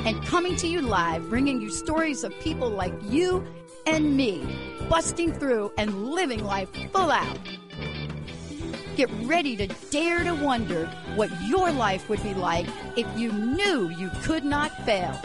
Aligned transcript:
and 0.00 0.24
coming 0.26 0.56
to 0.56 0.66
you 0.66 0.80
live, 0.80 1.28
bringing 1.28 1.60
you 1.60 1.70
stories 1.70 2.24
of 2.24 2.38
people 2.40 2.68
like 2.68 2.94
you 3.02 3.46
and 3.86 4.16
me, 4.16 4.46
busting 4.88 5.32
through 5.32 5.72
and 5.78 6.10
living 6.10 6.44
life 6.44 6.70
full 6.92 7.10
out. 7.10 7.38
Get 8.96 9.10
ready 9.24 9.56
to 9.56 9.66
dare 9.90 10.22
to 10.24 10.34
wonder 10.34 10.86
what 11.16 11.30
your 11.42 11.72
life 11.72 12.08
would 12.08 12.22
be 12.22 12.34
like 12.34 12.66
if 12.96 13.06
you 13.18 13.32
knew 13.32 13.88
you 13.90 14.10
could 14.22 14.44
not 14.44 14.70
fail. 14.84 15.20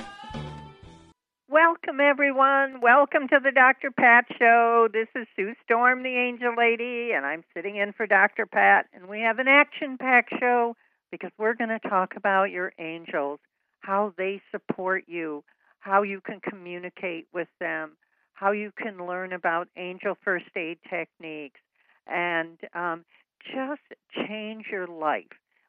Welcome, 1.47 1.99
everyone. 1.99 2.79
Welcome 2.81 3.27
to 3.29 3.39
the 3.43 3.51
Dr. 3.51 3.91
Pat 3.91 4.25
Show. 4.37 4.87
This 4.93 5.07
is 5.15 5.27
Sue 5.35 5.53
Storm, 5.63 6.03
the 6.03 6.15
Angel 6.15 6.53
Lady, 6.55 7.11
and 7.11 7.25
I'm 7.25 7.43
sitting 7.55 7.75
in 7.75 7.91
for 7.93 8.05
Dr. 8.05 8.45
Pat. 8.45 8.85
And 8.93 9.07
we 9.07 9.21
have 9.21 9.39
an 9.39 9.47
action 9.47 9.97
packed 9.97 10.33
show 10.39 10.75
because 11.11 11.31
we're 11.37 11.55
going 11.55 11.71
to 11.71 11.89
talk 11.89 12.13
about 12.15 12.51
your 12.51 12.71
angels 12.79 13.39
how 13.79 14.13
they 14.17 14.41
support 14.51 15.03
you, 15.07 15.43
how 15.79 16.03
you 16.03 16.21
can 16.21 16.39
communicate 16.41 17.27
with 17.33 17.47
them, 17.59 17.97
how 18.33 18.51
you 18.51 18.71
can 18.77 19.05
learn 19.05 19.33
about 19.33 19.67
angel 19.77 20.17
first 20.23 20.45
aid 20.55 20.77
techniques, 20.89 21.59
and 22.07 22.57
um, 22.73 23.05
just 23.45 23.81
change 24.27 24.65
your 24.71 24.87
life. 24.87 25.25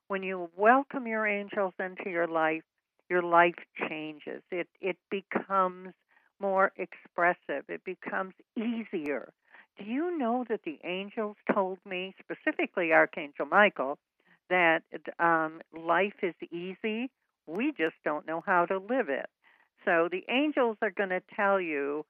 When 0.09 0.23
you 0.23 0.51
welcome 0.57 1.07
your 1.07 1.27
angels 1.27 1.75
into 1.79 2.11
your 2.11 2.27
life, 2.27 2.63
your 3.09 3.23
life 3.23 3.57
changes. 3.89 4.43
It 4.51 4.69
it 4.81 4.97
becomes 5.11 5.93
more 6.41 6.73
expressive. 6.77 7.65
It 7.69 7.83
becomes 7.85 8.35
easier. 8.57 9.33
Do 9.79 9.85
you 9.85 10.17
know 10.19 10.45
that 10.49 10.61
the 10.65 10.79
angels 10.85 11.37
told 11.53 11.79
me, 11.85 12.15
specifically 12.21 12.93
Archangel 12.93 13.47
Michael, 13.47 13.99
that 14.49 14.83
um, 15.19 15.61
life 15.77 16.15
is 16.23 16.35
easy 16.51 17.11
we 17.47 17.73
just 17.77 17.97
don't 18.05 18.27
know 18.27 18.43
how 18.45 18.67
to 18.67 18.79
live 18.79 19.09
it. 19.09 19.29
So 19.85 20.09
the 20.11 20.25
angels 20.29 20.77
are 20.83 20.91
going 20.91 21.09
to 21.11 21.23
tell 21.35 21.61
you 21.61 22.05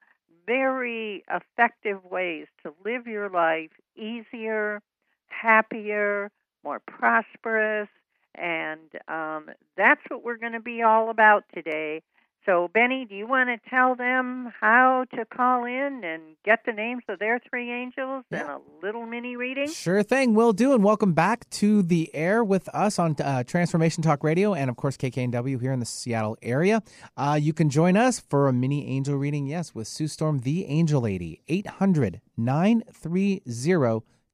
very 0.46 1.24
effective 1.30 2.04
ways 2.04 2.46
to 2.64 2.72
live 2.84 3.06
your 3.06 3.30
life 3.30 3.70
easier, 3.96 4.80
happier, 5.28 6.30
more 6.64 6.80
prosperous, 6.80 7.88
and 8.34 8.80
um, 9.08 9.46
that's 9.76 10.00
what 10.08 10.24
we're 10.24 10.36
going 10.38 10.52
to 10.52 10.60
be 10.60 10.82
all 10.82 11.10
about 11.10 11.44
today. 11.54 12.02
So, 12.46 12.70
Benny, 12.72 13.04
do 13.04 13.14
you 13.14 13.26
want 13.26 13.50
to 13.50 13.68
tell 13.68 13.94
them 13.94 14.50
how 14.58 15.04
to 15.14 15.26
call 15.26 15.66
in 15.66 16.00
and 16.02 16.22
get 16.42 16.60
the 16.64 16.72
names 16.72 17.02
of 17.06 17.18
their 17.18 17.38
three 17.38 17.70
angels 17.70 18.24
yeah. 18.30 18.40
and 18.40 18.48
a 18.48 18.60
little 18.82 19.04
mini 19.04 19.36
reading? 19.36 19.68
Sure 19.68 20.02
thing, 20.02 20.32
we'll 20.32 20.54
do. 20.54 20.72
And 20.72 20.82
welcome 20.82 21.12
back 21.12 21.48
to 21.50 21.82
the 21.82 22.10
air 22.14 22.42
with 22.42 22.66
us 22.70 22.98
on 22.98 23.14
uh, 23.22 23.44
Transformation 23.44 24.02
Talk 24.02 24.24
Radio 24.24 24.54
and, 24.54 24.70
of 24.70 24.76
course, 24.76 24.96
KKNW 24.96 25.60
here 25.60 25.72
in 25.72 25.80
the 25.80 25.86
Seattle 25.86 26.38
area. 26.40 26.82
Uh, 27.14 27.38
you 27.40 27.52
can 27.52 27.68
join 27.68 27.98
us 27.98 28.20
for 28.20 28.48
a 28.48 28.54
mini 28.54 28.88
angel 28.88 29.16
reading, 29.16 29.46
yes, 29.46 29.74
with 29.74 29.86
Sue 29.86 30.08
Storm, 30.08 30.38
the 30.38 30.64
Angel 30.64 31.02
Lady, 31.02 31.42
800 31.48 32.22
930 32.38 33.42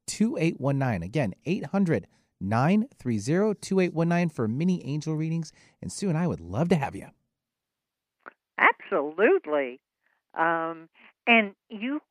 2819. 0.07 1.03
Again, 1.03 1.33
800 1.45 2.07
930 2.39 3.59
2819 3.59 4.29
for 4.29 4.47
mini 4.47 4.85
angel 4.85 5.15
readings. 5.15 5.51
And 5.81 5.91
Sue 5.91 6.07
and 6.07 6.17
I 6.17 6.25
would 6.25 6.39
love 6.39 6.69
to 6.69 6.75
have 6.75 6.95
you. 6.95 7.07
Absolutely. 8.91 9.79
Um, 10.33 10.89
and 11.27 11.55
you, 11.69 12.01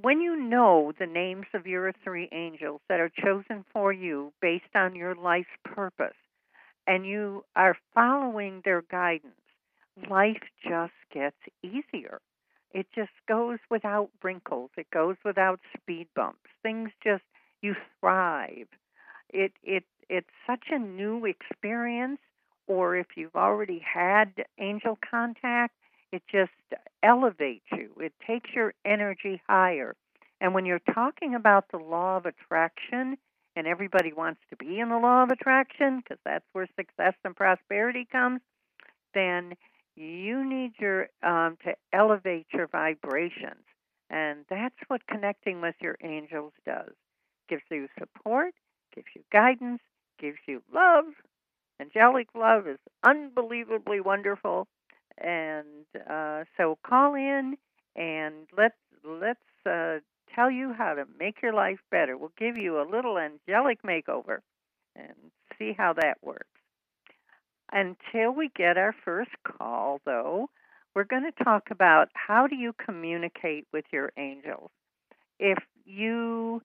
when 0.00 0.20
you 0.20 0.36
know 0.36 0.92
the 0.98 1.06
names 1.06 1.46
of 1.54 1.66
your 1.66 1.92
three 2.04 2.28
angels 2.32 2.80
that 2.88 3.00
are 3.00 3.10
chosen 3.22 3.64
for 3.72 3.92
you 3.92 4.32
based 4.40 4.74
on 4.74 4.94
your 4.94 5.14
life's 5.14 5.48
purpose, 5.64 6.16
and 6.86 7.06
you 7.06 7.44
are 7.56 7.76
following 7.94 8.62
their 8.64 8.82
guidance, 8.82 9.34
life 10.10 10.42
just 10.66 10.92
gets 11.12 11.36
easier. 11.62 12.20
It 12.72 12.86
just 12.94 13.12
goes 13.28 13.58
without 13.70 14.10
wrinkles. 14.22 14.70
It 14.76 14.90
goes 14.92 15.16
without 15.24 15.60
speed 15.76 16.08
bumps. 16.16 16.50
Things 16.62 16.90
just 17.02 17.24
you 17.62 17.74
thrive. 18.00 18.68
It 19.30 19.52
it 19.62 19.84
it's 20.08 20.28
such 20.46 20.66
a 20.70 20.78
new 20.78 21.24
experience. 21.24 22.20
Or 22.66 22.96
if 22.96 23.08
you've 23.16 23.34
already 23.34 23.80
had 23.80 24.44
angel 24.58 24.98
contact, 25.10 25.74
it 26.12 26.22
just 26.30 26.50
elevates 27.02 27.66
you, 27.72 27.90
it 27.98 28.12
takes 28.26 28.50
your 28.54 28.74
energy 28.84 29.40
higher. 29.48 29.94
And 30.40 30.54
when 30.54 30.64
you're 30.64 30.80
talking 30.94 31.34
about 31.34 31.66
the 31.70 31.78
law 31.78 32.16
of 32.16 32.26
attraction, 32.26 33.16
and 33.56 33.66
everybody 33.66 34.12
wants 34.12 34.40
to 34.50 34.56
be 34.56 34.80
in 34.80 34.88
the 34.88 34.98
law 34.98 35.22
of 35.22 35.30
attraction 35.30 36.00
because 36.00 36.18
that's 36.24 36.44
where 36.52 36.68
success 36.76 37.14
and 37.24 37.34
prosperity 37.34 38.06
comes, 38.10 38.40
then 39.12 39.54
you 39.96 40.48
need 40.48 40.72
your 40.78 41.08
um, 41.22 41.58
to 41.64 41.74
elevate 41.92 42.46
your 42.52 42.68
vibrations, 42.68 43.64
and 44.08 44.44
that's 44.48 44.76
what 44.88 45.06
connecting 45.06 45.60
with 45.60 45.74
your 45.80 45.96
angels 46.02 46.52
does. 46.64 46.92
Gives 47.48 47.62
you 47.70 47.88
support, 47.98 48.54
gives 48.94 49.08
you 49.14 49.22
guidance, 49.32 49.80
gives 50.18 50.38
you 50.46 50.62
love. 50.72 51.04
Angelic 51.80 52.28
love 52.34 52.68
is 52.68 52.78
unbelievably 53.02 54.00
wonderful, 54.00 54.68
and 55.20 55.86
uh, 56.08 56.44
so 56.56 56.78
call 56.86 57.14
in 57.14 57.56
and 57.96 58.46
let's 58.56 58.74
let's 59.04 59.40
uh, 59.66 59.98
tell 60.34 60.50
you 60.50 60.72
how 60.72 60.94
to 60.94 61.04
make 61.18 61.42
your 61.42 61.52
life 61.52 61.80
better. 61.90 62.16
We'll 62.16 62.32
give 62.38 62.56
you 62.56 62.80
a 62.80 62.88
little 62.88 63.18
angelic 63.18 63.82
makeover 63.82 64.38
and 64.96 65.14
see 65.58 65.74
how 65.76 65.92
that 65.94 66.18
works. 66.22 66.46
Until 67.72 68.32
we 68.32 68.50
get 68.56 68.76
our 68.76 68.94
first 69.04 69.30
call, 69.44 70.00
though, 70.04 70.50
we're 70.94 71.04
going 71.04 71.30
to 71.30 71.44
talk 71.44 71.70
about 71.70 72.08
how 72.14 72.46
do 72.46 72.56
you 72.56 72.72
communicate 72.84 73.66
with 73.72 73.84
your 73.92 74.12
angels. 74.16 74.70
If 75.38 75.58
you 75.84 76.62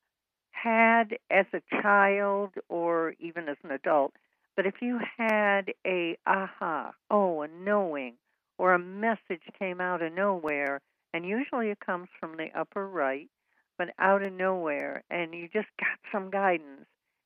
had 0.52 1.18
as 1.30 1.46
a 1.54 1.62
child 1.82 2.52
or 2.70 3.14
even 3.20 3.48
as 3.50 3.58
an 3.64 3.72
adult, 3.72 4.14
but 4.56 4.66
if 4.66 4.76
you 4.82 5.00
had 5.18 5.74
a 5.86 6.18
aha, 6.26 6.94
oh, 7.12 7.42
a 7.42 7.48
knowing, 7.48 8.14
or 8.58 8.74
a 8.74 8.80
message 8.80 9.44
came 9.58 9.82
out 9.82 10.02
of 10.02 10.14
nowhere, 10.14 10.82
and 11.14 11.26
usually 11.26 11.70
it 11.70 11.80
comes 11.80 12.08
from 12.20 12.38
the 12.38 12.48
upper 12.58 12.88
right, 12.88 13.30
but 13.78 13.90
out 14.00 14.26
of 14.26 14.34
nowhere, 14.34 15.04
and 15.10 15.34
you 15.34 15.48
just 15.52 15.68
got 15.80 16.00
some 16.12 16.30
guidance. 16.30 16.86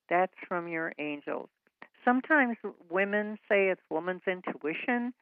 That's 0.10 0.34
from 0.48 0.68
your 0.68 0.94
angels. 0.98 1.50
Sometimes 2.04 2.58
women 2.90 3.38
say 3.48 3.70
it's 3.70 3.82
woman's 3.90 4.22
intuition. 4.28 5.14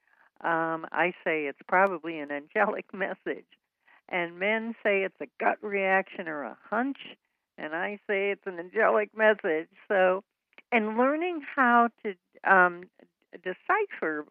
Um, 0.41 0.85
I 0.91 1.13
say 1.23 1.45
it's 1.45 1.59
probably 1.67 2.19
an 2.19 2.31
angelic 2.31 2.85
message. 2.93 3.45
And 4.09 4.39
men 4.39 4.73
say 4.83 5.03
it's 5.03 5.19
a 5.19 5.27
gut 5.39 5.57
reaction 5.61 6.27
or 6.29 6.43
a 6.43 6.57
hunch. 6.69 6.97
And 7.57 7.75
I 7.75 7.99
say 8.07 8.31
it's 8.31 8.45
an 8.45 8.59
angelic 8.59 9.09
message. 9.17 9.67
So, 9.87 10.23
and 10.71 10.97
learning 10.97 11.41
how 11.55 11.89
to 12.03 12.13
um, 12.49 12.83
decipher 13.43 14.25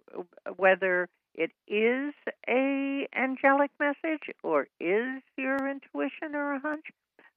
whether 0.57 1.09
it 1.37 1.53
is 1.69 2.15
a 2.49 3.07
angelic 3.17 3.71
message 3.79 4.31
or 4.43 4.69
is 4.81 5.23
your 5.37 5.71
intuition 5.71 6.35
or 6.35 6.55
a 6.55 6.61
hunch? 6.61 6.87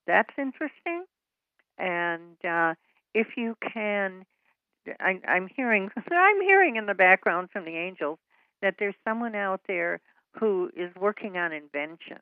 That's 0.08 0.34
interesting. 0.38 1.06
And 1.78 2.38
uh, 2.46 2.76
if 3.14 3.28
you 3.38 3.56
can 3.74 4.26
I, 5.00 5.20
i'm 5.28 5.48
hearing 5.56 5.90
i'm 6.12 6.42
hearing 6.42 6.78
in 6.78 6.86
the 6.86 6.94
background 6.94 7.50
from 7.52 7.66
the 7.66 7.76
angels 7.78 8.20
that 8.62 8.76
there's 8.80 8.96
someone 9.08 9.36
out 9.36 9.62
there 9.68 10.02
who 10.40 10.70
is 10.76 10.92
working 11.00 11.38
on 11.38 11.52
inventions. 11.54 12.22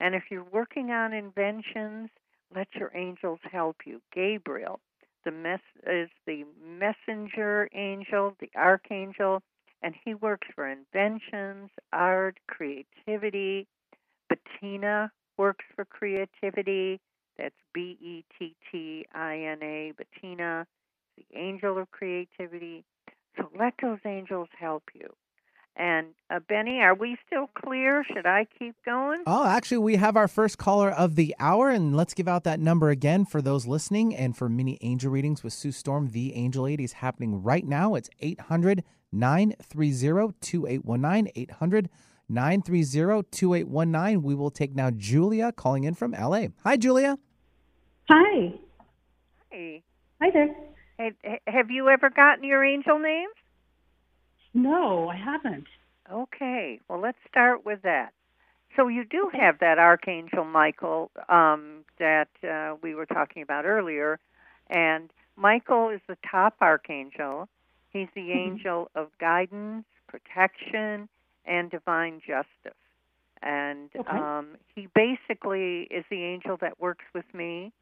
And 0.00 0.14
if 0.14 0.24
you're 0.30 0.46
working 0.52 0.90
on 0.90 1.12
inventions 1.12 2.10
let 2.54 2.68
your 2.74 2.90
angels 2.94 3.40
help 3.50 3.76
you. 3.86 4.00
Gabriel 4.14 4.80
the 5.24 5.30
mess 5.32 5.60
is 5.86 6.08
the 6.26 6.44
messenger 6.64 7.68
angel 7.74 8.36
the 8.40 8.50
archangel 8.56 9.42
and 9.82 9.94
he 10.04 10.14
works 10.14 10.48
for 10.54 10.68
inventions, 10.68 11.70
art, 11.92 12.38
creativity. 12.46 13.66
Bettina 14.28 15.10
works 15.36 15.64
for 15.74 15.84
creativity. 15.84 17.00
That's 17.38 17.54
B 17.72 17.96
E 18.00 18.24
T 18.38 18.56
T 18.70 19.06
I 19.14 19.38
N 19.38 19.62
A, 19.62 19.92
Bettina, 19.96 20.66
the 21.16 21.38
angel 21.38 21.78
of 21.78 21.90
creativity. 21.90 22.84
So 23.36 23.48
let 23.58 23.74
those 23.80 24.00
angels 24.04 24.48
help 24.58 24.82
you. 24.94 25.14
And 25.76 26.08
uh, 26.28 26.40
Benny, 26.40 26.80
are 26.80 26.94
we 26.94 27.16
still 27.24 27.48
clear? 27.56 28.04
Should 28.12 28.26
I 28.26 28.48
keep 28.58 28.74
going? 28.84 29.22
Oh, 29.28 29.46
actually, 29.46 29.78
we 29.78 29.94
have 29.94 30.16
our 30.16 30.26
first 30.26 30.58
caller 30.58 30.90
of 30.90 31.14
the 31.14 31.36
hour, 31.38 31.70
and 31.70 31.96
let's 31.96 32.14
give 32.14 32.26
out 32.26 32.42
that 32.44 32.58
number 32.58 32.90
again 32.90 33.24
for 33.24 33.40
those 33.40 33.64
listening 33.64 34.14
and 34.14 34.36
for 34.36 34.48
mini 34.48 34.76
angel 34.80 35.12
readings 35.12 35.44
with 35.44 35.52
Sue 35.52 35.70
Storm, 35.70 36.08
the 36.08 36.34
Angel 36.34 36.64
Lady, 36.64 36.82
is 36.82 36.94
happening 36.94 37.44
right 37.44 37.64
now. 37.64 37.94
It's 37.94 38.10
800 38.18 38.82
930 39.12 40.34
2819. 40.40 41.32
800 41.34 41.88
930 42.28 43.22
2819. 43.30 44.22
We 44.22 44.34
will 44.34 44.50
take 44.50 44.74
now 44.74 44.90
Julia 44.90 45.52
calling 45.52 45.84
in 45.84 45.94
from 45.94 46.12
LA. 46.12 46.48
Hi, 46.64 46.76
Julia. 46.76 47.18
Hi. 48.08 48.54
Hey. 49.50 49.82
Hi 50.20 50.30
there. 50.30 50.54
Hey, 50.98 51.40
have 51.46 51.70
you 51.70 51.88
ever 51.88 52.10
gotten 52.10 52.44
your 52.44 52.64
angel 52.64 52.98
names? 52.98 53.34
No, 54.54 55.08
I 55.08 55.16
haven't. 55.16 55.68
Okay. 56.10 56.80
Well, 56.88 57.00
let's 57.00 57.18
start 57.28 57.64
with 57.64 57.82
that. 57.82 58.12
So 58.76 58.88
you 58.88 59.04
do 59.04 59.30
have 59.32 59.58
that 59.60 59.78
archangel 59.78 60.44
Michael 60.44 61.10
um, 61.28 61.84
that 61.98 62.28
uh, 62.48 62.76
we 62.82 62.94
were 62.94 63.06
talking 63.06 63.42
about 63.42 63.64
earlier, 63.64 64.18
and 64.68 65.10
Michael 65.36 65.88
is 65.88 66.00
the 66.08 66.16
top 66.30 66.56
archangel. 66.60 67.48
He's 67.92 68.08
the 68.14 68.32
Mhm. 68.32 68.32
angel 68.32 68.90
of 68.94 69.08
guidance, 69.18 69.84
protection, 70.08 71.08
and 71.44 71.70
divine 71.70 72.20
justice. 72.26 72.78
And 73.42 73.90
Okay. 73.98 74.08
um, 74.08 74.56
he 74.74 74.88
basically 74.94 75.82
is 75.90 76.04
the 76.10 76.22
angel 76.24 76.56
that 76.60 76.80
works 76.80 77.04
with 77.14 77.24
me, 77.32 77.72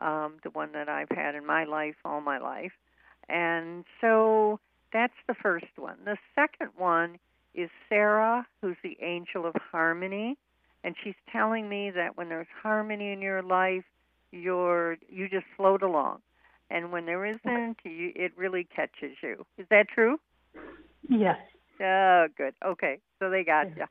um, 0.00 0.34
the 0.44 0.50
one 0.50 0.72
that 0.72 0.88
I've 0.88 1.08
had 1.10 1.34
in 1.34 1.44
my 1.46 1.64
life 1.64 1.96
all 2.04 2.20
my 2.20 2.38
life. 2.38 2.72
And 3.28 3.84
so 4.00 4.60
that's 4.92 5.14
the 5.26 5.34
first 5.34 5.66
one. 5.76 5.96
The 6.04 6.16
second 6.34 6.70
one 6.76 7.18
is 7.54 7.70
Sarah, 7.88 8.46
who's 8.60 8.76
the 8.82 8.96
angel 9.02 9.46
of 9.46 9.54
harmony, 9.72 10.36
and 10.84 10.94
she's 11.02 11.14
telling 11.32 11.68
me 11.68 11.90
that 11.90 12.16
when 12.16 12.28
there's 12.28 12.46
harmony 12.62 13.12
in 13.12 13.20
your 13.22 13.42
life, 13.42 13.84
you're 14.32 14.96
you 15.08 15.28
just 15.28 15.46
float 15.56 15.82
along, 15.82 16.20
and 16.70 16.92
when 16.92 17.06
there 17.06 17.24
isn't, 17.24 17.76
you, 17.84 18.12
it 18.14 18.32
really 18.36 18.64
catches 18.64 19.16
you. 19.22 19.44
Is 19.58 19.66
that 19.70 19.88
true? 19.88 20.18
Yes. 21.08 21.38
Oh, 21.80 22.26
good. 22.36 22.54
Okay, 22.64 22.98
so 23.18 23.30
they 23.30 23.44
got 23.44 23.68
you. 23.76 23.82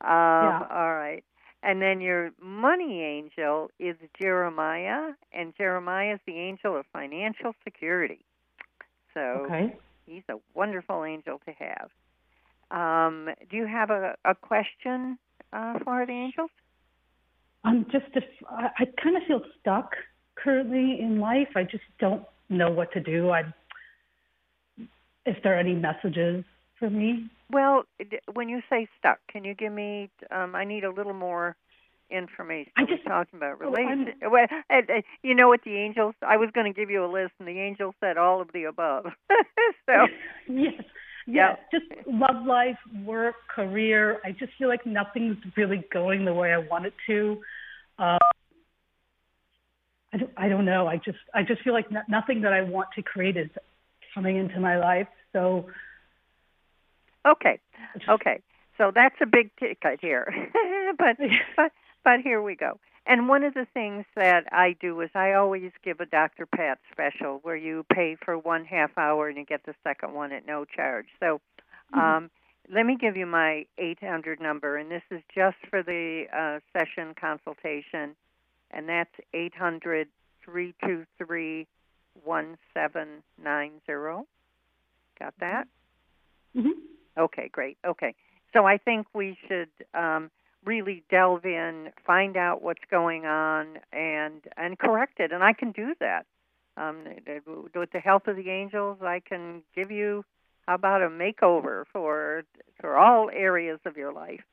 Um, 0.00 0.62
All 0.70 0.94
right. 0.94 1.24
And 1.62 1.80
then 1.82 2.00
your 2.00 2.30
money 2.40 3.02
angel 3.02 3.70
is 3.78 3.96
Jeremiah, 4.20 5.14
and 5.32 5.54
Jeremiah 5.56 6.14
is 6.14 6.20
the 6.26 6.38
angel 6.38 6.76
of 6.76 6.84
financial 6.92 7.54
security. 7.64 8.24
So 9.14 9.46
Okay. 9.46 9.74
he's 10.04 10.22
a 10.28 10.34
wonderful 10.54 11.04
angel 11.04 11.40
to 11.46 11.52
have. 11.52 11.90
Um, 12.70 13.30
do 13.50 13.56
you 13.56 13.66
have 13.66 13.90
a, 13.90 14.14
a 14.24 14.34
question 14.34 15.18
uh, 15.52 15.78
for 15.84 16.04
the 16.06 16.12
angels? 16.12 16.50
I'm 17.64 17.84
just, 17.90 18.06
if, 18.14 18.24
I, 18.48 18.68
I 18.78 18.84
kind 19.02 19.16
of 19.16 19.22
feel 19.26 19.40
stuck 19.60 19.92
currently 20.36 20.98
in 21.00 21.20
life. 21.20 21.48
I 21.56 21.64
just 21.64 21.84
don't 21.98 22.22
know 22.48 22.70
what 22.70 22.92
to 22.92 23.00
do. 23.00 23.30
I, 23.30 23.42
if 25.24 25.36
there 25.42 25.56
are 25.56 25.58
any 25.58 25.74
messages 25.74 26.44
for 26.78 26.90
me. 26.90 27.28
Well, 27.50 27.84
when 28.32 28.48
you 28.48 28.60
say 28.68 28.88
stuck, 28.98 29.18
can 29.30 29.44
you 29.44 29.54
give 29.54 29.72
me? 29.72 30.10
Um, 30.30 30.54
I 30.54 30.64
need 30.64 30.84
a 30.84 30.90
little 30.90 31.14
more 31.14 31.56
information. 32.10 32.72
I 32.76 32.82
Are 32.82 32.86
we 32.86 32.94
just- 32.94 33.06
talking 33.06 33.36
about 33.36 33.58
oh, 33.62 33.74
I'm- 33.76 34.06
Well, 34.30 34.46
you 35.22 35.34
know 35.34 35.48
what 35.48 35.62
the 35.64 35.76
angels? 35.76 36.14
I 36.22 36.36
was 36.36 36.50
going 36.54 36.72
to 36.72 36.78
give 36.78 36.90
you 36.90 37.04
a 37.04 37.10
list, 37.10 37.32
and 37.38 37.48
the 37.48 37.58
angel 37.60 37.94
said 38.00 38.16
all 38.16 38.40
of 38.40 38.52
the 38.52 38.64
above. 38.64 39.06
so 39.86 39.92
yes. 40.48 40.74
Yeah. 41.28 41.56
Yes. 41.56 41.58
Just 41.72 42.06
love 42.06 42.46
life, 42.46 42.78
work, 43.04 43.34
career. 43.52 44.20
I 44.24 44.30
just 44.30 44.52
feel 44.58 44.68
like 44.68 44.86
nothing's 44.86 45.36
really 45.56 45.84
going 45.92 46.24
the 46.24 46.32
way 46.32 46.52
I 46.52 46.58
want 46.58 46.86
it 46.86 46.94
to. 47.08 47.38
Um, 47.98 48.18
I 50.16 50.18
don't, 50.18 50.30
I 50.36 50.48
don't 50.48 50.64
know. 50.64 50.86
I 50.86 50.96
just 50.96 51.18
I 51.34 51.42
just 51.42 51.62
feel 51.62 51.74
like 51.74 51.90
no, 51.90 52.00
nothing 52.08 52.40
that 52.42 52.52
I 52.52 52.62
want 52.62 52.88
to 52.96 53.02
create 53.02 53.36
is 53.36 53.50
coming 54.14 54.36
into 54.36 54.58
my 54.60 54.78
life. 54.78 55.08
So 55.32 55.66
okay, 57.26 57.60
just- 57.98 58.08
okay. 58.08 58.40
So 58.78 58.92
that's 58.94 59.16
a 59.22 59.26
big 59.26 59.50
ticket 59.58 60.00
here, 60.00 60.32
but 60.98 61.16
but 61.56 61.72
but 62.04 62.20
here 62.22 62.42
we 62.42 62.56
go. 62.56 62.78
And 63.06 63.28
one 63.28 63.44
of 63.44 63.54
the 63.54 63.66
things 63.72 64.04
that 64.16 64.44
I 64.52 64.74
do 64.80 65.00
is 65.00 65.10
I 65.14 65.34
always 65.34 65.70
give 65.84 66.00
a 66.00 66.06
Dr. 66.06 66.44
Pat 66.44 66.78
special 66.90 67.38
where 67.42 67.54
you 67.56 67.84
pay 67.92 68.16
for 68.24 68.36
one 68.36 68.64
half 68.64 68.98
hour 68.98 69.28
and 69.28 69.38
you 69.38 69.44
get 69.44 69.64
the 69.64 69.74
second 69.84 70.12
one 70.12 70.32
at 70.32 70.44
no 70.44 70.64
charge. 70.64 71.06
So 71.20 71.40
um, 71.92 72.30
let 72.72 72.84
me 72.84 72.96
give 73.00 73.16
you 73.16 73.26
my 73.26 73.66
800 73.78 74.40
number, 74.40 74.76
and 74.76 74.90
this 74.90 75.04
is 75.12 75.22
just 75.32 75.56
for 75.70 75.84
the 75.84 76.24
uh, 76.36 76.58
session 76.76 77.14
consultation, 77.18 78.16
and 78.70 78.88
that's 78.88 79.10
800 79.34 80.08
323 80.44 81.66
1790. 82.24 84.26
Got 85.18 85.34
that? 85.40 85.66
Mhm. 86.56 86.72
Okay, 87.18 87.48
great. 87.48 87.78
Okay. 87.84 88.14
So 88.52 88.66
I 88.66 88.78
think 88.78 89.06
we 89.14 89.36
should 89.48 89.68
um, 89.94 90.30
really 90.64 91.02
delve 91.10 91.44
in, 91.44 91.92
find 92.06 92.36
out 92.36 92.62
what's 92.62 92.84
going 92.90 93.26
on, 93.26 93.78
and 93.92 94.42
and 94.56 94.78
correct 94.78 95.20
it. 95.20 95.32
And 95.32 95.42
I 95.42 95.52
can 95.52 95.72
do 95.72 95.94
that. 96.00 96.26
Um, 96.78 97.04
with 97.74 97.90
the 97.92 98.00
help 98.00 98.28
of 98.28 98.36
the 98.36 98.50
angels, 98.50 98.98
I 99.02 99.20
can 99.20 99.62
give 99.74 99.90
you 99.90 100.24
how 100.66 100.74
about 100.74 101.02
a 101.02 101.08
makeover 101.08 101.84
for 101.92 102.44
for 102.80 102.96
all 102.96 103.30
areas 103.30 103.80
of 103.86 103.96
your 103.96 104.12
life, 104.12 104.44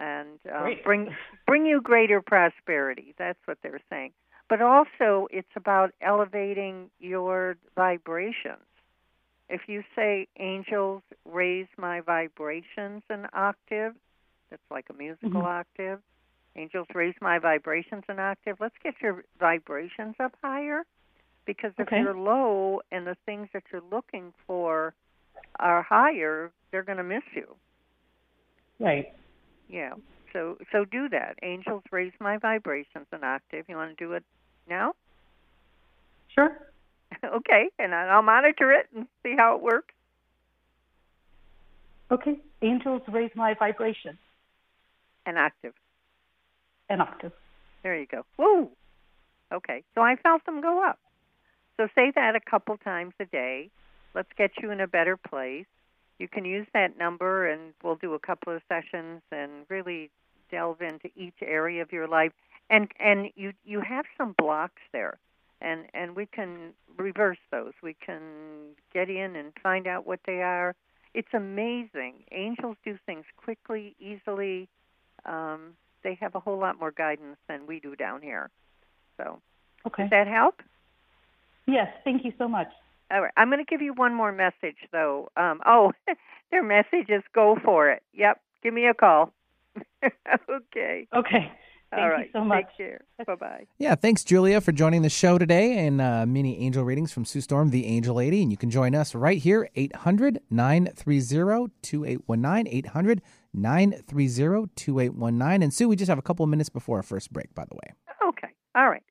and 0.00 0.40
uh, 0.52 0.70
bring 0.84 1.14
bring 1.46 1.66
you 1.66 1.80
greater 1.80 2.20
prosperity. 2.22 3.14
That's 3.18 3.38
what 3.44 3.58
they're 3.62 3.80
saying. 3.90 4.12
But 4.48 4.62
also, 4.62 5.28
it's 5.30 5.54
about 5.54 5.92
elevating 6.00 6.90
your 6.98 7.56
vibrations. 7.76 8.64
If 9.48 9.62
you 9.68 9.84
say, 9.94 10.26
Angels, 10.38 11.02
raise 11.24 11.68
my 11.76 12.00
vibrations 12.00 13.02
an 13.10 13.26
octave, 13.32 13.94
that's 14.48 14.62
like 14.70 14.86
a 14.90 14.92
musical 14.92 15.42
Mhm. 15.42 15.60
octave. 15.60 16.02
Angels, 16.56 16.88
raise 16.94 17.14
my 17.20 17.38
vibrations 17.38 18.04
an 18.08 18.18
octave. 18.18 18.60
Let's 18.60 18.76
get 18.78 19.00
your 19.00 19.24
vibrations 19.38 20.16
up 20.18 20.36
higher. 20.42 20.84
Because 21.46 21.72
if 21.78 21.86
Okay. 21.86 22.00
you're 22.00 22.16
low 22.16 22.80
and 22.90 23.06
the 23.06 23.16
things 23.26 23.48
that 23.52 23.62
you're 23.72 23.82
looking 23.90 24.32
for 24.46 24.94
are 25.58 25.82
higher, 25.82 26.52
they're 26.70 26.82
going 26.82 26.98
to 26.98 27.04
miss 27.04 27.24
you. 27.34 27.56
right. 28.78 29.12
Yeah. 29.70 29.92
So 30.32 30.58
so 30.72 30.84
do 30.84 31.08
that. 31.08 31.36
Angels, 31.42 31.82
raise 31.90 32.12
my 32.20 32.38
vibrations 32.38 33.06
an 33.12 33.24
octave. 33.24 33.64
You 33.68 33.76
want 33.76 33.96
to 33.96 34.04
do 34.04 34.12
it 34.12 34.24
now? 34.68 34.94
Sure. 36.34 36.56
okay, 37.24 37.70
and 37.78 37.94
I'll 37.94 38.22
monitor 38.22 38.70
it 38.72 38.86
and 38.94 39.06
see 39.22 39.34
how 39.36 39.56
it 39.56 39.62
works. 39.62 39.94
Okay. 42.10 42.38
Angels 42.62 43.02
raise 43.08 43.30
my 43.34 43.54
vibration 43.54 44.18
An 45.26 45.36
octave. 45.36 45.74
an 46.88 47.00
octave. 47.00 47.32
There 47.82 47.96
you 47.98 48.06
go. 48.06 48.24
Woo. 48.36 48.68
Okay. 49.52 49.82
So 49.94 50.00
I 50.02 50.16
felt 50.16 50.44
them 50.44 50.60
go 50.60 50.84
up. 50.84 50.98
So 51.76 51.88
say 51.94 52.12
that 52.14 52.34
a 52.36 52.40
couple 52.40 52.76
times 52.78 53.14
a 53.20 53.24
day. 53.24 53.70
Let's 54.14 54.28
get 54.36 54.50
you 54.60 54.70
in 54.70 54.80
a 54.80 54.86
better 54.88 55.16
place. 55.16 55.66
You 56.20 56.28
can 56.28 56.44
use 56.44 56.66
that 56.74 56.98
number, 56.98 57.50
and 57.50 57.72
we'll 57.82 57.96
do 57.96 58.12
a 58.12 58.18
couple 58.18 58.54
of 58.54 58.60
sessions 58.68 59.22
and 59.32 59.64
really 59.70 60.10
delve 60.50 60.82
into 60.82 61.08
each 61.16 61.36
area 61.40 61.80
of 61.80 61.92
your 61.92 62.06
life. 62.06 62.32
And 62.68 62.92
and 63.00 63.30
you 63.36 63.54
you 63.64 63.80
have 63.80 64.04
some 64.18 64.34
blocks 64.36 64.82
there, 64.92 65.18
and 65.62 65.86
and 65.94 66.14
we 66.14 66.26
can 66.26 66.74
reverse 66.98 67.38
those. 67.50 67.72
We 67.82 67.94
can 67.94 68.20
get 68.92 69.08
in 69.08 69.34
and 69.34 69.54
find 69.62 69.86
out 69.86 70.06
what 70.06 70.20
they 70.26 70.42
are. 70.42 70.76
It's 71.14 71.32
amazing. 71.32 72.24
Angels 72.30 72.76
do 72.84 72.98
things 73.06 73.24
quickly, 73.42 73.96
easily. 73.98 74.68
Um, 75.24 75.72
they 76.04 76.18
have 76.20 76.34
a 76.34 76.40
whole 76.40 76.58
lot 76.58 76.78
more 76.78 76.90
guidance 76.92 77.38
than 77.48 77.66
we 77.66 77.80
do 77.80 77.96
down 77.96 78.20
here. 78.20 78.50
So 79.16 79.40
Okay. 79.86 80.02
does 80.02 80.10
that 80.10 80.26
help? 80.26 80.62
Yes. 81.66 81.88
Thank 82.04 82.24
you 82.26 82.32
so 82.38 82.46
much. 82.46 82.68
All 83.10 83.20
right. 83.22 83.32
I'm 83.36 83.48
going 83.48 83.64
to 83.64 83.68
give 83.68 83.82
you 83.82 83.92
one 83.94 84.14
more 84.14 84.32
message, 84.32 84.76
though. 84.92 85.30
Um, 85.36 85.60
oh, 85.66 85.92
their 86.50 86.62
message 86.62 87.08
is 87.08 87.22
go 87.34 87.56
for 87.64 87.90
it. 87.90 88.02
Yep. 88.14 88.40
Give 88.62 88.74
me 88.74 88.86
a 88.86 88.94
call. 88.94 89.32
okay. 90.04 91.08
Okay. 91.14 91.52
Thank 91.90 92.02
All 92.02 92.08
right. 92.10 92.26
you 92.26 92.30
so 92.32 92.44
much. 92.44 92.66
Take 92.68 92.76
care. 92.76 93.00
Bye 93.26 93.34
bye. 93.34 93.66
Yeah, 93.78 93.96
thanks, 93.96 94.22
Julia, 94.22 94.60
for 94.60 94.70
joining 94.70 95.02
the 95.02 95.10
show 95.10 95.38
today 95.38 95.76
and 95.84 96.00
uh, 96.00 96.24
mini 96.24 96.60
angel 96.64 96.84
readings 96.84 97.10
from 97.10 97.24
Sue 97.24 97.40
Storm, 97.40 97.70
the 97.70 97.84
Angel 97.86 98.14
Lady. 98.14 98.42
And 98.42 98.52
you 98.52 98.56
can 98.56 98.70
join 98.70 98.94
us 98.94 99.12
right 99.14 99.38
here, 99.38 99.68
800 99.74 100.38
930 100.50 101.72
2819. 101.82 102.68
800 102.72 103.22
930 103.52 104.70
2819. 104.76 105.62
And 105.62 105.74
Sue, 105.74 105.88
we 105.88 105.96
just 105.96 106.08
have 106.08 106.18
a 106.18 106.22
couple 106.22 106.44
of 106.44 106.50
minutes 106.50 106.68
before 106.68 106.98
our 106.98 107.02
first 107.02 107.32
break, 107.32 107.52
by 107.56 107.64
the 107.64 107.74
way. 107.74 107.94
Okay. 108.28 108.48
All 108.76 108.88
right. 108.88 109.02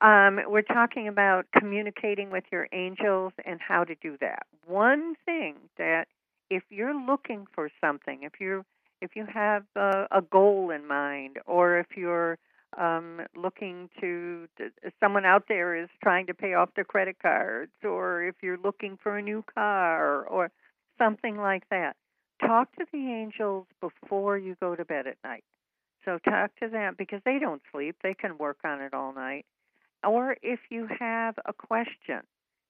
Um, 0.00 0.40
we're 0.46 0.62
talking 0.62 1.08
about 1.08 1.46
communicating 1.58 2.30
with 2.30 2.44
your 2.52 2.68
angels 2.72 3.32
and 3.44 3.60
how 3.60 3.84
to 3.84 3.94
do 3.96 4.16
that. 4.20 4.46
One 4.66 5.14
thing 5.24 5.56
that 5.76 6.06
if 6.50 6.62
you're 6.70 6.94
looking 6.94 7.46
for 7.54 7.68
something, 7.80 8.20
if 8.22 8.34
you 8.40 8.64
if 9.00 9.14
you 9.14 9.26
have 9.32 9.64
a, 9.76 10.06
a 10.10 10.22
goal 10.22 10.70
in 10.70 10.86
mind, 10.86 11.38
or 11.46 11.78
if 11.78 11.86
you're 11.96 12.36
um, 12.76 13.20
looking 13.36 13.88
to, 14.00 14.48
to 14.58 14.70
someone 15.00 15.24
out 15.24 15.44
there 15.48 15.76
is 15.76 15.88
trying 16.02 16.26
to 16.26 16.34
pay 16.34 16.54
off 16.54 16.70
their 16.74 16.84
credit 16.84 17.16
cards, 17.22 17.70
or 17.84 18.24
if 18.24 18.34
you're 18.42 18.58
looking 18.58 18.98
for 19.00 19.16
a 19.16 19.22
new 19.22 19.44
car, 19.54 20.24
or 20.24 20.50
something 20.98 21.36
like 21.36 21.62
that, 21.70 21.94
talk 22.44 22.74
to 22.76 22.86
the 22.92 22.98
angels 22.98 23.66
before 23.80 24.36
you 24.36 24.56
go 24.60 24.74
to 24.74 24.84
bed 24.84 25.06
at 25.06 25.16
night. 25.22 25.44
So 26.04 26.18
talk 26.18 26.50
to 26.60 26.68
them 26.68 26.94
because 26.98 27.20
they 27.24 27.38
don't 27.38 27.62
sleep; 27.72 27.96
they 28.02 28.14
can 28.14 28.36
work 28.38 28.58
on 28.64 28.80
it 28.80 28.94
all 28.94 29.12
night. 29.12 29.46
Or 30.04 30.36
if 30.42 30.60
you 30.70 30.88
have 30.98 31.34
a 31.46 31.52
question, 31.52 32.20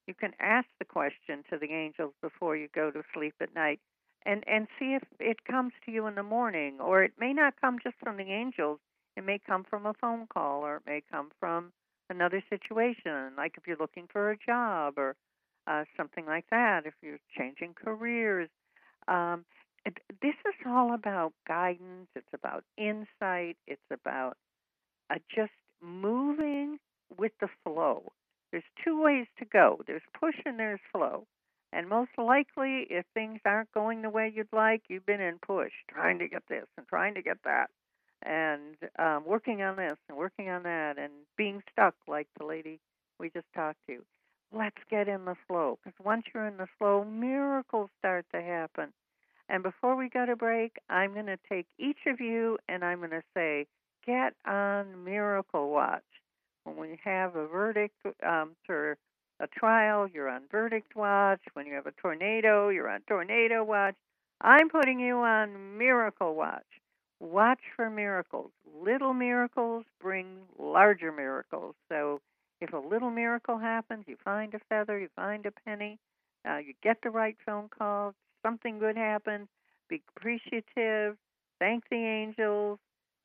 you 0.06 0.14
can 0.14 0.32
ask 0.40 0.66
the 0.78 0.84
question 0.84 1.44
to 1.50 1.58
the 1.58 1.72
angels 1.72 2.14
before 2.22 2.56
you 2.56 2.68
go 2.74 2.90
to 2.90 3.02
sleep 3.12 3.34
at 3.40 3.54
night 3.54 3.80
and 4.24 4.42
and 4.46 4.66
see 4.78 4.94
if 4.94 5.02
it 5.20 5.44
comes 5.44 5.72
to 5.84 5.92
you 5.92 6.06
in 6.06 6.14
the 6.14 6.22
morning. 6.22 6.78
Or 6.80 7.02
it 7.02 7.12
may 7.18 7.32
not 7.32 7.60
come 7.60 7.78
just 7.82 7.96
from 8.02 8.16
the 8.16 8.32
angels. 8.32 8.80
It 9.16 9.24
may 9.24 9.38
come 9.38 9.64
from 9.68 9.84
a 9.84 9.94
phone 9.94 10.26
call 10.32 10.62
or 10.62 10.76
it 10.76 10.82
may 10.86 11.02
come 11.10 11.30
from 11.38 11.72
another 12.08 12.42
situation 12.48 13.32
like 13.36 13.54
if 13.58 13.66
you're 13.66 13.76
looking 13.78 14.08
for 14.10 14.30
a 14.30 14.36
job 14.38 14.94
or 14.96 15.14
uh, 15.66 15.84
something 15.96 16.24
like 16.24 16.46
that 16.50 16.86
if 16.86 16.94
you're 17.02 17.20
changing 17.36 17.74
careers. 17.74 18.48
Um, 19.06 19.44
this 20.22 20.34
is 20.46 20.54
all 20.66 20.94
about 20.94 21.32
guidance. 21.46 22.08
It's 22.14 22.32
about 22.32 22.64
insight. 22.76 23.56
It's 23.66 23.80
about 23.90 24.36
uh, 25.10 25.16
just 25.34 25.52
moving 25.82 26.78
with 27.16 27.32
the 27.40 27.48
flow 27.64 28.12
there's 28.50 28.64
two 28.84 29.00
ways 29.00 29.26
to 29.38 29.44
go 29.44 29.80
there's 29.86 30.02
push 30.18 30.36
and 30.44 30.58
there's 30.58 30.80
flow. 30.92 31.26
And 31.70 31.86
most 31.86 32.12
likely, 32.16 32.86
if 32.88 33.04
things 33.12 33.40
aren't 33.44 33.70
going 33.72 34.00
the 34.00 34.08
way 34.08 34.32
you'd 34.34 34.48
like, 34.54 34.84
you've 34.88 35.04
been 35.04 35.20
in 35.20 35.38
push, 35.46 35.72
trying 35.90 36.18
to 36.20 36.28
get 36.28 36.42
this 36.48 36.64
and 36.78 36.88
trying 36.88 37.14
to 37.14 37.22
get 37.22 37.36
that, 37.44 37.66
and 38.22 38.76
um, 38.98 39.24
working 39.26 39.60
on 39.60 39.76
this 39.76 39.98
and 40.08 40.16
working 40.16 40.48
on 40.48 40.62
that, 40.62 40.96
and 40.96 41.12
being 41.36 41.62
stuck 41.70 41.94
like 42.06 42.26
the 42.38 42.46
lady 42.46 42.80
we 43.20 43.28
just 43.28 43.46
talked 43.54 43.80
to. 43.86 44.02
Let's 44.50 44.78
get 44.90 45.08
in 45.08 45.26
the 45.26 45.36
flow, 45.46 45.78
because 45.84 45.98
once 46.02 46.22
you're 46.32 46.46
in 46.46 46.56
the 46.56 46.68
flow, 46.78 47.04
miracles 47.04 47.90
start 47.98 48.24
to 48.32 48.40
happen. 48.40 48.94
And 49.50 49.62
before 49.62 49.94
we 49.94 50.08
go 50.08 50.24
to 50.24 50.36
break, 50.36 50.78
I'm 50.88 51.12
going 51.12 51.26
to 51.26 51.38
take 51.50 51.66
each 51.78 52.06
of 52.06 52.18
you 52.18 52.56
and 52.66 52.82
I'm 52.82 52.98
going 52.98 53.10
to 53.10 53.22
say, 53.34 53.66
get 54.06 54.32
on 54.46 55.04
Miracle 55.04 55.68
Watch 55.68 56.02
when 56.68 56.90
we 56.90 56.98
have 57.04 57.36
a 57.36 57.46
verdict 57.46 57.94
um, 58.26 58.56
for 58.66 58.96
a 59.40 59.46
trial, 59.46 60.08
you're 60.12 60.28
on 60.28 60.42
verdict 60.50 60.96
watch. 60.96 61.40
When 61.54 61.66
you 61.66 61.74
have 61.74 61.86
a 61.86 61.92
tornado, 61.92 62.68
you're 62.68 62.88
on 62.88 63.00
tornado 63.08 63.64
watch. 63.64 63.94
I'm 64.40 64.68
putting 64.68 65.00
you 65.00 65.16
on 65.16 65.78
miracle 65.78 66.34
watch. 66.34 66.64
Watch 67.20 67.60
for 67.74 67.90
miracles. 67.90 68.50
Little 68.82 69.12
miracles 69.14 69.84
bring 70.00 70.38
larger 70.58 71.12
miracles. 71.12 71.74
So 71.88 72.20
if 72.60 72.72
a 72.72 72.78
little 72.78 73.10
miracle 73.10 73.58
happens, 73.58 74.04
you 74.06 74.16
find 74.24 74.54
a 74.54 74.60
feather, 74.68 74.98
you 74.98 75.08
find 75.16 75.44
a 75.46 75.50
penny, 75.50 75.98
uh, 76.48 76.58
you 76.58 76.74
get 76.82 76.98
the 77.02 77.10
right 77.10 77.36
phone 77.44 77.68
call, 77.76 78.14
something 78.44 78.78
good 78.78 78.96
happens, 78.96 79.48
be 79.88 80.02
appreciative, 80.16 81.16
thank 81.58 81.84
the 81.90 81.96
angels. 81.96 82.78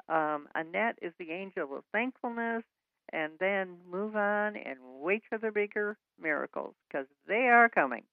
Um, 0.09 0.47
Annette 0.55 0.97
is 1.01 1.13
the 1.19 1.31
angel 1.31 1.75
of 1.77 1.83
thankfulness 1.91 2.63
and 3.13 3.33
then 3.39 3.77
move 3.89 4.15
on 4.15 4.55
and 4.57 4.77
wait 4.99 5.21
for 5.29 5.37
the 5.37 5.51
bigger 5.51 5.97
miracles 6.19 6.73
because 6.87 7.05
they 7.27 7.47
are 7.47 7.69
coming. 7.69 8.03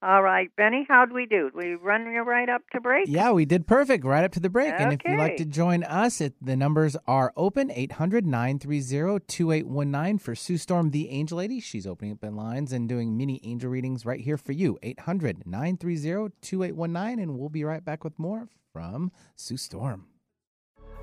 All 0.00 0.22
right, 0.22 0.48
Benny, 0.56 0.86
how'd 0.88 1.12
we 1.12 1.26
do? 1.26 1.50
We 1.52 1.74
run 1.74 2.12
you 2.12 2.22
right 2.22 2.48
up 2.48 2.62
to 2.70 2.80
break? 2.80 3.08
Yeah, 3.08 3.32
we 3.32 3.44
did 3.44 3.66
perfect, 3.66 4.04
right 4.04 4.22
up 4.22 4.30
to 4.32 4.40
the 4.40 4.48
break. 4.48 4.72
Okay. 4.74 4.84
And 4.84 4.92
if 4.92 5.00
you'd 5.04 5.18
like 5.18 5.36
to 5.38 5.44
join 5.44 5.82
us, 5.82 6.20
it, 6.20 6.34
the 6.40 6.54
numbers 6.54 6.96
are 7.08 7.32
open 7.36 7.72
800 7.72 8.24
930 8.24 9.24
2819 9.26 10.18
for 10.18 10.36
Sue 10.36 10.56
Storm, 10.56 10.90
the 10.90 11.08
Angel 11.10 11.38
Lady. 11.38 11.58
She's 11.58 11.84
opening 11.84 12.12
up 12.12 12.22
in 12.22 12.36
lines 12.36 12.72
and 12.72 12.88
doing 12.88 13.16
mini 13.16 13.40
angel 13.42 13.70
readings 13.70 14.06
right 14.06 14.20
here 14.20 14.36
for 14.36 14.52
you. 14.52 14.78
800 14.84 15.44
930 15.44 16.32
2819. 16.42 17.18
And 17.18 17.36
we'll 17.36 17.48
be 17.48 17.64
right 17.64 17.84
back 17.84 18.04
with 18.04 18.16
more 18.20 18.48
from 18.72 19.10
Sue 19.34 19.56
Storm. 19.56 20.06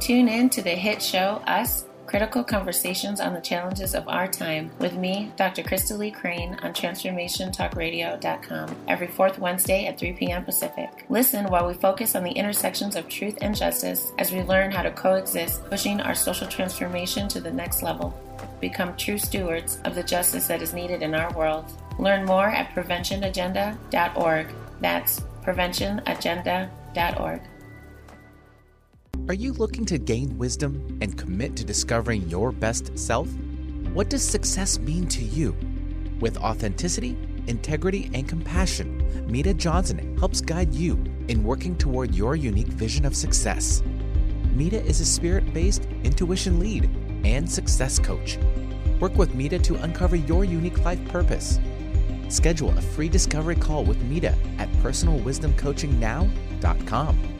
Tune 0.00 0.28
in 0.28 0.50
to 0.50 0.62
the 0.62 0.70
hit 0.70 1.02
show 1.02 1.42
Us 1.46 1.84
Critical 2.06 2.42
Conversations 2.42 3.20
on 3.20 3.34
the 3.34 3.40
Challenges 3.40 3.94
of 3.94 4.08
Our 4.08 4.26
Time 4.26 4.70
with 4.78 4.94
me, 4.94 5.30
Dr. 5.36 5.62
Krista 5.62 5.98
Lee 5.98 6.10
Crane, 6.10 6.54
on 6.62 6.72
TransformationTalkRadio.com 6.72 8.76
every 8.88 9.08
fourth 9.08 9.38
Wednesday 9.38 9.84
at 9.84 9.98
3 9.98 10.14
p.m. 10.14 10.42
Pacific. 10.42 11.04
Listen 11.10 11.48
while 11.48 11.66
we 11.66 11.74
focus 11.74 12.16
on 12.16 12.24
the 12.24 12.32
intersections 12.32 12.96
of 12.96 13.10
truth 13.10 13.36
and 13.42 13.54
justice 13.54 14.10
as 14.18 14.32
we 14.32 14.40
learn 14.42 14.72
how 14.72 14.80
to 14.80 14.90
coexist, 14.90 15.62
pushing 15.66 16.00
our 16.00 16.14
social 16.14 16.48
transformation 16.48 17.28
to 17.28 17.38
the 17.38 17.52
next 17.52 17.82
level. 17.82 18.18
Become 18.58 18.96
true 18.96 19.18
stewards 19.18 19.80
of 19.84 19.94
the 19.94 20.02
justice 20.02 20.46
that 20.46 20.62
is 20.62 20.72
needed 20.72 21.02
in 21.02 21.14
our 21.14 21.30
world. 21.34 21.66
Learn 21.98 22.24
more 22.24 22.48
at 22.48 22.74
preventionagenda.org. 22.74 24.46
That's 24.80 25.20
preventionagenda.org. 25.44 27.42
Are 29.30 29.34
you 29.34 29.52
looking 29.52 29.84
to 29.84 29.96
gain 29.96 30.36
wisdom 30.38 30.98
and 31.00 31.16
commit 31.16 31.54
to 31.54 31.64
discovering 31.64 32.28
your 32.28 32.50
best 32.50 32.98
self? 32.98 33.28
What 33.92 34.10
does 34.10 34.28
success 34.28 34.80
mean 34.80 35.06
to 35.06 35.22
you? 35.22 35.54
With 36.18 36.36
authenticity, 36.38 37.16
integrity, 37.46 38.10
and 38.12 38.28
compassion, 38.28 39.30
Mita 39.30 39.54
Johnson 39.54 40.18
helps 40.18 40.40
guide 40.40 40.74
you 40.74 40.94
in 41.28 41.44
working 41.44 41.78
toward 41.78 42.12
your 42.12 42.34
unique 42.34 42.66
vision 42.66 43.04
of 43.04 43.14
success. 43.14 43.84
Mita 44.52 44.84
is 44.84 45.00
a 45.00 45.06
spirit 45.06 45.54
based 45.54 45.86
intuition 46.02 46.58
lead 46.58 46.90
and 47.24 47.48
success 47.48 48.00
coach. 48.00 48.36
Work 48.98 49.14
with 49.14 49.36
Mita 49.36 49.60
to 49.60 49.76
uncover 49.76 50.16
your 50.16 50.44
unique 50.44 50.84
life 50.84 51.06
purpose. 51.06 51.60
Schedule 52.28 52.76
a 52.76 52.82
free 52.82 53.08
discovery 53.08 53.54
call 53.54 53.84
with 53.84 54.02
Mita 54.02 54.34
at 54.58 54.68
personalwisdomcoachingnow.com. 54.82 57.39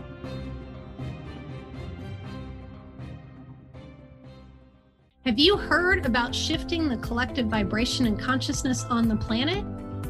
Have 5.25 5.37
you 5.37 5.55
heard 5.55 6.07
about 6.07 6.33
shifting 6.33 6.89
the 6.89 6.97
collective 6.97 7.45
vibration 7.45 8.07
and 8.07 8.19
consciousness 8.19 8.85
on 8.85 9.07
the 9.07 9.15
planet? 9.15 9.63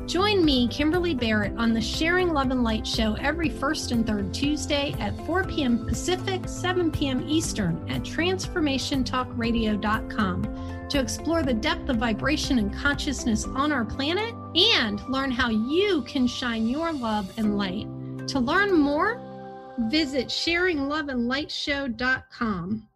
Join 0.08 0.46
me, 0.46 0.70
Kimberly 0.70 1.13
Barrett, 1.13 1.51
on 1.58 1.74
the 1.74 1.82
Sharing 1.82 2.32
Love 2.32 2.50
and 2.50 2.63
Light 2.63 2.88
show 2.88 3.15
every 3.15 3.50
first 3.50 3.91
and 3.91 4.08
third 4.08 4.34
Tuesday 4.34 4.96
at 5.01 5.13
4 5.25 5.44
p.m. 5.44 5.86
Pacific, 5.86 6.48
7 6.48 6.94
p.m. 6.94 7.27
Eastern 7.27 7.86
at 7.89 8.03
TransformationTalkRadio.com 8.03 10.88
to 10.88 11.00
explore 11.00 11.44
the 11.44 11.56
depth 11.56 11.89
of 11.89 11.98
vibration 11.98 12.58
and 12.58 12.74
consciousness 12.74 13.44
on 13.44 13.74
our 13.74 13.84
planet 13.84 14.34
and 14.56 15.06
learn 15.10 15.30
how 15.30 15.50
you 15.50 16.03
can 16.03 16.25
shine 16.25 16.68
your 16.68 16.94
love 16.94 17.38
and 17.38 17.58
light. 17.58 17.86
To 18.30 18.39
learn 18.39 18.72
more, 18.72 19.20
visit 19.89 20.30
SharingLoveAndLightShow.com. 20.30 22.88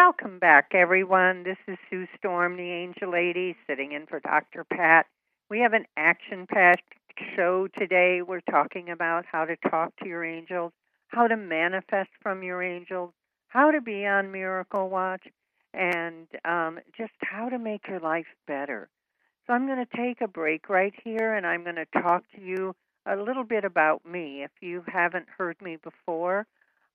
Welcome 0.00 0.38
back, 0.38 0.74
everyone. 0.74 1.42
This 1.42 1.56
is 1.66 1.76
Sue 1.90 2.06
Storm, 2.16 2.56
the 2.56 2.70
Angel 2.70 3.10
Lady, 3.10 3.56
sitting 3.66 3.90
in 3.90 4.06
for 4.06 4.20
Dr. 4.20 4.62
Pat. 4.62 5.06
We 5.50 5.58
have 5.58 5.72
an 5.72 5.86
action 5.96 6.46
packed 6.46 6.94
show 7.34 7.66
today. 7.76 8.22
We're 8.22 8.40
talking 8.48 8.90
about 8.90 9.24
how 9.26 9.44
to 9.44 9.56
talk 9.68 9.92
to 9.96 10.08
your 10.08 10.24
angels, 10.24 10.70
how 11.08 11.26
to 11.26 11.36
manifest 11.36 12.10
from 12.22 12.44
your 12.44 12.62
angels, 12.62 13.10
how 13.48 13.72
to 13.72 13.80
be 13.80 14.06
on 14.06 14.30
Miracle 14.30 14.88
Watch, 14.88 15.26
and 15.74 16.28
um, 16.44 16.78
just 16.96 17.14
how 17.20 17.48
to 17.48 17.58
make 17.58 17.88
your 17.88 17.98
life 17.98 18.28
better. 18.46 18.88
So 19.48 19.52
I'm 19.52 19.66
going 19.66 19.84
to 19.84 19.96
take 19.96 20.20
a 20.20 20.28
break 20.28 20.68
right 20.68 20.94
here 21.02 21.34
and 21.34 21.44
I'm 21.44 21.64
going 21.64 21.74
to 21.74 22.00
talk 22.02 22.22
to 22.36 22.40
you 22.40 22.76
a 23.04 23.16
little 23.16 23.44
bit 23.44 23.64
about 23.64 24.06
me. 24.06 24.44
If 24.44 24.52
you 24.60 24.84
haven't 24.86 25.26
heard 25.36 25.60
me 25.60 25.76
before, 25.82 26.46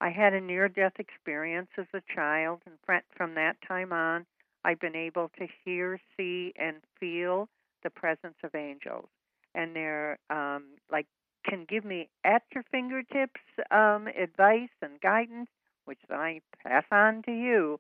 I 0.03 0.09
had 0.09 0.33
a 0.33 0.41
near 0.41 0.67
death 0.67 0.99
experience 0.99 1.69
as 1.77 1.85
a 1.93 2.01
child, 2.13 2.59
and 2.65 2.75
from 3.15 3.35
that 3.35 3.55
time 3.65 3.93
on, 3.93 4.25
I've 4.65 4.81
been 4.81 4.97
able 4.97 5.31
to 5.39 5.47
hear, 5.63 5.97
see, 6.17 6.51
and 6.57 6.81
feel 6.99 7.47
the 7.83 7.89
presence 7.89 8.35
of 8.43 8.53
angels, 8.53 9.07
and 9.55 9.73
they're 9.73 10.19
um, 10.29 10.65
like 10.91 11.07
can 11.45 11.65
give 11.69 11.85
me 11.85 12.09
at 12.25 12.41
your 12.53 12.65
fingertips 12.69 13.39
um, 13.71 14.07
advice 14.07 14.67
and 14.81 14.99
guidance, 14.99 15.47
which 15.85 16.01
I 16.09 16.41
pass 16.61 16.83
on 16.91 17.21
to 17.23 17.31
you. 17.31 17.79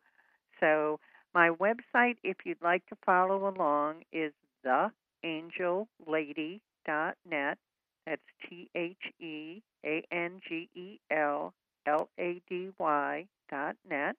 So 0.61 1.01
my 1.33 1.49
website, 1.49 2.19
if 2.23 2.37
you'd 2.45 2.61
like 2.61 2.85
to 2.85 2.95
follow 3.05 3.49
along, 3.49 4.03
is 4.13 4.31
theangellady.net. 4.65 7.57
That's 8.05 8.21
T 8.49 8.69
H 8.73 9.11
E 9.19 9.61
A 9.85 10.05
N 10.09 10.39
G 10.47 10.69
E 10.73 11.01
L 11.11 11.53
L 11.85 12.09
A 12.19 12.41
D 12.49 12.69
Y 12.79 13.27
dot 13.49 13.75
net. 13.89 14.15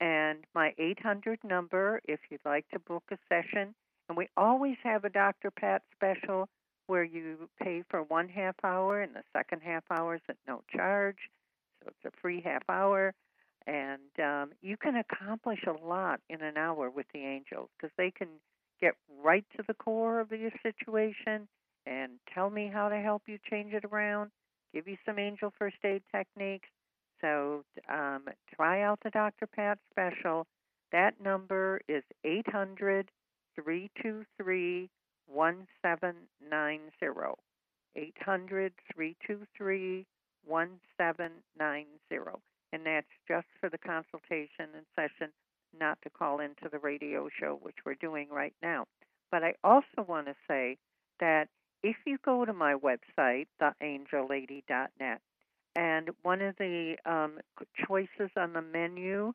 And 0.00 0.40
my 0.54 0.74
800 0.78 1.38
number, 1.42 2.00
if 2.04 2.20
you'd 2.30 2.44
like 2.44 2.68
to 2.72 2.78
book 2.78 3.04
a 3.10 3.16
session, 3.28 3.74
and 4.08 4.16
we 4.16 4.28
always 4.36 4.76
have 4.82 5.04
a 5.04 5.10
Dr. 5.10 5.50
Pat 5.50 5.82
special 5.94 6.48
where 6.86 7.04
you 7.04 7.48
pay 7.60 7.82
for 7.88 8.02
one 8.02 8.28
half 8.28 8.54
hour 8.62 9.00
and 9.00 9.14
the 9.14 9.22
second 9.32 9.62
half 9.62 9.84
hour 9.90 10.16
is 10.16 10.20
at 10.28 10.36
no 10.46 10.62
charge. 10.74 11.16
So 11.82 11.90
it's 11.90 12.14
a 12.14 12.20
free 12.20 12.40
half 12.40 12.62
hour. 12.68 13.14
And 13.66 14.00
um, 14.22 14.52
you 14.62 14.76
can 14.76 14.94
accomplish 14.96 15.64
a 15.66 15.84
lot 15.84 16.20
in 16.28 16.40
an 16.42 16.56
hour 16.56 16.88
with 16.88 17.06
the 17.12 17.20
angels 17.20 17.68
because 17.76 17.92
they 17.98 18.12
can 18.12 18.28
get 18.80 18.94
right 19.24 19.44
to 19.56 19.64
the 19.66 19.74
core 19.74 20.20
of 20.20 20.30
your 20.30 20.52
situation 20.62 21.48
and 21.84 22.12
tell 22.32 22.50
me 22.50 22.70
how 22.72 22.88
to 22.88 22.96
help 22.96 23.22
you 23.26 23.38
change 23.50 23.72
it 23.72 23.84
around, 23.84 24.30
give 24.76 24.86
you 24.86 24.98
some 25.06 25.18
angel 25.18 25.50
first 25.58 25.78
aid 25.84 26.02
techniques. 26.14 26.68
So 27.22 27.64
um, 27.88 28.24
try 28.54 28.82
out 28.82 28.98
the 29.02 29.08
Dr. 29.08 29.46
Pat 29.46 29.78
special. 29.90 30.46
That 30.92 31.18
number 31.18 31.80
is 31.88 32.02
800 32.24 33.10
323 33.54 34.90
1790. 35.26 37.34
800 37.96 38.72
323 38.94 40.06
1790. 40.44 42.42
And 42.72 42.84
that's 42.84 43.06
just 43.26 43.46
for 43.58 43.70
the 43.70 43.78
consultation 43.78 44.68
and 44.76 44.84
session, 44.94 45.32
not 45.80 45.96
to 46.02 46.10
call 46.10 46.40
into 46.40 46.68
the 46.70 46.78
radio 46.78 47.30
show, 47.40 47.58
which 47.62 47.76
we're 47.86 47.94
doing 47.94 48.28
right 48.30 48.52
now. 48.62 48.84
But 49.30 49.42
I 49.42 49.54
also 49.64 50.04
want 50.06 50.26
to 50.26 50.34
say 50.46 50.76
that 51.20 51.48
if 51.86 51.94
you 52.04 52.18
go 52.24 52.44
to 52.44 52.52
my 52.52 52.74
website, 52.74 53.46
theangellady.net, 53.62 55.20
and 55.76 56.10
one 56.22 56.42
of 56.42 56.56
the 56.58 56.96
um, 57.06 57.38
choices 57.86 58.30
on 58.36 58.54
the 58.54 58.60
menu 58.60 59.32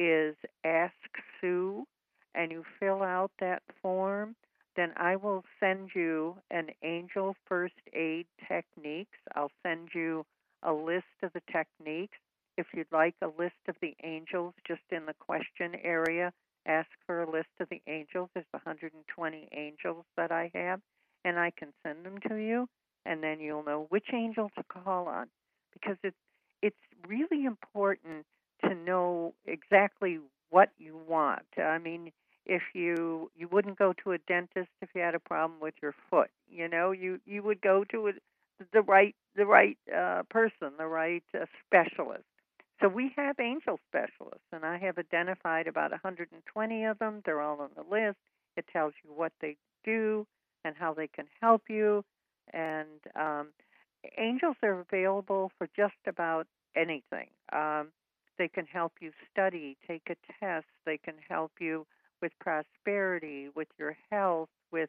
is 0.00 0.34
Ask 0.64 0.92
Sue, 1.40 1.86
and 2.34 2.50
you 2.50 2.64
fill 2.80 3.04
out 3.04 3.30
that 3.38 3.62
form, 3.80 4.34
then 4.74 4.92
I 4.96 5.14
will 5.14 5.44
send 5.60 5.90
you 5.94 6.34
an 6.50 6.70
angel 6.82 7.36
first 7.46 7.74
aid 7.92 8.26
techniques. 8.48 9.18
I'll 9.36 9.52
send 9.62 9.90
you 9.94 10.26
a 10.64 10.72
list 10.72 11.04
of 11.22 11.32
the 11.34 11.42
techniques. 11.52 12.18
If 12.58 12.66
you'd 12.74 12.90
like 12.90 13.14
a 13.22 13.28
list 13.28 13.62
of 13.68 13.76
the 13.80 13.94
angels 14.02 14.54
just 14.66 14.82
in 14.90 15.06
the 15.06 15.14
question 15.20 15.76
area, 15.84 16.32
ask 16.66 16.88
for 17.06 17.22
a 17.22 17.30
list 17.30 17.50
of 17.60 17.68
the 17.68 17.80
angels. 17.86 18.28
There's 18.34 18.46
120 18.50 19.48
angels 19.52 20.04
that 20.16 20.32
I 20.32 20.50
have, 20.52 20.80
and 21.24 21.38
I 21.38 21.50
can 21.56 21.72
send 21.82 22.04
them 22.04 22.18
to 22.28 22.36
you, 22.36 22.68
and 23.06 23.22
then 23.22 23.40
you'll 23.40 23.64
know 23.64 23.86
which 23.90 24.06
angel 24.12 24.50
to 24.56 24.62
call 24.64 25.08
on 25.08 25.28
because 25.72 25.96
it's 26.02 26.16
it's 26.62 26.76
really 27.06 27.44
important 27.44 28.24
to 28.64 28.74
know 28.74 29.34
exactly 29.46 30.20
what 30.50 30.70
you 30.78 30.96
want. 31.08 31.42
I 31.58 31.78
mean, 31.78 32.12
if 32.46 32.62
you 32.74 33.30
you 33.36 33.48
wouldn't 33.48 33.78
go 33.78 33.92
to 34.04 34.12
a 34.12 34.18
dentist 34.18 34.68
if 34.80 34.90
you 34.94 35.00
had 35.00 35.14
a 35.14 35.20
problem 35.20 35.60
with 35.60 35.74
your 35.82 35.94
foot 36.10 36.30
you 36.52 36.68
know? 36.68 36.92
You 36.92 37.18
you 37.26 37.42
would 37.42 37.60
go 37.60 37.84
to 37.90 38.08
a, 38.08 38.12
the 38.72 38.82
right 38.82 39.14
the 39.34 39.46
right 39.46 39.78
uh, 39.94 40.22
person 40.30 40.72
the 40.78 40.86
right 40.86 41.24
uh, 41.34 41.46
specialist. 41.66 42.24
So 42.80 42.88
we 42.88 43.12
have 43.16 43.36
angel 43.40 43.78
specialists 43.88 44.46
and 44.52 44.64
i 44.64 44.76
have 44.78 44.98
identified 44.98 45.66
about 45.68 45.92
120 45.92 46.84
of 46.84 46.98
them. 46.98 47.22
They're 47.24 47.40
all 47.40 47.60
on 47.60 47.70
the 47.76 47.82
list. 47.82 48.18
It 48.56 48.66
tells 48.72 48.92
you 49.04 49.10
what 49.14 49.32
they 49.40 49.56
do 49.84 50.26
and 50.64 50.74
how 50.76 50.92
they 50.94 51.08
can 51.08 51.26
help 51.40 51.62
you 51.68 52.04
and 52.52 52.88
um, 53.16 53.48
angels 54.18 54.56
are 54.62 54.80
available 54.80 55.50
for 55.58 55.68
just 55.76 55.94
about 56.06 56.46
anything 56.76 57.28
um, 57.52 57.88
they 58.38 58.48
can 58.48 58.66
help 58.66 58.92
you 59.00 59.10
study 59.30 59.76
take 59.86 60.02
a 60.08 60.16
test 60.40 60.66
they 60.86 60.98
can 60.98 61.14
help 61.28 61.52
you 61.60 61.86
with 62.22 62.32
prosperity, 62.40 63.48
with 63.54 63.68
your 63.78 63.96
health, 64.10 64.48
with 64.70 64.88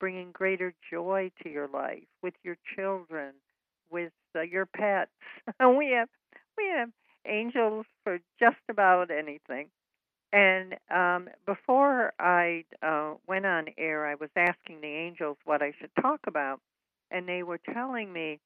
bringing 0.00 0.32
greater 0.32 0.74
joy 0.90 1.30
to 1.42 1.48
your 1.48 1.68
life, 1.68 2.02
with 2.22 2.34
your 2.42 2.56
children, 2.74 3.32
with 3.90 4.12
uh, 4.36 4.42
your 4.42 4.66
pets. 4.66 5.10
we 5.78 5.90
have 5.96 6.08
we 6.58 6.64
have 6.76 6.90
angels 7.26 7.86
for 8.04 8.18
just 8.38 8.56
about 8.68 9.10
anything. 9.10 9.68
And 10.32 10.76
um, 10.90 11.28
before 11.46 12.12
I 12.18 12.64
uh, 12.82 13.14
went 13.28 13.44
on 13.44 13.66
air, 13.76 14.06
I 14.06 14.14
was 14.14 14.30
asking 14.36 14.80
the 14.80 14.88
angels 14.88 15.36
what 15.44 15.62
I 15.62 15.72
should 15.78 15.90
talk 16.00 16.20
about, 16.26 16.60
and 17.10 17.28
they 17.28 17.42
were 17.42 17.60
telling 17.72 18.12
me 18.12 18.40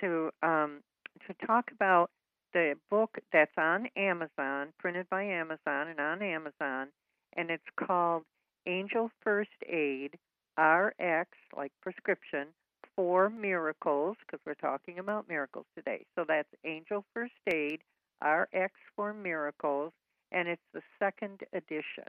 to 0.00 0.30
um, 0.42 0.80
to 1.26 1.46
talk 1.46 1.70
about 1.72 2.10
the 2.54 2.74
book 2.90 3.18
that's 3.32 3.52
on 3.58 3.88
Amazon, 3.96 4.72
printed 4.78 5.08
by 5.10 5.24
Amazon 5.24 5.88
and 5.88 6.00
on 6.00 6.22
Amazon, 6.22 6.88
and 7.36 7.50
it's 7.50 7.62
called 7.76 8.24
Angel 8.66 9.10
First 9.22 9.50
Aid 9.68 10.18
RX, 10.58 11.30
like 11.56 11.72
prescription, 11.82 12.48
for 12.96 13.30
miracles, 13.30 14.16
because 14.20 14.40
we're 14.46 14.54
talking 14.54 14.98
about 14.98 15.28
miracles 15.28 15.66
today. 15.76 16.04
So 16.14 16.24
that's 16.26 16.48
Angel 16.64 17.04
First 17.14 17.32
Aid 17.46 17.80
RX 18.22 18.72
for 18.96 19.14
Miracles, 19.14 19.92
and 20.32 20.48
it's 20.48 20.62
the 20.72 20.82
second 20.98 21.42
edition. 21.52 22.04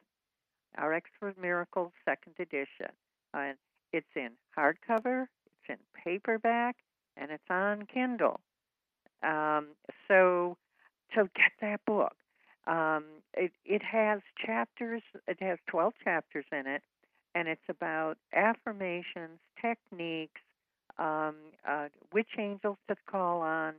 Our 0.77 0.99
for 1.19 1.33
Miracles, 1.39 1.91
second 2.05 2.33
edition. 2.39 2.91
And 3.33 3.57
it's 3.91 4.07
in 4.15 4.31
hardcover, 4.57 5.23
it's 5.23 5.69
in 5.69 5.77
paperback, 6.03 6.77
and 7.15 7.29
it's 7.29 7.43
on 7.49 7.85
Kindle. 7.93 8.39
Um, 9.21 9.67
so, 10.07 10.57
so 11.13 11.27
get 11.35 11.51
that 11.61 11.81
book. 11.85 12.15
Um, 12.65 13.03
it, 13.33 13.51
it 13.65 13.83
has 13.83 14.21
chapters, 14.43 15.01
it 15.27 15.37
has 15.41 15.59
12 15.67 15.93
chapters 16.03 16.45
in 16.51 16.65
it, 16.65 16.81
and 17.35 17.47
it's 17.47 17.61
about 17.69 18.17
affirmations, 18.33 19.39
techniques, 19.61 20.41
um, 20.97 21.35
uh, 21.67 21.89
which 22.11 22.29
angels 22.37 22.77
to 22.87 22.95
call 23.09 23.41
on 23.41 23.73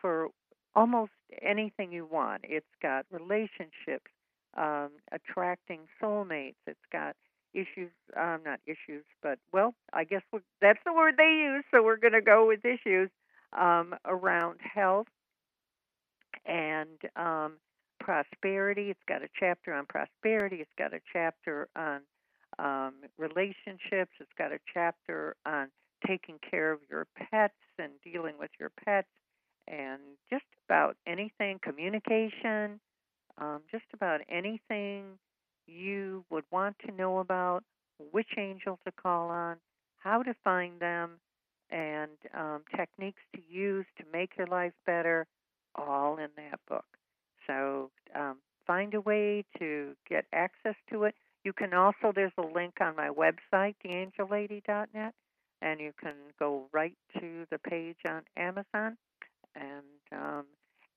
for 0.00 0.28
almost 0.74 1.12
anything 1.42 1.92
you 1.92 2.06
want. 2.06 2.42
It's 2.44 2.66
got 2.82 3.06
relationships, 3.10 4.10
um, 4.56 4.90
attracting 5.12 5.80
soulmates. 6.02 6.56
It's 6.66 6.78
got 6.92 7.16
issues, 7.54 7.90
um, 8.16 8.40
not 8.44 8.60
issues, 8.66 9.04
but 9.22 9.38
well, 9.52 9.74
I 9.92 10.04
guess 10.04 10.22
that's 10.60 10.78
the 10.84 10.92
word 10.92 11.14
they 11.16 11.42
use, 11.52 11.64
so 11.72 11.82
we're 11.82 11.96
going 11.96 12.12
to 12.12 12.20
go 12.20 12.46
with 12.46 12.64
issues 12.64 13.10
um, 13.58 13.94
around 14.04 14.58
health 14.60 15.06
and 16.46 16.98
um, 17.16 17.54
prosperity. 18.00 18.90
It's 18.90 19.00
got 19.08 19.22
a 19.22 19.28
chapter 19.38 19.72
on 19.74 19.86
prosperity. 19.86 20.56
It's 20.56 20.70
got 20.78 20.94
a 20.94 21.00
chapter 21.12 21.68
on 21.76 22.00
um, 22.58 22.94
relationships. 23.18 24.12
It's 24.20 24.32
got 24.36 24.52
a 24.52 24.58
chapter 24.72 25.36
on 25.46 25.68
taking 26.06 26.38
care 26.48 26.72
of 26.72 26.80
your 26.90 27.06
pets 27.16 27.54
and 27.78 27.92
dealing 28.04 28.34
with 28.38 28.50
your 28.60 28.70
pets 28.84 29.08
and 29.68 30.00
just 30.30 30.44
about 30.66 30.96
anything, 31.06 31.58
communication, 31.62 32.80
um, 33.38 33.60
just 33.70 33.84
about 33.94 34.20
anything 34.28 35.18
you 35.66 36.24
would 36.30 36.44
want 36.50 36.76
to 36.86 36.92
know 36.92 37.18
about, 37.18 37.62
which 38.12 38.28
angel 38.38 38.78
to 38.84 38.92
call 38.92 39.28
on, 39.28 39.56
how 39.98 40.22
to 40.22 40.34
find 40.42 40.80
them, 40.80 41.12
and 41.70 42.12
um, 42.34 42.62
techniques 42.74 43.22
to 43.34 43.42
use 43.48 43.84
to 43.98 44.04
make 44.12 44.30
your 44.38 44.46
life 44.46 44.72
better, 44.86 45.26
all 45.74 46.16
in 46.16 46.28
that 46.36 46.58
book. 46.68 46.86
So 47.46 47.90
um, 48.14 48.38
find 48.66 48.94
a 48.94 49.00
way 49.00 49.44
to 49.58 49.94
get 50.08 50.24
access 50.32 50.74
to 50.90 51.04
it. 51.04 51.14
You 51.44 51.52
can 51.52 51.74
also, 51.74 52.12
there's 52.14 52.32
a 52.38 52.46
link 52.46 52.74
on 52.80 52.96
my 52.96 53.10
website, 53.10 53.74
theangellady.net, 53.84 55.14
and 55.60 55.80
you 55.80 55.92
can 56.00 56.14
go 56.38 56.68
right 56.72 56.96
to 57.18 57.44
the 57.50 57.58
page 57.58 57.98
on 58.06 58.22
Amazon 58.36 58.96
and 59.58 60.20
um, 60.22 60.46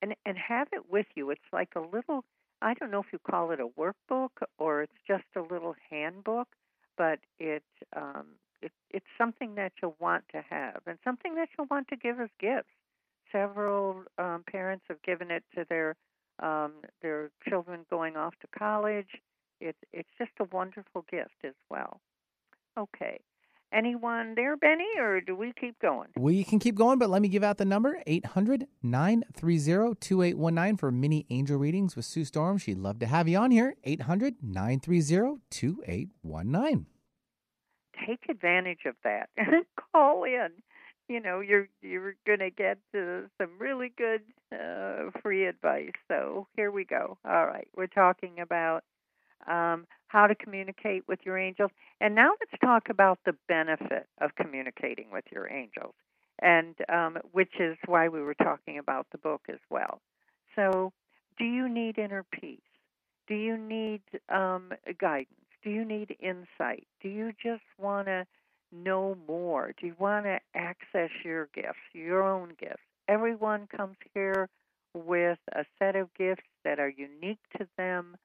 and 0.02 0.15
and 0.26 0.38
have 0.38 0.67
it 0.74 0.89
with 0.91 1.08
you. 1.15 1.32
It's 1.32 1.52
like 1.54 1.69
a 1.76 1.82
little 1.82 2.24
I 2.62 2.74
don't 2.76 2.91
know 2.91 3.00
if 3.02 3.12
you 3.13 3.19
call 3.19 3.52
it 3.52 3.60
a 3.60 3.67
workbook 3.67 4.32
or 4.60 4.84
it's 4.84 4.93
just 5.08 5.26
a 5.36 5.41
little 5.41 5.76
handbook, 5.89 6.47
but 6.97 7.19
it 7.39 7.63
um, 7.95 8.28
it 8.62 8.71
it's 8.91 9.06
something 9.17 9.56
that 9.56 9.74
you'll 9.82 9.97
want 10.00 10.26
to 10.34 10.41
have 10.50 10.82
and 10.88 11.00
something 11.04 11.36
that 11.36 11.50
you'll 11.58 11.67
want 11.71 11.88
to 11.89 11.97
give 11.97 12.19
as 12.19 12.30
gifts. 12.39 12.69
Several 13.32 14.04
um, 14.17 14.43
parents 14.50 14.86
have 14.89 15.02
given 15.04 15.32
it 15.32 15.43
to 15.56 15.65
their 15.69 15.95
um, 16.39 16.74
their 17.02 17.32
children 17.47 17.86
going 17.89 18.17
off 18.17 18.34
to 18.41 18.47
college. 18.58 19.10
It's 19.62 19.80
it's 19.93 20.10
just 20.17 20.32
a 20.39 20.45
wonderful 20.45 21.06
gift 21.10 21.43
as 21.43 21.56
well. 21.69 22.02
Okay. 22.78 23.19
Anyone 23.74 24.36
there, 24.36 24.58
Benny, 24.58 24.90
or 25.00 25.22
do 25.22 25.34
we 25.34 25.54
keep 25.60 25.80
going? 25.80 26.10
We 26.18 26.44
can 26.44 26.60
keep 26.60 26.76
going, 26.76 27.00
but 27.00 27.10
let 27.10 27.22
me 27.22 27.30
give 27.30 27.44
out 27.44 27.58
the 27.58 27.64
number 27.64 28.02
800 28.06 28.68
930 28.84 29.96
2819 29.96 30.78
for 30.78 30.92
mini 30.92 31.26
angel 31.30 31.58
readings 31.58 31.96
with 31.96 32.04
Sue 32.04 32.26
Storm. 32.26 32.58
She'd 32.58 32.78
love 32.78 33.00
to 33.00 33.06
have 33.06 33.30
you 33.30 33.38
on 33.38 33.50
here. 33.52 33.76
800 33.86 34.36
930 34.42 35.40
2819. 35.50 36.86
Take 38.06 38.30
advantage 38.30 38.82
of 38.86 38.96
that. 39.06 39.30
Call 39.94 40.26
in. 40.26 40.50
You 41.08 41.22
know, 41.22 41.40
you're 41.40 41.70
you're 41.82 42.16
going 42.28 42.40
to 42.40 42.50
get 42.50 42.78
uh, 42.94 43.28
some 43.40 43.52
really 43.58 43.94
good 43.98 44.22
uh, 44.54 45.12
free 45.22 45.46
advice. 45.46 45.92
So 46.10 46.48
here 46.58 46.72
we 46.72 46.84
go. 46.84 47.18
All 47.24 47.46
right, 47.46 47.68
we're 47.76 47.88
talking 47.88 48.40
about 48.42 48.84
um, 49.48 49.86
how 50.08 50.28
to 50.28 50.36
communicate 50.36 51.04
with 51.08 51.20
your 51.24 51.38
angels. 51.38 51.72
And 52.00 52.16
now 52.16 52.32
let's 52.40 52.60
talk 52.62 52.90
about 52.90 53.20
the 53.26 53.34
benefit 53.48 54.08
of 54.20 54.36
communicating 54.36 55.08
with 55.12 55.26
your 55.32 55.52
angels, 55.52 55.94
and 56.42 56.76
um, 56.90 57.18
which 57.32 57.54
is 57.60 57.78
why 57.86 58.10
we 58.10 58.22
were 58.22 58.36
talking 58.36 58.78
about 58.78 59.08
the 59.12 59.18
book 59.18 59.42
as 59.50 59.60
well. 59.70 60.02
So, 60.56 60.92
do 61.38 61.46
you 61.46 61.70
need 61.70 61.98
inner 61.98 62.26
peace? 62.32 62.60
Do 63.28 63.36
you 63.36 63.58
need 63.58 64.02
um, 64.30 64.74
guidance? 65.00 65.30
Do 65.64 65.70
you 65.70 65.86
need 65.86 66.16
insight? 66.20 66.88
Do 67.02 67.10
you 67.10 67.32
just 67.42 67.64
want 67.80 68.08
to 68.08 68.26
know 68.72 69.16
more? 69.28 69.74
Do 69.80 69.88
you 69.88 69.96
want 69.98 70.26
to 70.26 70.40
access 70.56 71.10
your 71.24 71.48
gifts, 71.54 71.80
your 71.94 72.24
own 72.24 72.54
gifts? 72.60 72.82
Everyone 73.08 73.68
comes 73.76 73.96
here 74.14 74.50
with 74.94 75.40
a 75.54 75.64
set 75.80 75.96
of 75.96 76.14
gifts 76.16 76.48
that 76.64 76.80
are 76.80 76.90
unique 76.90 77.40
to 77.58 77.68
them 77.78 78.18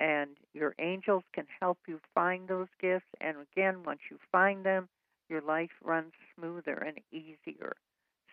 and 0.00 0.30
your 0.54 0.74
angels 0.78 1.22
can 1.34 1.46
help 1.60 1.78
you 1.86 2.00
find 2.14 2.48
those 2.48 2.68
gifts. 2.80 3.06
And 3.20 3.36
again, 3.52 3.82
once 3.84 4.00
you 4.10 4.18
find 4.32 4.64
them, 4.64 4.88
your 5.28 5.42
life 5.42 5.70
runs 5.84 6.12
smoother 6.34 6.74
and 6.74 6.98
easier. 7.12 7.76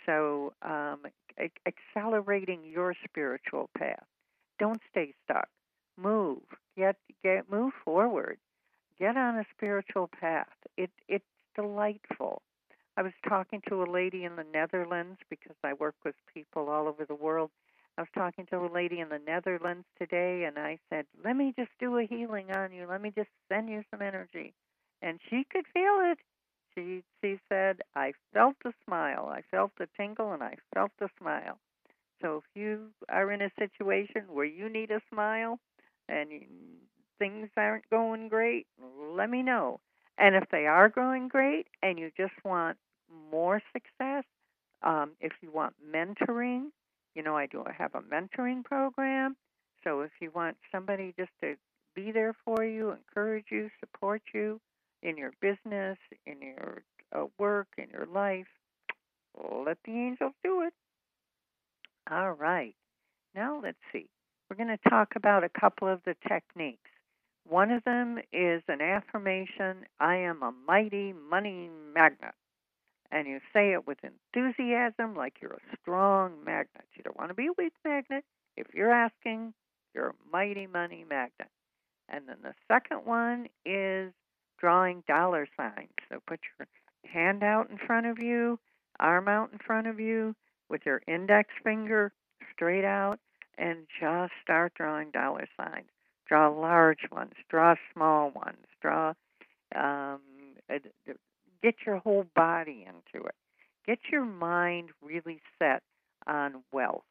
So, 0.05 0.53
um, 0.61 1.01
accelerating 1.67 2.61
your 2.65 2.95
spiritual 3.03 3.69
path. 3.77 4.05
Don't 4.57 4.79
stay 4.89 5.13
stuck. 5.25 5.49
Move. 5.97 6.41
Get 6.77 6.95
get 7.21 7.51
move 7.51 7.73
forward. 7.83 8.37
Get 8.97 9.17
on 9.17 9.37
a 9.37 9.45
spiritual 9.55 10.09
path. 10.19 10.47
It 10.77 10.89
it's 11.09 11.25
delightful. 11.55 12.41
I 12.95 13.01
was 13.03 13.13
talking 13.27 13.61
to 13.69 13.83
a 13.83 13.91
lady 13.91 14.23
in 14.23 14.37
the 14.37 14.45
Netherlands 14.51 15.19
because 15.29 15.55
I 15.63 15.73
work 15.73 15.95
with 16.05 16.15
people 16.33 16.69
all 16.69 16.87
over 16.87 17.05
the 17.05 17.15
world 17.15 17.51
I 17.97 18.01
was 18.01 18.09
talking 18.13 18.45
to 18.47 18.57
a 18.65 18.71
lady 18.71 18.99
in 18.99 19.09
the 19.09 19.19
Netherlands 19.19 19.85
today, 19.97 20.45
and 20.45 20.57
I 20.59 20.79
said, 20.89 21.07
"Let 21.23 21.35
me 21.35 21.53
just 21.57 21.71
do 21.79 21.97
a 21.97 22.05
healing 22.05 22.51
on 22.51 22.71
you. 22.71 22.87
Let 22.87 23.01
me 23.01 23.11
just 23.11 23.29
send 23.49 23.69
you 23.69 23.83
some 23.91 24.01
energy," 24.01 24.53
and 25.01 25.19
she 25.29 25.43
could 25.45 25.67
feel 25.67 25.99
it. 26.11 26.19
She 26.75 27.03
she 27.21 27.39
said, 27.49 27.81
"I 27.95 28.13
felt 28.33 28.55
the 28.63 28.73
smile. 28.85 29.27
I 29.29 29.41
felt 29.43 29.71
the 29.77 29.87
tingle, 29.97 30.33
and 30.33 30.43
I 30.43 30.57
felt 30.73 30.91
the 30.99 31.09
smile." 31.17 31.59
So 32.21 32.37
if 32.37 32.45
you 32.55 32.91
are 33.09 33.31
in 33.31 33.41
a 33.41 33.51
situation 33.59 34.25
where 34.33 34.45
you 34.45 34.69
need 34.69 34.91
a 34.91 35.01
smile 35.09 35.59
and 36.09 36.29
things 37.19 37.49
aren't 37.57 37.89
going 37.89 38.29
great, 38.29 38.67
let 38.79 39.29
me 39.29 39.43
know. 39.43 39.79
And 40.17 40.35
if 40.35 40.49
they 40.49 40.67
are 40.67 40.89
going 40.89 41.27
great 41.27 41.67
and 41.83 41.99
you 41.99 42.11
just 42.17 42.33
want 42.43 42.77
more 43.31 43.61
success, 43.73 44.23
um, 44.83 45.11
if 45.19 45.33
you 45.41 45.51
want 45.51 45.75
mentoring, 45.85 46.71
you 47.17 47.23
know, 47.23 47.35
I 47.35 47.47
do 47.47 47.63
have 47.75 47.95
a 47.95 48.01
mentoring 48.01 48.63
program. 48.63 49.35
So 49.83 50.01
if 50.01 50.11
you 50.21 50.29
want 50.33 50.55
somebody 50.71 51.15
just 51.17 51.31
to 51.41 51.55
be 51.95 52.11
there 52.11 52.35
for 52.45 52.63
you, 52.63 52.91
encourage 52.91 53.45
you, 53.49 53.71
support 53.79 54.21
you 54.35 54.61
in 55.01 55.17
your 55.17 55.31
business, 55.41 55.97
in 56.27 56.41
your 56.41 56.83
uh, 57.11 57.25
work, 57.39 57.69
in 57.79 57.87
your 57.91 58.05
life, 58.05 58.45
let 59.65 59.79
the 59.83 59.93
angels 59.93 60.33
do 60.43 60.61
it. 60.61 60.73
All 62.11 62.33
right. 62.33 62.75
Now 63.33 63.59
let's 63.63 63.77
see. 63.91 64.05
We're 64.47 64.57
going 64.57 64.77
to 64.77 64.89
talk 64.89 65.13
about 65.15 65.43
a 65.43 65.49
couple 65.49 65.87
of 65.87 66.01
the 66.05 66.15
techniques. 66.27 66.91
One 67.49 67.71
of 67.71 67.83
them 67.83 68.19
is 68.31 68.61
an 68.67 68.81
affirmation 68.81 69.85
I 69.99 70.17
am 70.17 70.43
a 70.43 70.53
mighty 70.67 71.13
money 71.13 71.69
magnet 71.95 72.35
and 73.11 73.27
you 73.27 73.39
say 73.53 73.73
it 73.73 73.87
with 73.87 73.97
enthusiasm 74.03 75.15
like 75.15 75.35
you're 75.41 75.53
a 75.53 75.77
strong 75.81 76.43
magnet. 76.43 76.85
You 76.95 77.03
don't 77.03 77.17
want 77.17 77.29
to 77.29 77.35
be 77.35 77.47
a 77.47 77.53
weak 77.57 77.73
magnet. 77.85 78.23
If 78.55 78.67
you're 78.73 78.91
asking, 78.91 79.53
you're 79.93 80.09
a 80.09 80.13
mighty 80.31 80.67
money 80.67 81.05
magnet. 81.09 81.49
And 82.09 82.27
then 82.27 82.37
the 82.43 82.53
second 82.67 83.05
one 83.05 83.47
is 83.65 84.13
drawing 84.59 85.03
dollar 85.07 85.47
signs. 85.55 85.89
So 86.09 86.19
put 86.27 86.39
your 86.57 86.67
hand 87.11 87.43
out 87.43 87.69
in 87.69 87.77
front 87.77 88.05
of 88.05 88.19
you, 88.19 88.59
arm 88.99 89.27
out 89.27 89.51
in 89.51 89.59
front 89.59 89.87
of 89.87 89.99
you, 89.99 90.35
with 90.69 90.81
your 90.85 91.01
index 91.07 91.49
finger 91.63 92.11
straight 92.53 92.85
out, 92.85 93.19
and 93.57 93.87
just 93.99 94.33
start 94.41 94.73
drawing 94.75 95.11
dollar 95.11 95.47
signs. 95.55 95.87
Draw 96.27 96.49
large 96.49 97.07
ones, 97.11 97.33
draw 97.49 97.75
small 97.93 98.31
ones, 98.31 98.65
draw 98.81 99.13
um, 99.75 100.19
get 101.61 101.75
your 101.85 101.97
whole 101.97 102.25
body 102.35 102.85
into 102.87 103.25
it. 103.25 103.35
Get 103.85 103.99
your 104.11 104.25
mind 104.25 104.89
really 105.01 105.41
set 105.59 105.81
on 106.25 106.63
wealth. 106.71 107.03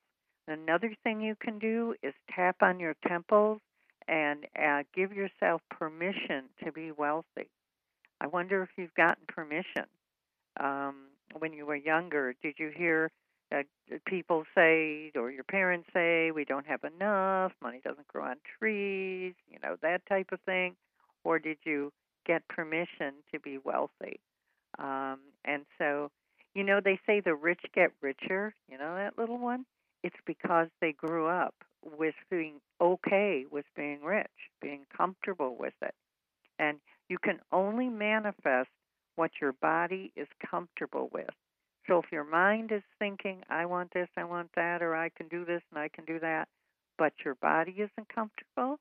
Another 0.48 0.94
thing 1.02 1.20
you 1.20 1.34
can 1.34 1.58
do 1.58 1.94
is 2.02 2.14
tap 2.34 2.56
on 2.60 2.78
your 2.78 2.94
temples 3.06 3.60
and 4.06 4.46
uh, 4.60 4.82
give 4.94 5.12
yourself 5.12 5.60
permission 5.70 6.44
to 6.62 6.70
be 6.70 6.92
wealthy. 6.92 7.48
I 8.20 8.28
wonder 8.28 8.62
if 8.62 8.68
you've 8.76 8.94
gotten 8.94 9.24
permission. 9.26 9.86
Um, 10.60 11.08
when 11.38 11.52
you 11.52 11.66
were 11.66 11.76
younger, 11.76 12.34
did 12.42 12.54
you 12.58 12.70
hear 12.74 13.10
uh, 13.52 13.62
people 14.06 14.44
say, 14.54 15.12
or 15.14 15.30
your 15.30 15.44
parents 15.44 15.88
say, 15.92 16.30
we 16.30 16.44
don't 16.44 16.66
have 16.66 16.84
enough, 16.84 17.52
money 17.62 17.80
doesn't 17.84 18.06
grow 18.08 18.24
on 18.24 18.36
trees, 18.58 19.34
you 19.50 19.58
know, 19.62 19.76
that 19.82 20.06
type 20.08 20.28
of 20.32 20.40
thing? 20.40 20.76
Or 21.24 21.38
did 21.38 21.58
you 21.64 21.92
get 22.26 22.46
permission 22.48 23.14
to 23.32 23.40
be 23.40 23.58
wealthy? 23.58 24.20
Um, 24.78 25.20
and 25.44 25.64
so, 25.78 26.10
you 26.54 26.64
know, 26.64 26.80
they 26.84 26.98
say 27.06 27.20
the 27.20 27.34
rich 27.34 27.60
get 27.74 27.92
richer, 28.02 28.54
you 28.68 28.78
know, 28.78 28.94
that 28.94 29.18
little 29.18 29.38
one? 29.38 29.64
It's 30.02 30.16
because 30.26 30.68
they 30.80 30.92
grew 30.92 31.26
up 31.26 31.54
with 31.82 32.14
being 32.30 32.60
okay 32.80 33.44
with 33.50 33.64
being 33.76 34.02
rich, 34.02 34.26
being 34.60 34.86
comfortable 34.96 35.56
with 35.58 35.74
it. 35.82 35.94
And 36.58 36.78
you 37.08 37.18
can 37.18 37.38
only 37.52 37.88
manifest 37.88 38.68
what 39.16 39.30
your 39.40 39.52
body 39.52 40.12
is 40.16 40.28
comfortable 40.50 41.08
with. 41.12 41.30
So 41.86 41.98
if 41.98 42.10
your 42.10 42.24
mind 42.24 42.72
is 42.72 42.82
thinking, 42.98 43.42
I 43.48 43.66
want 43.66 43.92
this, 43.94 44.08
I 44.16 44.24
want 44.24 44.50
that, 44.56 44.82
or 44.82 44.96
I 44.96 45.10
can 45.10 45.28
do 45.28 45.44
this 45.44 45.62
and 45.70 45.78
I 45.78 45.88
can 45.88 46.04
do 46.04 46.18
that, 46.20 46.48
but 46.98 47.12
your 47.24 47.36
body 47.36 47.72
isn't 47.78 48.08
comfortable, 48.12 48.78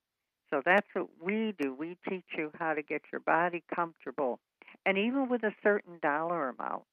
so 0.49 0.61
that's 0.65 0.87
what 0.93 1.07
we 1.21 1.53
do. 1.59 1.73
We 1.73 1.97
teach 2.09 2.25
you 2.37 2.51
how 2.57 2.73
to 2.73 2.81
get 2.81 3.01
your 3.11 3.21
body 3.21 3.63
comfortable 3.73 4.39
and 4.85 4.97
even 4.97 5.29
with 5.29 5.43
a 5.43 5.53
certain 5.63 5.99
dollar 6.01 6.49
amount. 6.49 6.83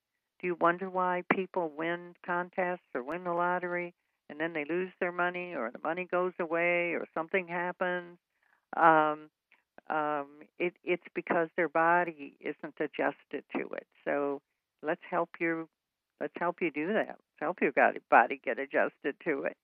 Do 0.40 0.48
you 0.48 0.56
wonder 0.60 0.90
why 0.90 1.22
people 1.32 1.72
win 1.76 2.14
contests 2.26 2.80
or 2.94 3.02
win 3.02 3.24
the 3.24 3.32
lottery 3.32 3.94
and 4.28 4.40
then 4.40 4.52
they 4.52 4.64
lose 4.68 4.90
their 4.98 5.12
money 5.12 5.54
or 5.54 5.70
the 5.70 5.78
money 5.82 6.06
goes 6.10 6.32
away 6.40 6.92
or 6.94 7.06
something 7.14 7.46
happens? 7.46 8.18
Um, 8.76 9.30
um, 9.88 10.26
it, 10.58 10.74
it's 10.84 11.02
because 11.14 11.48
their 11.56 11.68
body 11.68 12.36
isn't 12.40 12.74
adjusted 12.80 13.44
to 13.56 13.68
it. 13.76 13.86
So 14.04 14.40
let's 14.82 15.00
help 15.08 15.30
you. 15.40 15.68
Let's 16.20 16.34
help 16.38 16.56
you 16.60 16.70
do 16.70 16.88
that. 16.92 17.08
Let's 17.08 17.40
help 17.40 17.58
your 17.60 17.72
body 18.10 18.40
get 18.44 18.58
adjusted 18.58 19.16
to 19.24 19.44
it. 19.44 19.56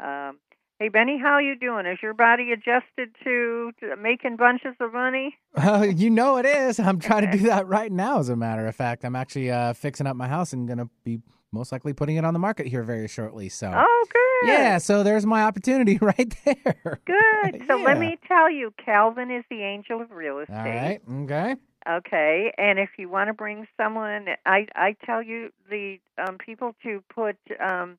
Um, 0.00 0.38
hey 0.78 0.88
Benny, 0.88 1.18
how 1.18 1.38
you 1.38 1.56
doing? 1.56 1.86
Is 1.86 1.98
your 2.02 2.14
body 2.14 2.52
adjusted 2.52 3.10
to, 3.24 3.72
to 3.80 3.96
making 3.96 4.36
bunches 4.36 4.74
of 4.80 4.92
money? 4.92 5.36
Uh, 5.56 5.86
you 5.94 6.08
know 6.08 6.36
it 6.36 6.46
is. 6.46 6.78
I'm 6.78 7.00
trying 7.00 7.30
to 7.30 7.36
do 7.36 7.44
that 7.44 7.66
right 7.66 7.90
now. 7.90 8.20
As 8.20 8.28
a 8.28 8.36
matter 8.36 8.66
of 8.66 8.76
fact, 8.76 9.04
I'm 9.04 9.16
actually 9.16 9.50
uh, 9.50 9.72
fixing 9.72 10.06
up 10.06 10.16
my 10.16 10.28
house 10.28 10.52
and 10.52 10.68
going 10.68 10.78
to 10.78 10.88
be 11.04 11.20
most 11.50 11.72
likely 11.72 11.92
putting 11.92 12.16
it 12.16 12.24
on 12.24 12.32
the 12.32 12.38
market 12.38 12.66
here 12.66 12.82
very 12.82 13.08
shortly. 13.08 13.48
So, 13.48 13.72
oh, 13.74 14.06
good. 14.12 14.48
Yeah, 14.48 14.78
so 14.78 15.02
there's 15.02 15.26
my 15.26 15.42
opportunity 15.42 15.98
right 16.00 16.32
there. 16.44 17.00
Good. 17.04 17.64
So 17.66 17.76
yeah. 17.76 17.84
let 17.84 17.98
me 17.98 18.18
tell 18.28 18.50
you, 18.50 18.72
Calvin 18.84 19.30
is 19.30 19.44
the 19.50 19.62
angel 19.62 20.00
of 20.00 20.10
real 20.12 20.38
estate. 20.38 20.54
All 20.54 20.64
right. 20.64 21.00
Okay. 21.22 21.54
Okay, 21.88 22.52
and 22.58 22.78
if 22.78 22.90
you 22.98 23.08
want 23.08 23.28
to 23.28 23.32
bring 23.32 23.66
someone, 23.78 24.26
I 24.44 24.66
I 24.74 24.94
tell 25.06 25.22
you 25.22 25.50
the 25.70 25.98
um, 26.18 26.36
people 26.36 26.74
to 26.82 27.02
put 27.14 27.36
um, 27.66 27.96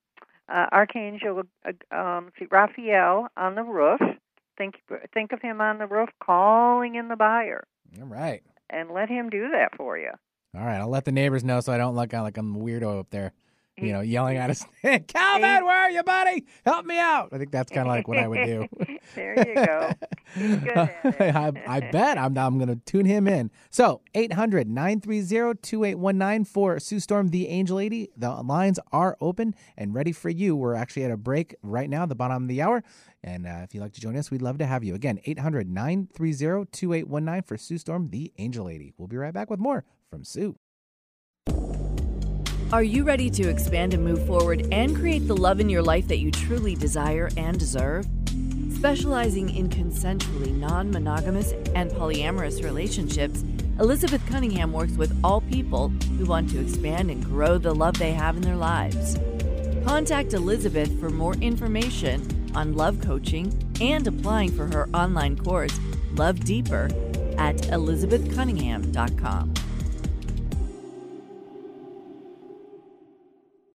uh, 0.50 0.66
Archangel 0.72 1.44
uh, 1.66 1.96
um, 1.96 2.32
see, 2.38 2.46
Raphael 2.50 3.28
on 3.38 3.56
the 3.56 3.64
roof. 3.64 4.02
Think 4.58 4.76
think 5.14 5.32
of 5.32 5.42
him 5.42 5.62
on 5.62 5.78
the 5.78 5.88
roof, 5.88 6.10
calling 6.22 6.96
in 6.96 7.08
the 7.08 7.16
buyer. 7.16 7.66
All 8.00 8.08
right. 8.08 8.44
And 8.70 8.92
let 8.92 9.10
him 9.10 9.30
do 9.30 9.50
that 9.50 9.76
for 9.78 9.98
you. 9.98 10.12
All 10.56 10.66
right, 10.66 10.78
I'll 10.78 10.90
let 10.90 11.06
the 11.06 11.12
neighbors 11.12 11.44
know 11.44 11.60
so 11.60 11.72
I 11.72 11.78
don't 11.78 11.96
look 11.96 12.12
like 12.12 12.38
I'm 12.38 12.56
a 12.56 12.60
weirdo 12.60 13.00
up 13.00 13.12
there. 13.12 13.34
You 13.82 13.94
know, 13.94 14.02
yelling 14.02 14.38
at 14.38 14.50
us, 14.50 14.66
Calvin, 14.82 15.66
where 15.66 15.78
are 15.78 15.92
you, 15.92 16.04
buddy? 16.04 16.46
Help 16.66 16.86
me 16.86 16.98
out. 17.00 17.30
I 17.32 17.38
think 17.38 17.52
that's 17.52 17.72
kind 17.72 17.88
of 17.88 17.94
like 17.94 18.08
what 18.08 18.18
I 18.18 18.28
would 18.28 18.46
do. 18.46 18.68
there 19.16 19.48
you 19.48 19.56
go. 19.56 19.94
I, 21.20 21.52
I, 21.68 21.80
bet 21.92 22.18
I'm, 22.18 22.38
I'm 22.38 22.58
going 22.58 22.70
to 22.70 22.76
tune 22.86 23.06
him 23.06 23.28
in. 23.28 23.52
So 23.70 24.02
800 24.14 24.68
930 24.68 25.60
2819 25.62 26.46
for 26.46 26.80
Sue 26.80 27.00
Storm, 27.00 27.30
the 27.30 27.48
Angel 27.48 27.78
Lady. 27.78 28.10
The 28.16 28.30
lines 28.30 28.80
are 28.92 29.18
open 29.22 29.56
and 29.78 29.94
ready 29.94 30.12
for 30.12 30.30
you. 30.30 30.56
We're 30.56 30.76
actually 30.76 31.04
at 31.06 31.12
a 31.12 31.18
break 31.18 31.56
right 31.62 31.90
now, 31.90 32.06
the 32.06 32.16
bottom 32.16 32.44
of 32.44 32.50
the 32.50 32.62
hour. 32.62 32.84
And 33.24 33.46
uh, 33.46 33.62
if 33.64 33.74
you'd 33.74 33.82
like 33.82 33.94
to 33.94 34.02
join 34.02 34.16
us, 34.16 34.32
we'd 34.32 34.42
love 34.42 34.58
to 34.60 34.66
have 34.66 34.84
you. 34.84 34.96
Again, 34.96 35.20
800 35.26 35.70
930 35.70 36.68
2819 36.72 37.44
for 37.44 37.58
Sue 37.58 37.78
Storm, 37.78 38.10
the 38.10 38.32
Angel 38.38 38.66
Lady. 38.66 38.94
We'll 38.98 39.08
be 39.08 39.18
right 39.18 39.34
back 39.34 39.50
with 39.50 39.60
more 39.60 39.84
from 40.10 40.24
Sue. 40.24 40.56
Are 42.72 42.84
you 42.84 43.04
ready 43.04 43.32
to 43.32 43.50
expand 43.50 43.96
and 43.96 44.04
move 44.04 44.28
forward 44.28 44.68
and 44.72 44.96
create 44.96 45.28
the 45.28 45.36
love 45.36 45.60
in 45.60 45.70
your 45.70 45.82
life 45.82 46.08
that 46.08 46.20
you 46.20 46.30
truly 46.30 46.76
desire 46.76 47.32
and 47.36 47.58
deserve? 47.58 48.06
Specializing 48.76 49.50
in 49.56 49.70
consensually 49.70 50.56
non 50.56 50.92
monogamous 50.92 51.54
and 51.74 51.90
polyamorous 51.90 52.64
relationships, 52.64 53.44
Elizabeth 53.80 54.24
Cunningham 54.28 54.72
works 54.72 54.92
with 54.92 55.20
all 55.24 55.42
people 55.42 55.90
who 56.20 56.26
want 56.26 56.48
to 56.52 56.62
expand 56.62 57.10
and 57.10 57.26
grow 57.26 57.58
the 57.58 57.74
love 57.74 57.98
they 57.98 58.12
have 58.12 58.36
in 58.36 58.44
their 58.44 58.56
lives. 58.56 59.18
Contact 59.84 60.36
Elizabeth 60.36 61.00
for 61.00 61.10
more 61.10 61.34
information 61.38 62.52
on 62.54 62.76
love 62.76 63.02
coaching 63.02 63.52
and 63.82 64.06
applying 64.06 64.52
for 64.52 64.68
her 64.68 64.88
online 64.94 65.36
course, 65.36 65.80
Love 66.14 66.40
Deeper, 66.42 66.86
at 67.40 67.58
elizabethcunningham.com. 67.58 69.54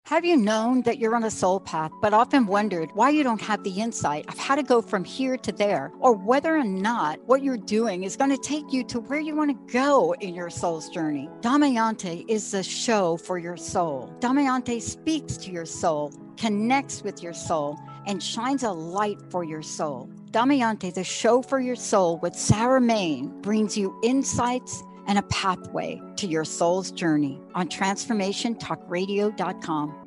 Have 0.08 0.26
you 0.26 0.36
known 0.36 0.82
that 0.82 0.98
you're 0.98 1.16
on 1.16 1.24
a 1.24 1.30
soul 1.30 1.58
path, 1.60 1.90
but 2.02 2.12
often 2.12 2.44
wondered 2.44 2.90
why 2.92 3.08
you 3.08 3.22
don't 3.22 3.40
have 3.40 3.64
the 3.64 3.80
insight 3.80 4.28
of 4.28 4.38
how 4.38 4.54
to 4.54 4.62
go 4.62 4.82
from 4.82 5.02
here 5.02 5.38
to 5.38 5.50
there, 5.50 5.92
or 5.98 6.12
whether 6.12 6.54
or 6.54 6.62
not 6.62 7.20
what 7.24 7.42
you're 7.42 7.56
doing 7.56 8.04
is 8.04 8.14
going 8.14 8.28
to 8.28 8.36
take 8.36 8.70
you 8.70 8.84
to 8.84 9.00
where 9.00 9.18
you 9.18 9.34
want 9.34 9.50
to 9.50 9.72
go 9.72 10.14
in 10.20 10.34
your 10.34 10.50
soul's 10.50 10.90
journey? 10.90 11.30
Damayanti 11.40 12.26
is 12.28 12.50
the 12.50 12.62
show 12.62 13.16
for 13.16 13.38
your 13.38 13.56
soul. 13.56 14.14
Damayanti 14.20 14.82
speaks 14.82 15.38
to 15.38 15.50
your 15.50 15.64
soul, 15.64 16.12
connects 16.36 17.02
with 17.02 17.22
your 17.22 17.32
soul, 17.32 17.80
and 18.06 18.22
shines 18.22 18.62
a 18.62 18.70
light 18.70 19.22
for 19.30 19.42
your 19.42 19.62
soul. 19.62 20.10
Damayanti, 20.32 20.92
the 20.92 21.02
show 21.02 21.40
for 21.40 21.60
your 21.60 21.76
soul 21.76 22.18
with 22.18 22.34
Sarah 22.34 22.78
Main, 22.78 23.28
brings 23.40 23.74
you 23.78 23.98
insights 24.02 24.82
and 25.06 25.18
a 25.18 25.22
pathway 25.22 26.02
to 26.16 26.26
your 26.26 26.44
soul's 26.44 26.90
journey 26.90 27.40
on 27.54 27.68
transformationtalkradio.com. 27.68 30.00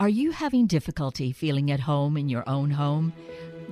Are 0.00 0.08
you 0.08 0.30
having 0.30 0.68
difficulty 0.68 1.32
feeling 1.32 1.72
at 1.72 1.80
home 1.80 2.16
in 2.16 2.28
your 2.28 2.48
own 2.48 2.70
home? 2.70 3.12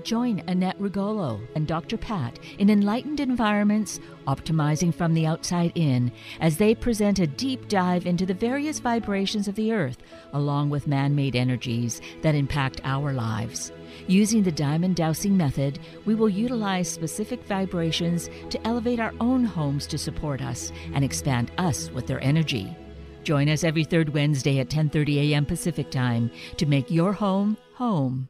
Join 0.02 0.42
Annette 0.46 0.80
Rigolo 0.80 1.40
and 1.54 1.66
Dr. 1.66 1.96
Pat 1.96 2.38
in 2.58 2.68
Enlightened 2.68 3.20
Environments, 3.20 3.98
Optimizing 4.26 4.94
from 4.94 5.14
the 5.14 5.26
Outside 5.26 5.72
In, 5.74 6.12
as 6.40 6.56
they 6.56 6.74
present 6.74 7.18
a 7.18 7.26
deep 7.26 7.68
dive 7.68 8.06
into 8.06 8.26
the 8.26 8.34
various 8.34 8.78
vibrations 8.78 9.48
of 9.48 9.54
the 9.54 9.72
earth, 9.72 9.98
along 10.32 10.70
with 10.70 10.86
man 10.86 11.14
made 11.14 11.36
energies 11.36 12.00
that 12.22 12.34
impact 12.34 12.80
our 12.84 13.12
lives. 13.12 13.72
Using 14.06 14.42
the 14.42 14.52
diamond 14.52 14.96
dowsing 14.96 15.36
method, 15.36 15.78
we 16.04 16.14
will 16.14 16.28
utilize 16.28 16.88
specific 16.88 17.42
vibrations 17.44 18.30
to 18.50 18.66
elevate 18.66 19.00
our 19.00 19.12
own 19.20 19.44
homes 19.44 19.86
to 19.88 19.98
support 19.98 20.42
us 20.42 20.72
and 20.94 21.04
expand 21.04 21.50
us 21.58 21.90
with 21.90 22.06
their 22.06 22.22
energy. 22.22 22.76
Join 23.24 23.48
us 23.48 23.64
every 23.64 23.84
third 23.84 24.14
Wednesday 24.14 24.60
at 24.60 24.68
10:30 24.70 25.32
a.m. 25.32 25.44
Pacific 25.44 25.90
Time 25.90 26.30
to 26.56 26.66
make 26.66 26.90
your 26.90 27.12
home 27.12 27.56
home. 27.74 28.28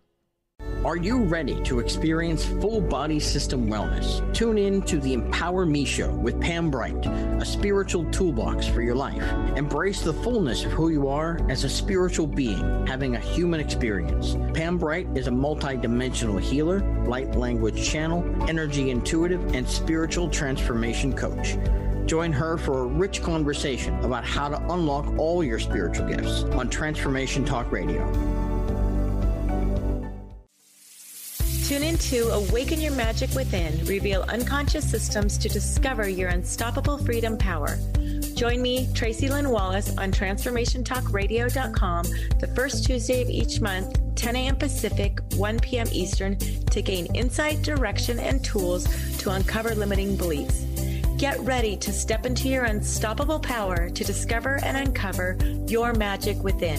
Are 0.87 0.97
you 0.97 1.25
ready 1.25 1.61
to 1.65 1.81
experience 1.81 2.45
full 2.45 2.81
body 2.81 3.19
system 3.19 3.67
wellness? 3.67 4.23
Tune 4.33 4.57
in 4.57 4.83
to 4.83 5.01
the 5.01 5.15
Empower 5.15 5.67
Me 5.67 5.85
Show 5.85 6.13
with 6.13 6.41
Pam 6.41 6.71
Bright, 6.71 7.05
a 7.05 7.45
spiritual 7.45 8.05
toolbox 8.13 8.69
for 8.69 8.83
your 8.83 8.95
life. 8.95 9.21
Embrace 9.57 10.03
the 10.03 10.13
fullness 10.13 10.65
of 10.65 10.71
who 10.71 10.91
you 10.91 11.09
are 11.09 11.41
as 11.51 11.65
a 11.65 11.69
spiritual 11.69 12.29
being 12.29 12.87
having 12.87 13.17
a 13.17 13.19
human 13.19 13.59
experience. 13.59 14.37
Pam 14.55 14.79
Bright 14.79 15.09
is 15.17 15.27
a 15.27 15.33
multidimensional 15.33 16.41
healer, 16.41 16.79
light 17.05 17.35
language 17.35 17.85
channel, 17.85 18.25
energy 18.49 18.91
intuitive, 18.91 19.57
and 19.57 19.69
spiritual 19.69 20.31
transformation 20.31 21.13
coach. 21.13 21.57
Join 22.07 22.33
her 22.33 22.57
for 22.57 22.83
a 22.83 22.87
rich 22.87 23.25
conversation 23.25 23.99
about 24.05 24.25
how 24.25 24.49
to 24.49 24.73
unlock 24.73 25.19
all 25.19 25.43
your 25.43 25.59
spiritual 25.59 26.07
gifts 26.07 26.45
on 26.45 26.71
Transformation 26.71 27.45
Talk 27.45 27.73
Radio. 27.73 28.46
Tune 31.67 31.83
in 31.83 31.99
to 31.99 32.29
Awaken 32.29 32.81
Your 32.81 32.93
Magic 32.93 33.35
Within, 33.35 33.85
reveal 33.87 34.23
unconscious 34.29 34.89
systems 34.89 35.37
to 35.37 35.49
discover 35.49 36.09
your 36.09 36.29
unstoppable 36.29 36.97
freedom 36.97 37.37
power. 37.37 37.77
Join 38.37 38.63
me, 38.63 38.89
Tracy 38.95 39.29
Lynn 39.29 39.51
Wallace, 39.51 39.89
on 39.99 40.13
TransformationTalkRadio.com 40.13 42.05
the 42.39 42.47
first 42.55 42.85
Tuesday 42.87 43.21
of 43.21 43.29
each 43.29 43.61
month, 43.61 43.99
10 44.15 44.37
a.m. 44.37 44.55
Pacific, 44.55 45.19
1 45.35 45.59
p.m. 45.59 45.89
Eastern, 45.91 46.39
to 46.39 46.81
gain 46.81 47.13
insight, 47.17 47.63
direction, 47.63 48.21
and 48.21 48.45
tools 48.45 48.85
to 49.19 49.31
uncover 49.31 49.75
limiting 49.75 50.17
beliefs. 50.17 50.67
Get 51.17 51.37
ready 51.41 51.77
to 51.79 51.93
step 51.93 52.27
into 52.27 52.49
your 52.49 52.67
unstoppable 52.67 53.41
power 53.41 53.91
to 53.91 54.05
discover 54.05 54.61
and 54.63 54.77
uncover 54.77 55.37
your 55.67 55.95
magic 55.95 56.41
within. 56.45 56.79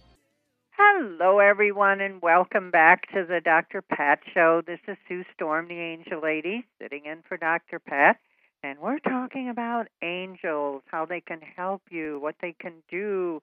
Hello, 0.77 1.39
everyone, 1.39 2.01
and 2.01 2.21
welcome 2.21 2.69
back 2.71 3.11
to 3.13 3.25
the 3.27 3.41
Dr. 3.43 3.81
Pat 3.81 4.19
Show. 4.33 4.61
This 4.65 4.79
is 4.87 4.97
Sue 5.07 5.23
Storm, 5.33 5.67
the 5.67 5.79
Angel 5.79 6.21
Lady, 6.21 6.65
sitting 6.81 7.05
in 7.05 7.21
for 7.27 7.37
Dr. 7.37 7.79
Pat, 7.79 8.17
and 8.63 8.79
we're 8.79 8.99
talking 8.99 9.49
about 9.49 9.87
angels, 10.01 10.83
how 10.87 11.05
they 11.05 11.21
can 11.21 11.39
help 11.55 11.81
you, 11.89 12.19
what 12.21 12.35
they 12.41 12.55
can 12.59 12.75
do, 12.89 13.41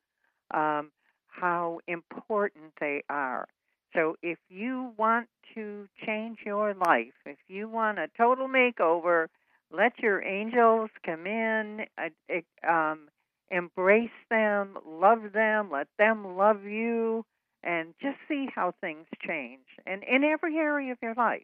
um, 0.52 0.90
how 1.26 1.80
important 1.86 2.72
they 2.80 3.02
are. 3.08 3.46
So, 3.94 4.16
if 4.22 4.38
you 4.48 4.92
want 4.96 5.28
to 5.54 5.86
change 6.06 6.38
your 6.44 6.74
life, 6.74 7.12
if 7.26 7.38
you 7.48 7.68
want 7.68 7.98
a 7.98 8.08
total 8.16 8.48
makeover, 8.48 9.26
let 9.72 9.98
your 9.98 10.22
angels 10.22 10.90
come 11.04 11.26
in, 11.26 11.86
uh, 11.98 12.68
um, 12.68 13.08
embrace 13.50 14.10
them, 14.30 14.76
love 14.86 15.32
them, 15.32 15.70
let 15.70 15.88
them 15.98 16.36
love 16.36 16.64
you, 16.64 17.24
and 17.62 17.94
just 18.00 18.16
see 18.28 18.48
how 18.54 18.74
things 18.80 19.06
change 19.26 19.66
and 19.86 20.02
in 20.04 20.24
every 20.24 20.56
area 20.56 20.92
of 20.92 20.98
your 21.02 21.14
life 21.14 21.42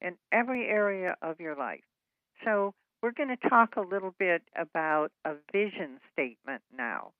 in 0.00 0.16
every 0.32 0.66
area 0.66 1.16
of 1.22 1.40
your 1.40 1.56
life. 1.56 1.84
So 2.44 2.74
we're 3.02 3.12
going 3.12 3.36
to 3.36 3.48
talk 3.48 3.76
a 3.76 3.80
little 3.80 4.14
bit 4.18 4.42
about 4.56 5.10
a 5.24 5.34
vision 5.52 5.98
statement 6.12 6.62
now. 6.76 7.12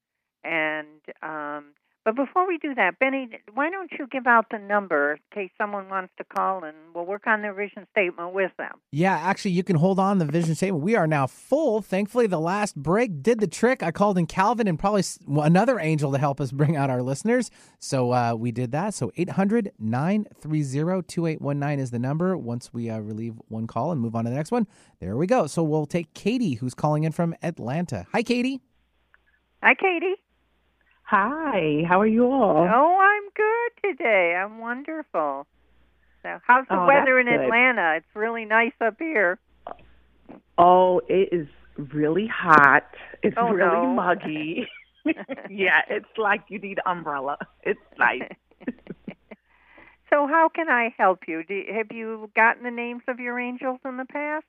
And 0.45 1.01
um, 1.23 1.75
but 2.09 2.16
before 2.16 2.49
we 2.49 2.57
do 2.57 2.75
that, 2.75 2.99
Benny, 2.99 3.29
why 3.53 3.68
don't 3.68 3.90
you 3.99 4.07
give 4.07 4.27
out 4.27 4.47
the 4.51 4.59
number 4.59 5.12
in 5.12 5.18
case 5.31 5.51
someone 5.59 5.90
wants 5.90 6.11
to 6.16 6.25
call 6.25 6.64
and 6.64 6.75
we'll 6.94 7.05
work 7.05 7.27
on 7.27 7.42
their 7.42 7.53
vision 7.53 7.87
statement 7.90 8.33
with 8.33 8.51
them? 8.57 8.77
Yeah, 8.92 9.14
actually, 9.14 9.51
you 9.51 9.62
can 9.62 9.77
hold 9.77 9.99
on 9.99 10.16
the 10.16 10.25
vision 10.25 10.55
statement. 10.55 10.83
We 10.83 10.97
are 10.97 11.07
now 11.07 11.27
full. 11.27 11.83
Thankfully, 11.83 12.27
the 12.27 12.40
last 12.40 12.77
break 12.77 13.23
did 13.23 13.40
the 13.40 13.47
trick. 13.47 13.83
I 13.83 13.90
called 13.90 14.16
in 14.16 14.27
Calvin 14.27 14.66
and 14.66 14.79
probably 14.79 15.03
another 15.27 15.79
angel 15.79 16.11
to 16.12 16.16
help 16.16 16.40
us 16.40 16.51
bring 16.51 16.77
out 16.77 16.88
our 16.88 17.03
listeners. 17.03 17.51
So 17.79 18.12
uh, 18.14 18.35
we 18.35 18.53
did 18.53 18.73
that. 18.73 18.94
So 18.94 19.12
800 19.18 19.73
930 19.79 21.03
2819 21.03 21.79
is 21.79 21.90
the 21.90 21.99
number. 21.99 22.38
Once 22.38 22.73
we 22.73 22.88
uh, 22.88 23.01
relieve 23.01 23.35
one 23.49 23.66
call 23.66 23.92
and 23.92 24.01
move 24.01 24.16
on 24.16 24.25
to 24.25 24.31
the 24.31 24.37
next 24.37 24.51
one, 24.51 24.66
there 24.99 25.14
we 25.18 25.27
go. 25.27 25.47
So 25.47 25.62
we'll 25.62 25.85
take 25.85 26.14
Katie, 26.14 26.55
who's 26.55 26.73
calling 26.73 27.05
in 27.05 27.12
from 27.12 27.35
Atlanta. 27.42 28.07
Hi, 28.12 28.23
Katie. 28.23 28.62
Hi, 29.62 29.75
Katie. 29.75 30.14
Hi, 31.11 31.85
how 31.88 32.03
are 32.03 32.07
you 32.07 32.27
all? 32.27 32.68
Oh, 32.71 32.99
I'm 33.01 33.31
good 33.35 33.97
today. 33.97 34.35
I'm 34.38 34.59
wonderful. 34.59 35.47
So, 36.23 36.38
how's 36.47 36.66
the 36.68 36.79
oh, 36.79 36.87
weather 36.87 37.18
in 37.18 37.25
good. 37.25 37.44
Atlanta? 37.44 37.94
It's 37.97 38.14
really 38.14 38.44
nice 38.44 38.75
up 38.83 38.97
here. 38.99 39.38
Oh, 40.59 41.01
it 41.09 41.31
is 41.33 41.49
really 41.94 42.27
hot. 42.31 42.85
It's 43.23 43.38
oh, 43.40 43.49
really 43.49 43.87
no. 43.87 43.94
muggy. 43.94 44.66
yeah, 45.49 45.81
it's 45.88 46.18
like 46.18 46.42
you 46.49 46.59
need 46.59 46.79
umbrella. 46.85 47.38
It's 47.62 47.81
nice. 47.99 48.29
so, 50.11 50.27
how 50.27 50.51
can 50.55 50.68
I 50.68 50.94
help 50.99 51.21
you? 51.27 51.42
Do, 51.42 51.62
have 51.75 51.87
you 51.90 52.31
gotten 52.37 52.64
the 52.64 52.71
names 52.71 53.05
of 53.09 53.18
your 53.18 53.40
angels 53.40 53.81
in 53.87 53.97
the 53.97 54.05
past? 54.05 54.44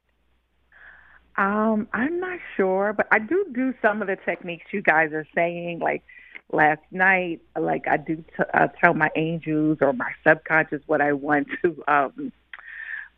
Um, 1.38 1.88
I'm 1.94 2.20
not 2.20 2.40
sure, 2.58 2.92
but 2.92 3.08
I 3.14 3.20
do 3.20 3.46
do 3.54 3.74
some 3.82 4.02
of 4.02 4.10
the 4.10 4.18
techniques 4.26 4.66
you 4.74 4.82
guys 4.82 5.14
are 5.14 5.26
saying, 5.34 5.80
like 5.80 6.04
last 6.52 6.82
night, 6.92 7.42
like 7.60 7.88
I 7.88 7.98
do 7.98 8.18
t- 8.18 8.44
uh, 8.54 8.68
tell 8.80 8.94
my 8.94 9.10
angels 9.16 9.80
or 9.82 9.94
my 9.94 10.12
subconscious 10.26 10.82
what 10.88 11.02
I 11.02 11.14
want 11.14 11.48
to, 11.62 11.84
um, 11.88 12.32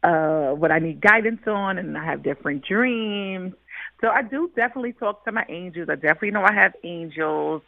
uh, 0.03 0.51
what 0.51 0.71
I 0.71 0.79
need 0.79 1.01
guidance 1.01 1.41
on, 1.47 1.77
and 1.77 1.97
I 1.97 2.05
have 2.05 2.23
different 2.23 2.65
dreams. 2.65 3.53
So 4.01 4.09
I 4.09 4.23
do 4.23 4.51
definitely 4.55 4.93
talk 4.93 5.23
to 5.25 5.31
my 5.31 5.45
angels. 5.47 5.89
I 5.89 5.95
definitely 5.95 6.31
know 6.31 6.43
I 6.43 6.53
have 6.53 6.73
angels, 6.83 7.61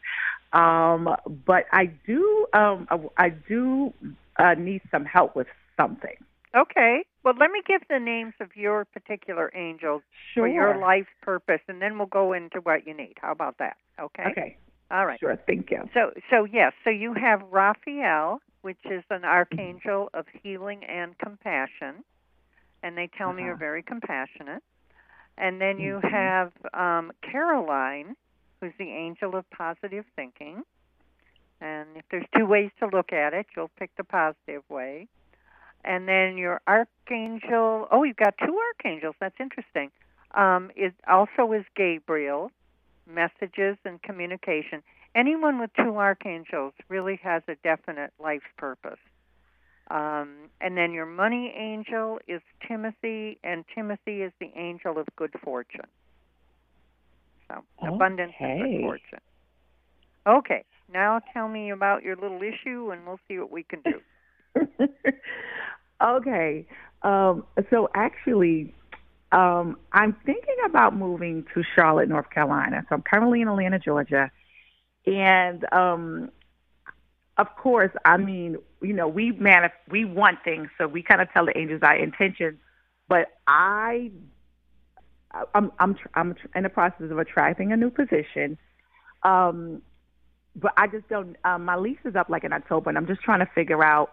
um, 0.52 1.15
but 1.45 1.65
I 1.71 1.86
do, 2.08 2.47
um, 2.54 2.88
I, 2.89 3.26
I 3.26 3.30
do 3.30 3.93
uh, 4.38 4.56
need 4.56 4.82
some 4.91 5.06
help 5.06 5.36
with 5.36 5.47
something. 5.78 6.15
Okay. 6.56 7.06
Well, 7.23 7.34
let 7.39 7.52
me 7.52 7.62
give 7.65 7.82
the 7.89 7.99
names 7.99 8.34
of 8.39 8.56
your 8.56 8.86
particular 8.86 9.52
angels 9.56 10.02
sure. 10.34 10.43
for 10.43 10.47
your 10.47 10.78
life 10.78 11.08
purpose, 11.21 11.62
and 11.67 11.82
then 11.82 11.97
we'll 11.97 12.08
go 12.08 12.34
into 12.34 12.60
what 12.60 12.86
you 12.86 12.93
need. 12.93 13.13
How 13.21 13.32
about 13.32 13.58
that? 13.60 13.78
Okay. 13.99 14.23
Okay. 14.32 14.58
All 14.91 15.06
right. 15.06 15.19
Sure. 15.19 15.38
Thank 15.48 15.72
you. 15.72 15.89
So, 15.93 16.12
so 16.30 16.46
yes. 16.46 16.74
So 16.84 16.89
you 16.89 17.13
have 17.13 17.41
Raphael, 17.52 18.41
which 18.62 18.78
is 18.86 19.04
an 19.10 19.26
archangel 19.26 20.10
of 20.13 20.26
healing 20.43 20.84
and 20.84 21.17
compassion, 21.17 22.04
and 22.82 22.98
they 22.98 23.10
tell 23.17 23.30
uh-huh. 23.30 23.38
me 23.38 23.43
you're 23.43 23.56
very 23.56 23.84
compassionate. 23.84 24.63
And 25.38 25.60
then 25.60 25.80
you 25.80 26.00
mm-hmm. 26.04 26.13
have 26.13 26.52
um, 26.74 27.12
Caroline, 27.24 28.15
who's 28.62 28.74
the 28.78 28.89
angel 28.89 29.36
of 29.36 29.50
positive 29.50 30.06
thinking. 30.15 30.63
And 31.60 31.89
if 31.96 32.06
there's 32.12 32.26
two 32.38 32.46
ways 32.46 32.72
to 32.80 32.88
look 32.88 33.13
at 33.13 33.34
it, 33.34 33.48
you'll 33.56 33.72
pick 33.80 33.96
the 33.98 34.04
positive 34.04 34.63
way. 34.69 35.08
And 35.86 36.08
then 36.08 36.38
your 36.38 36.62
archangel, 36.67 37.88
oh, 37.91 38.04
you've 38.04 38.17
got 38.17 38.36
two 38.38 38.58
archangels. 38.78 39.15
That's 39.19 39.36
interesting. 39.39 39.91
Um, 40.36 40.72
it 40.76 40.93
also 41.08 41.52
is 41.54 41.65
Gabriel, 41.76 42.52
messages 43.07 43.77
and 43.85 44.01
communication. 44.01 44.83
Anyone 45.15 45.59
with 45.59 45.69
two 45.77 45.97
archangels 45.97 46.73
really 46.89 47.19
has 47.23 47.43
a 47.47 47.55
definite 47.63 48.11
life 48.21 48.41
purpose. 48.57 48.99
Um, 49.91 50.49
and 50.61 50.77
then 50.77 50.91
your 50.91 51.05
money 51.05 51.53
angel 51.55 52.19
is 52.27 52.41
Timothy, 52.67 53.37
and 53.43 53.65
Timothy 53.75 54.21
is 54.21 54.31
the 54.39 54.49
angel 54.55 54.97
of 54.97 55.05
good 55.17 55.33
fortune. 55.43 55.81
So, 57.49 57.63
okay. 57.83 57.93
abundance 57.93 58.33
and 58.39 58.61
good 58.61 58.81
fortune. 58.81 59.19
Okay, 60.25 60.63
now 60.91 61.19
tell 61.33 61.49
me 61.49 61.69
about 61.69 62.01
your 62.01 62.15
little 62.15 62.41
issue, 62.41 62.91
and 62.91 63.05
we'll 63.05 63.19
see 63.27 63.37
what 63.37 63.51
we 63.51 63.63
can 63.63 63.81
do. 63.81 63.99
okay. 66.01 66.65
Um, 67.01 67.43
so 67.69 67.89
actually, 67.93 68.73
um, 69.34 69.78
I'm 69.91 70.15
thinking 70.26 70.56
about 70.65 70.96
moving 70.96 71.46
to 71.56 71.63
Charlotte, 71.76 72.08
North 72.08 72.30
Carolina. 72.30 72.86
So 72.88 72.96
I'm 72.96 73.02
currently 73.02 73.41
in 73.41 73.48
Atlanta, 73.48 73.80
Georgia. 73.80 74.32
And 75.08 75.65
um, 75.74 76.30
of 77.38 77.48
course, 77.58 77.91
I 78.06 78.17
mean, 78.17 78.58
you 78.82 78.93
know, 78.93 79.08
we 79.08 79.32
manif- 79.32 79.72
we 79.89 80.06
want 80.06 80.39
things, 80.43 80.69
so 80.78 80.88
we 80.88 81.02
kind 81.02 81.19
of 81.19 81.32
tell 81.34 81.48
the 81.48 81.58
angels 81.58 81.82
our 81.82 81.96
intentions. 81.96 82.60
But 83.10 83.30
I, 83.48 84.12
I'm 85.56 85.72
I'm 85.80 85.98
I'm 86.13 86.36
in 86.56 86.63
the 86.63 86.69
process 86.69 87.10
of 87.10 87.17
attracting 87.17 87.72
a 87.72 87.78
new 87.78 87.89
position. 87.89 88.58
Um, 89.24 89.82
but 90.56 90.74
I 90.78 90.86
just 90.86 91.10
don't. 91.10 91.36
Um, 91.43 91.65
my 91.65 91.76
lease 91.76 91.98
is 92.06 92.15
up 92.15 92.30
like 92.30 92.43
in 92.43 92.54
October, 92.54 92.89
and 92.89 92.98
I'm 93.00 93.08
just 93.08 93.22
trying 93.22 93.39
to 93.39 93.50
figure 93.56 93.84
out: 93.84 94.12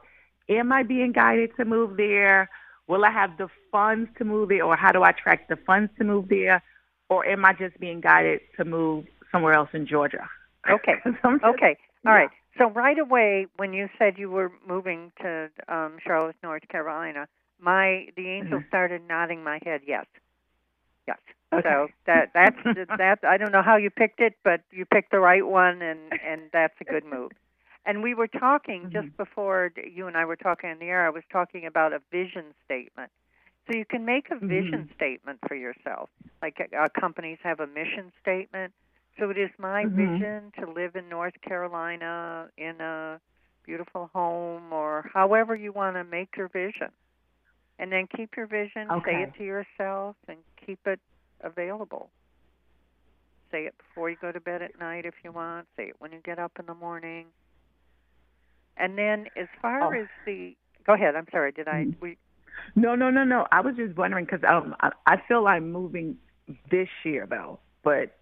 Am 0.48 0.72
I 0.72 0.82
being 0.82 1.12
guided 1.12 1.54
to 1.58 1.66
move 1.66 1.98
there? 1.98 2.48
Will 2.90 3.04
I 3.04 3.12
have 3.12 3.38
the 3.38 3.46
funds 3.70 4.10
to 4.18 4.24
move 4.24 4.48
there, 4.48 4.64
or 4.64 4.74
how 4.74 4.90
do 4.90 5.04
I 5.04 5.12
track 5.12 5.46
the 5.48 5.54
funds 5.54 5.92
to 5.98 6.04
move 6.04 6.28
there, 6.28 6.60
or 7.08 7.24
am 7.24 7.44
I 7.44 7.52
just 7.52 7.78
being 7.78 8.00
guided 8.00 8.40
to 8.56 8.64
move 8.64 9.04
somewhere 9.30 9.52
else 9.52 9.70
in 9.72 9.86
Georgia? 9.86 10.28
Okay. 10.70 10.92
just, 11.02 11.42
okay. 11.42 11.78
All 12.06 12.12
right. 12.12 12.28
So 12.58 12.66
right 12.66 12.98
away, 12.98 13.46
when 13.56 13.72
you 13.72 13.88
said 13.98 14.18
you 14.18 14.30
were 14.30 14.52
moving 14.68 15.10
to 15.22 15.48
um, 15.68 15.96
Charlotte, 16.06 16.36
North 16.42 16.68
Carolina, 16.68 17.28
my 17.58 18.08
the 18.14 18.28
angel 18.28 18.58
mm-hmm. 18.58 18.68
started 18.68 19.00
nodding 19.08 19.42
my 19.42 19.58
head. 19.64 19.80
Yes. 19.86 20.04
Yes. 21.08 21.16
Okay. 21.50 21.62
So 21.66 21.88
that 22.06 22.32
that's 22.34 22.56
that. 22.98 23.20
I 23.26 23.38
don't 23.38 23.52
know 23.52 23.62
how 23.62 23.78
you 23.78 23.88
picked 23.88 24.20
it, 24.20 24.34
but 24.44 24.60
you 24.70 24.84
picked 24.84 25.12
the 25.12 25.18
right 25.18 25.46
one, 25.46 25.80
and 25.80 26.00
and 26.22 26.42
that's 26.52 26.74
a 26.82 26.84
good 26.84 27.06
move. 27.06 27.30
And 27.86 28.02
we 28.02 28.14
were 28.14 28.28
talking 28.28 28.82
mm-hmm. 28.82 28.92
just 28.92 29.16
before 29.16 29.72
you 29.92 30.06
and 30.06 30.16
I 30.16 30.24
were 30.24 30.36
talking 30.36 30.70
in 30.70 30.78
the 30.78 30.86
air. 30.86 31.06
I 31.06 31.10
was 31.10 31.22
talking 31.32 31.66
about 31.66 31.92
a 31.92 32.00
vision 32.10 32.46
statement. 32.64 33.10
So 33.66 33.76
you 33.76 33.84
can 33.84 34.04
make 34.04 34.26
a 34.30 34.38
vision 34.38 34.84
mm-hmm. 34.84 34.94
statement 34.94 35.38
for 35.46 35.54
yourself. 35.54 36.08
Like 36.42 36.58
uh, 36.60 36.88
companies 36.98 37.38
have 37.42 37.60
a 37.60 37.66
mission 37.66 38.12
statement. 38.20 38.72
So 39.18 39.30
it 39.30 39.38
is 39.38 39.50
my 39.58 39.84
mm-hmm. 39.84 39.96
vision 39.96 40.52
to 40.60 40.70
live 40.70 40.96
in 40.96 41.08
North 41.08 41.34
Carolina 41.46 42.48
in 42.56 42.80
a 42.80 43.20
beautiful 43.64 44.10
home, 44.14 44.72
or 44.72 45.08
however 45.12 45.54
you 45.54 45.72
want 45.72 45.96
to 45.96 46.04
make 46.04 46.36
your 46.36 46.48
vision. 46.48 46.88
And 47.78 47.92
then 47.92 48.08
keep 48.14 48.36
your 48.36 48.46
vision. 48.46 48.90
Okay. 48.90 49.10
Say 49.10 49.22
it 49.22 49.34
to 49.38 49.44
yourself, 49.44 50.16
and 50.28 50.38
keep 50.66 50.80
it 50.86 51.00
available. 51.42 52.10
Say 53.50 53.64
it 53.64 53.74
before 53.78 54.10
you 54.10 54.16
go 54.20 54.32
to 54.32 54.40
bed 54.40 54.62
at 54.62 54.78
night 54.78 55.06
if 55.06 55.14
you 55.24 55.32
want. 55.32 55.66
Say 55.76 55.84
it 55.84 55.96
when 55.98 56.12
you 56.12 56.20
get 56.24 56.38
up 56.38 56.52
in 56.58 56.66
the 56.66 56.74
morning. 56.74 57.26
And 58.80 58.96
then, 58.96 59.26
as 59.36 59.46
far 59.60 59.82
Oh. 59.94 60.00
as 60.00 60.08
the, 60.24 60.56
go 60.86 60.94
ahead. 60.94 61.14
I'm 61.14 61.26
sorry. 61.30 61.52
Did 61.52 61.68
I? 61.68 61.86
We, 62.00 62.16
No, 62.74 62.94
no, 62.94 63.10
no, 63.10 63.24
no. 63.24 63.46
I 63.52 63.60
was 63.60 63.76
just 63.76 63.96
wondering 63.96 64.24
because 64.24 64.42
um, 64.48 64.74
I, 64.80 64.90
I 65.06 65.16
feel 65.28 65.46
I'm 65.46 65.70
moving 65.70 66.16
this 66.70 66.88
year 67.04 67.26
though, 67.28 67.58
but 67.84 68.16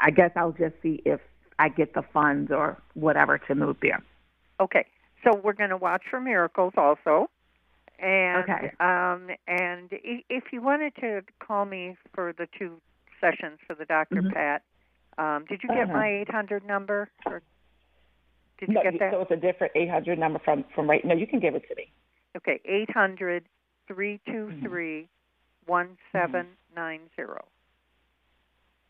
I- 0.00 0.10
guess 0.10 0.30
I'll 0.36 0.52
just 0.52 0.74
see 0.82 1.02
if 1.04 1.20
I 1.58 1.68
get 1.68 1.94
the 1.94 2.02
funds 2.12 2.50
or 2.50 2.80
whatever 2.94 3.38
to 3.38 3.54
move 3.54 3.76
there. 3.82 4.02
Okay, 4.60 4.86
so 5.22 5.36
we're 5.36 5.52
going 5.52 5.70
to 5.70 5.76
watch 5.76 6.02
for 6.10 6.18
miracles 6.20 6.72
also, 6.76 7.28
and 7.98 8.42
Okay. 8.48 8.72
um, 8.80 9.28
and 9.46 9.88
if 9.92 10.44
you 10.52 10.62
wanted 10.62 10.94
to 10.96 11.22
call 11.40 11.64
me 11.66 11.96
for 12.14 12.32
the 12.32 12.46
two 12.58 12.80
sessions 13.20 13.58
for 13.66 13.74
the 13.74 13.84
doctor 13.84 14.22
Mhm. 14.22 14.32
Pat, 14.32 14.62
um, 15.18 15.44
did 15.46 15.62
you 15.62 15.68
get 15.68 15.84
Uh-huh. 15.84 15.92
my 15.98 16.08
eight 16.08 16.30
hundred 16.30 16.64
number? 16.64 17.08
Or 17.26 17.42
did 18.58 18.68
you 18.68 18.74
no, 18.74 18.82
get 18.82 18.98
that? 18.98 19.12
So 19.12 19.20
it's 19.20 19.30
a 19.30 19.36
different 19.36 19.72
800 19.76 20.18
number 20.18 20.40
from 20.44 20.64
from 20.74 20.88
right. 20.88 21.04
No, 21.04 21.14
you 21.14 21.26
can 21.26 21.40
give 21.40 21.54
it 21.54 21.62
to 21.68 21.74
me. 21.74 21.90
Okay, 22.36 22.60
eight 22.64 22.90
hundred 22.90 23.44
three 23.86 24.20
two 24.26 24.52
three 24.62 25.08
one 25.66 25.96
seven 26.12 26.48
nine 26.74 27.00
zero. 27.16 27.44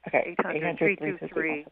Okay, 0.09 0.23
Eight 0.27 0.41
hundred 0.45 0.79
three 0.79 0.97
two 0.97 1.19
three 1.33 1.67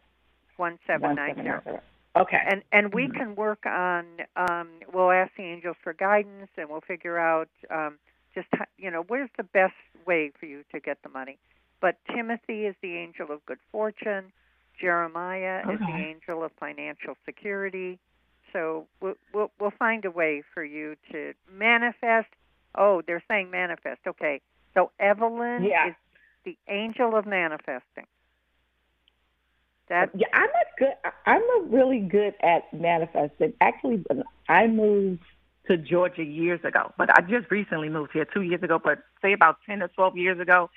one 0.57 0.79
seven 0.87 1.15
nine 1.15 1.37
zero. 1.37 1.81
Okay. 2.17 2.39
And 2.49 2.63
and 2.73 2.95
we 2.95 3.09
can 3.09 3.35
work 3.35 3.67
on. 3.67 4.05
Um, 4.37 4.69
we'll 4.93 5.11
ask 5.11 5.33
the 5.37 5.43
angels 5.43 5.77
for 5.83 5.93
guidance, 5.93 6.51
and 6.57 6.69
we'll 6.69 6.81
figure 6.81 7.19
out 7.19 7.49
um, 7.71 7.99
just 8.35 8.47
how, 8.53 8.67
you 8.79 8.91
know 8.91 9.05
where's 9.09 9.31
the 9.37 9.43
best 9.43 9.75
way 10.07 10.31
for 10.39 10.47
you 10.47 10.63
to 10.73 10.81
get 10.81 10.99
the 11.03 11.09
money. 11.09 11.39
But 11.81 11.97
Timothy 12.15 12.67
is 12.67 12.77
the 12.83 12.97
angel 12.97 13.31
of 13.31 13.45
good 13.47 13.59
fortune. 13.73 14.33
Jeremiah 14.81 15.61
is 15.73 15.79
the 15.81 15.95
angel 15.95 16.43
of 16.45 16.53
financial 16.59 17.17
security. 17.25 17.99
so 18.53 18.87
we'll, 19.01 19.15
we'll 19.33 19.51
we'll 19.61 19.73
find 19.79 20.05
a 20.05 20.11
way 20.11 20.43
for 20.53 20.65
you 20.65 20.97
to 21.13 21.33
manifest. 21.51 22.29
Oh, 22.77 23.03
they're 23.07 23.23
saying 23.29 23.51
manifest. 23.51 24.01
Okay, 24.07 24.41
so 24.75 24.91
Evelyn 24.99 25.65
Yeah. 25.65 25.89
is 25.89 25.95
the 26.45 26.57
angel 26.69 27.17
of 27.17 27.27
manifesting. 27.27 28.07
That 29.89 30.11
yeah, 30.15 30.27
I'm 30.33 30.49
a 30.49 30.79
good. 30.79 30.95
I'm 31.27 31.43
a 31.43 31.63
really 31.69 32.01
good 32.01 32.35
at 32.43 32.73
manifesting. 32.73 33.53
Actually, 33.61 34.05
I 34.49 34.67
moved 34.67 35.23
to 35.69 35.77
Georgia 35.77 36.25
years 36.25 36.61
ago, 36.65 36.93
but 36.97 37.11
I 37.17 37.21
just 37.23 37.51
recently 37.51 37.89
moved 37.89 38.13
here 38.13 38.25
two 38.25 38.43
years 38.43 38.63
ago. 38.63 38.81
But 38.83 39.01
say 39.23 39.33
about 39.35 39.59
ten 39.67 39.83
or 39.83 39.89
twelve 39.89 40.17
years 40.17 40.41
ago, 40.41 40.71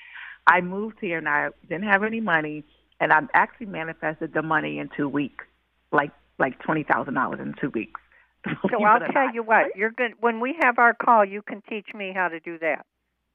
I 0.46 0.62
moved 0.62 0.98
here 1.00 1.18
and 1.20 1.28
I 1.30 1.50
didn't 1.70 1.86
have 1.88 2.04
any 2.04 2.20
money, 2.20 2.66
and 3.00 3.14
I 3.14 3.22
actually 3.34 3.68
manifested 3.68 4.34
the 4.34 4.42
money 4.42 4.80
in 4.80 4.90
two 4.96 5.10
weeks, 5.10 5.46
like 5.92 6.12
like 6.40 6.60
twenty 6.62 6.84
thousand 6.84 7.14
dollars 7.16 7.40
in 7.42 7.54
two 7.60 7.70
weeks. 7.70 8.00
So 8.72 8.84
I'll 8.84 9.00
tell 9.00 9.26
not. 9.26 9.36
you 9.36 9.44
what, 9.44 9.76
you're 9.76 9.92
good. 9.92 10.14
When 10.22 10.40
we 10.40 10.56
have 10.62 10.80
our 10.80 10.94
call, 10.94 11.26
you 11.26 11.42
can 11.42 11.62
teach 11.70 11.88
me 11.94 12.14
how 12.16 12.30
to 12.30 12.40
do 12.40 12.58
that. 12.60 12.86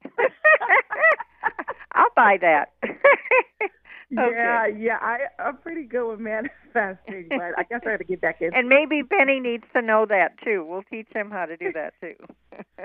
I'll 1.93 2.09
buy 2.15 2.37
that. 2.41 2.71
Yeah, 4.15 4.67
yeah, 4.67 4.97
I, 5.01 5.19
I'm 5.39 5.57
pretty 5.57 5.83
good 5.83 6.09
with 6.09 6.19
manifesting, 6.19 7.29
but 7.29 7.57
I 7.57 7.63
guess 7.69 7.81
I 7.85 7.91
got 7.91 7.97
to 7.97 8.03
get 8.03 8.21
back 8.21 8.37
in. 8.41 8.53
And 8.53 8.69
maybe 8.69 9.01
Benny 9.01 9.39
needs 9.39 9.63
to 9.73 9.81
know 9.81 10.05
that 10.07 10.37
too. 10.43 10.65
We'll 10.67 10.83
teach 10.83 11.07
him 11.13 11.31
how 11.31 11.45
to 11.45 11.57
do 11.57 11.71
that 11.73 11.93
too. 12.01 12.15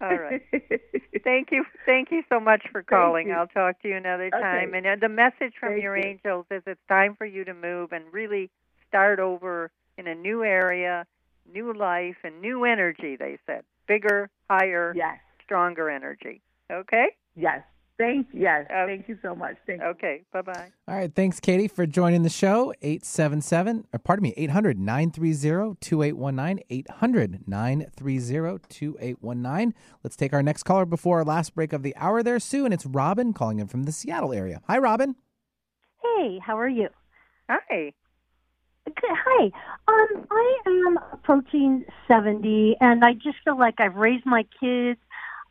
All 0.00 0.18
right. 0.18 0.42
Thank 1.24 1.48
you. 1.52 1.64
Thank 1.86 2.10
you 2.10 2.22
so 2.28 2.40
much 2.40 2.62
for 2.72 2.82
calling. 2.82 3.30
I'll 3.30 3.46
talk 3.46 3.80
to 3.82 3.88
you 3.88 3.96
another 3.96 4.28
Okay. 4.28 4.40
time. 4.40 4.74
And 4.74 4.86
uh, 4.86 4.96
the 5.00 5.08
message 5.08 5.54
from 5.60 5.72
Thank 5.72 5.82
your 5.82 5.96
you. 5.96 6.04
angels 6.04 6.46
is 6.50 6.62
it's 6.66 6.80
time 6.88 7.14
for 7.16 7.26
you 7.26 7.44
to 7.44 7.54
move 7.54 7.92
and 7.92 8.04
really 8.12 8.50
start 8.88 9.18
over 9.20 9.70
in 9.98 10.06
a 10.06 10.14
new 10.14 10.42
area, 10.42 11.06
new 11.52 11.74
life, 11.74 12.16
and 12.24 12.40
new 12.40 12.64
energy. 12.64 13.16
They 13.16 13.38
said 13.46 13.64
bigger, 13.86 14.30
higher, 14.48 14.94
yes, 14.96 15.18
stronger 15.44 15.90
energy. 15.90 16.40
Okay. 16.72 17.06
yes. 17.36 17.60
Thank 18.00 18.28
yes. 18.32 18.66
Thank 18.70 19.08
you 19.10 19.18
so 19.20 19.34
much. 19.34 19.56
Thank 19.66 19.82
you. 19.82 19.88
Okay. 19.88 20.22
Bye 20.32 20.40
bye. 20.40 20.72
All 20.88 20.96
right, 20.96 21.14
thanks, 21.14 21.38
Katie, 21.38 21.68
for 21.68 21.84
joining 21.84 22.22
the 22.22 22.30
show. 22.30 22.72
877, 22.80 23.88
or 23.92 23.98
pardon 23.98 24.22
me, 24.22 24.32
800 24.38 24.78
930 24.78 25.76
2819. 25.82 26.64
800 26.70 27.46
930 27.46 28.58
2819. 28.70 29.74
Let's 30.02 30.16
take 30.16 30.32
our 30.32 30.42
next 30.42 30.62
caller 30.62 30.86
before 30.86 31.18
our 31.18 31.26
last 31.26 31.54
break 31.54 31.74
of 31.74 31.82
the 31.82 31.94
hour 31.96 32.22
there, 32.22 32.40
Sue, 32.40 32.64
and 32.64 32.72
it's 32.72 32.86
Robin 32.86 33.34
calling 33.34 33.58
in 33.58 33.66
from 33.66 33.82
the 33.82 33.92
Seattle 33.92 34.32
area. 34.32 34.62
Hi, 34.66 34.78
Robin. 34.78 35.16
Hey, 36.02 36.38
how 36.38 36.58
are 36.58 36.68
you? 36.68 36.88
Hi. 37.50 37.92
Hi. 38.88 39.44
Um, 39.88 40.26
I 40.30 40.58
am 40.66 40.98
approaching 41.12 41.84
70, 42.08 42.76
and 42.80 43.04
I 43.04 43.12
just 43.12 43.36
feel 43.44 43.58
like 43.58 43.78
I've 43.78 43.96
raised 43.96 44.24
my 44.24 44.46
kids, 44.58 44.98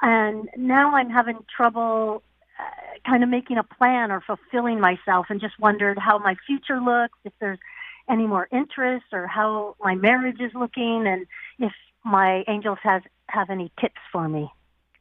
and 0.01 0.49
now 0.57 0.95
I'm 0.95 1.11
having 1.11 1.45
trouble 1.55 2.23
uh, 2.23 2.28
kind 3.05 3.23
of 3.23 3.29
making 3.29 3.57
a 3.57 3.63
plan 3.63 4.11
or 4.11 4.21
fulfilling 4.21 4.79
myself, 4.79 5.27
and 5.29 5.39
just 5.41 5.59
wondered 5.59 5.97
how 5.97 6.17
my 6.19 6.35
future 6.45 6.79
looks, 6.79 7.17
if 7.23 7.33
there's 7.39 7.59
any 8.09 8.27
more 8.27 8.47
interest, 8.51 9.05
or 9.11 9.27
how 9.27 9.75
my 9.79 9.95
marriage 9.95 10.39
is 10.39 10.51
looking, 10.53 11.05
and 11.07 11.25
if 11.59 11.73
my 12.03 12.43
angels 12.47 12.79
has 12.83 13.01
have 13.27 13.49
any 13.49 13.71
tips 13.79 14.01
for 14.11 14.27
me. 14.27 14.49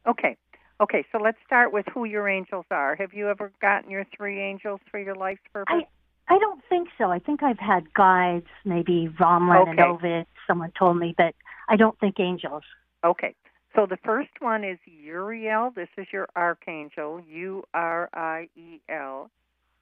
Okay. 0.07 0.37
Okay, 0.81 1.05
so 1.11 1.17
let's 1.17 1.37
start 1.45 1.73
with 1.73 1.85
who 1.93 2.05
your 2.05 2.29
angels 2.29 2.65
are. 2.71 2.95
Have 2.95 3.13
you 3.13 3.29
ever 3.29 3.51
gotten 3.61 3.91
your 3.91 4.05
three 4.15 4.39
angels 4.39 4.79
for 4.89 4.99
your 4.99 5.15
life's 5.15 5.41
purpose? 5.51 5.75
I 5.77 6.33
I 6.33 6.37
don't 6.37 6.61
think 6.69 6.89
so. 6.97 7.11
I 7.11 7.19
think 7.19 7.41
I've 7.41 7.59
had 7.59 7.91
guides, 7.93 8.45
maybe 8.63 9.09
Romlin 9.19 9.69
and 9.71 9.79
Ovid. 9.79 10.27
Someone 10.45 10.71
told 10.77 10.97
me, 10.97 11.15
but 11.17 11.33
I 11.67 11.75
don't 11.75 11.99
think 11.99 12.19
angels. 12.19 12.63
Okay. 13.03 13.33
So 13.79 13.85
the 13.85 13.97
first 14.03 14.31
one 14.39 14.65
is 14.65 14.77
Uriel. 14.85 15.71
This 15.73 15.87
is 15.97 16.05
your 16.11 16.27
archangel, 16.35 17.21
U 17.29 17.63
R 17.73 18.09
I 18.13 18.49
E 18.57 18.81
L. 18.89 19.31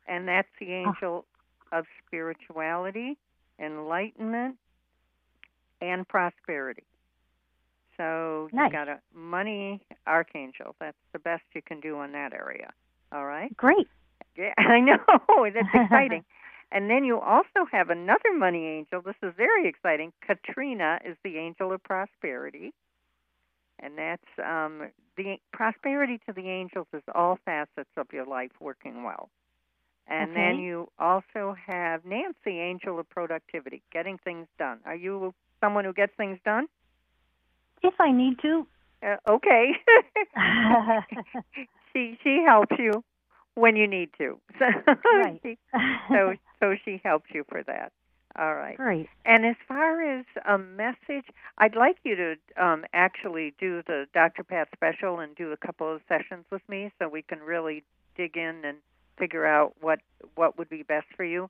And 0.07 0.27
that's 0.27 0.47
the 0.59 0.67
oh. 0.67 0.89
angel 0.89 1.25
of 1.71 1.85
spirituality, 2.05 3.17
enlightenment, 3.59 4.57
and 5.81 6.07
prosperity. 6.07 6.83
So 7.97 8.49
Nice. 8.53 8.71
you 8.71 8.77
got 8.77 8.87
a 8.87 8.99
money 9.15 9.81
archangel. 10.05 10.75
That's 10.79 10.97
the 11.11 11.19
best 11.19 11.41
you 11.55 11.63
can 11.63 11.79
do 11.79 11.99
in 12.03 12.11
that 12.11 12.33
area. 12.33 12.73
All 13.11 13.25
right? 13.25 13.55
Great. 13.57 13.87
Yeah, 14.37 14.53
I 14.59 14.79
know. 14.79 14.99
That's 15.51 15.73
exciting. 15.73 16.23
and 16.71 16.87
then 16.87 17.03
you 17.03 17.19
also 17.19 17.65
have 17.71 17.89
another 17.89 18.31
money 18.37 18.67
angel. 18.67 19.01
This 19.01 19.15
is 19.23 19.33
very 19.35 19.67
exciting. 19.67 20.13
Katrina 20.21 20.99
is 21.03 21.17
the 21.23 21.39
angel 21.39 21.73
of 21.73 21.83
prosperity. 21.83 22.73
And 23.79 23.97
that's 23.97 24.23
um 24.43 24.89
the 25.17 25.37
prosperity 25.53 26.19
to 26.27 26.33
the 26.33 26.49
angels 26.49 26.87
is 26.93 27.03
all 27.15 27.37
facets 27.45 27.89
of 27.97 28.07
your 28.13 28.25
life 28.25 28.51
working 28.59 29.03
well. 29.03 29.29
And 30.07 30.35
then 30.35 30.59
you 30.59 30.89
also 30.99 31.55
have 31.65 32.05
Nancy, 32.05 32.59
angel 32.59 32.99
of 32.99 33.09
productivity, 33.09 33.81
getting 33.91 34.17
things 34.17 34.47
done. 34.57 34.79
Are 34.85 34.95
you 34.95 35.33
someone 35.61 35.85
who 35.85 35.93
gets 35.93 36.13
things 36.17 36.39
done? 36.45 36.67
If 37.81 37.93
I 37.99 38.11
need 38.11 38.39
to. 38.41 38.67
Uh, 39.03 39.17
okay. 39.29 39.71
she 41.93 42.17
she 42.23 42.43
helps 42.45 42.75
you 42.79 43.03
when 43.55 43.75
you 43.75 43.87
need 43.87 44.09
to. 44.17 44.39
So 44.59 44.65
Right. 45.13 45.41
she, 45.43 45.57
so 46.11 46.35
so 46.59 46.75
she 46.85 47.01
helps 47.03 47.29
you 47.33 47.43
for 47.49 47.63
that. 47.63 47.91
All 48.37 48.55
right. 48.55 48.77
Great. 48.77 49.09
And 49.25 49.45
as 49.45 49.55
far 49.67 50.01
as 50.01 50.25
a 50.47 50.57
message, 50.57 51.25
I'd 51.57 51.75
like 51.75 51.97
you 52.03 52.15
to 52.15 52.35
um, 52.63 52.85
actually 52.93 53.53
do 53.59 53.81
the 53.87 54.05
Dr. 54.13 54.43
Pat 54.43 54.69
special 54.75 55.19
and 55.19 55.35
do 55.35 55.51
a 55.51 55.57
couple 55.57 55.93
of 55.93 56.01
sessions 56.07 56.45
with 56.51 56.61
me, 56.69 56.91
so 56.99 57.07
we 57.07 57.23
can 57.23 57.39
really 57.39 57.83
dig 58.15 58.37
in 58.37 58.61
and 58.63 58.77
figure 59.17 59.45
out 59.45 59.73
what 59.81 59.99
what 60.35 60.57
would 60.57 60.69
be 60.69 60.83
best 60.83 61.07
for 61.15 61.23
you. 61.25 61.49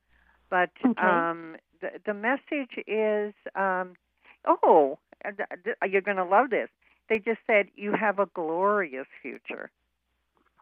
But 0.49 0.69
Okay. 0.85 1.05
um, 1.05 1.57
the 1.81 1.89
the 2.05 2.13
message 2.13 2.77
is, 2.87 3.33
um, 3.55 3.95
oh, 4.45 4.97
you're 5.87 6.01
going 6.01 6.17
to 6.17 6.23
love 6.25 6.49
this. 6.49 6.69
They 7.09 7.19
just 7.19 7.39
said 7.47 7.67
you 7.75 7.93
have 7.93 8.19
a 8.19 8.27
glorious 8.27 9.07
future, 9.21 9.69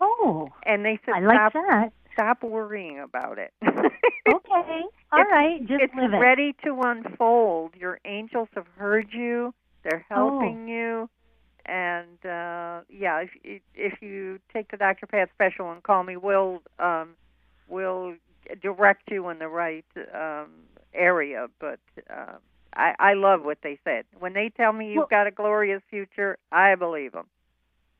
Oh, 0.01 0.51
and 0.63 0.83
they 0.85 0.99
said 1.05 1.15
I 1.15 1.19
like 1.19 1.37
stop 1.37 1.53
that. 1.53 1.91
Stop 2.15 2.43
worrying 2.43 2.99
about 2.99 3.37
it. 3.37 3.53
Okay. 4.27 4.81
All 5.11 5.19
It's- 5.21 5.31
right. 5.31 5.59
Just 5.67 5.83
it's 5.83 5.93
live 5.95 6.11
it. 6.13 6.17
ready 6.17 6.55
to 6.63 6.81
unfold. 6.83 7.73
Your 7.79 7.99
angels 8.05 8.47
have 8.55 8.65
heard 8.75 9.09
you. 9.13 9.53
They're 9.83 10.03
Oh. 10.09 10.39
helping 10.39 10.67
you. 10.67 11.07
And 11.67 12.17
uh 12.25 12.81
yeah, 12.89 13.23
if 13.43 13.61
if 13.75 14.01
you 14.01 14.39
take 14.51 14.71
the 14.71 14.77
Dr. 14.77 15.05
Pat 15.05 15.29
special 15.35 15.71
and 15.71 15.83
call 15.83 16.03
me, 16.03 16.17
we'll 16.17 16.63
um 16.79 17.09
we'll 17.67 18.15
direct 18.63 19.11
you 19.11 19.29
in 19.29 19.37
the 19.37 19.47
right 19.47 19.85
um 20.13 20.49
area, 20.95 21.45
but 21.59 21.79
um 22.09 22.37
I 22.75 22.95
I 22.97 23.13
love 23.13 23.43
what 23.43 23.59
they 23.61 23.77
said. 23.83 24.05
When 24.17 24.33
they 24.33 24.49
tell 24.49 24.73
me 24.73 24.87
you've 24.87 24.97
Well- 24.97 25.07
got 25.11 25.27
a 25.27 25.31
glorious 25.31 25.83
future, 25.91 26.39
I 26.51 26.73
believe 26.75 27.11
them. 27.11 27.27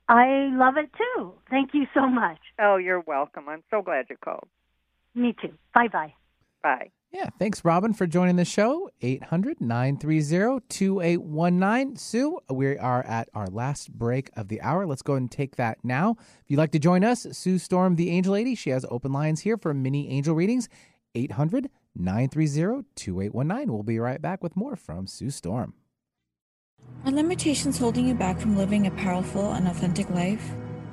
I 0.08 0.50
love 0.52 0.78
it 0.78 0.90
too. 0.94 1.34
Thank 1.50 1.74
you 1.74 1.86
so 1.94 2.08
much. 2.08 2.38
Oh, 2.60 2.78
you're 2.78 3.04
welcome. 3.08 3.50
I'm 3.50 3.64
so 3.72 3.82
glad 3.82 4.06
you 4.10 4.18
called. 4.24 4.48
Me 5.16 5.36
too. 5.42 5.54
Bye 5.74 5.88
bye. 5.88 6.14
Bye. 6.62 6.92
Yeah, 7.12 7.30
thanks, 7.40 7.64
Robin, 7.64 7.94
for 7.94 8.06
joining 8.08 8.36
the 8.36 8.44
show. 8.44 8.90
800 9.02 9.62
930 9.62 10.66
2819. 10.68 11.96
Sue, 11.96 12.40
we 12.50 12.78
are 12.78 13.06
at 13.06 13.30
our 13.34 13.48
last 13.48 13.94
break 13.94 14.30
of 14.36 14.50
the 14.50 14.62
hour. 14.62 14.86
Let's 14.86 15.02
go 15.02 15.14
ahead 15.14 15.22
and 15.22 15.32
take 15.32 15.56
that 15.56 15.78
now. 15.82 16.18
If 16.20 16.50
you'd 16.50 16.58
like 16.58 16.72
to 16.74 16.80
join 16.80 17.06
us, 17.06 17.26
Sue 17.32 17.58
Storm, 17.58 17.96
the 17.96 18.10
Angel 18.10 18.34
Lady, 18.34 18.54
she 18.54 18.72
has 18.72 18.86
open 18.92 19.14
lines 19.14 19.42
here 19.42 19.58
for 19.58 19.74
mini 19.74 20.10
angel 20.10 20.36
readings. 20.36 20.68
800 21.14 21.70
930 21.96 22.86
2819. 22.96 23.72
We'll 23.72 23.84
be 23.84 24.00
right 24.00 24.22
back 24.22 24.44
with 24.44 24.58
more 24.58 24.76
from 24.76 25.08
Sue 25.08 25.30
Storm. 25.30 25.74
Are 27.06 27.12
limitations 27.12 27.78
holding 27.78 28.08
you 28.08 28.16
back 28.16 28.40
from 28.40 28.58
living 28.58 28.88
a 28.88 28.92
powerful 28.92 29.52
and 29.52 29.68
authentic 29.68 30.10
life? 30.10 30.52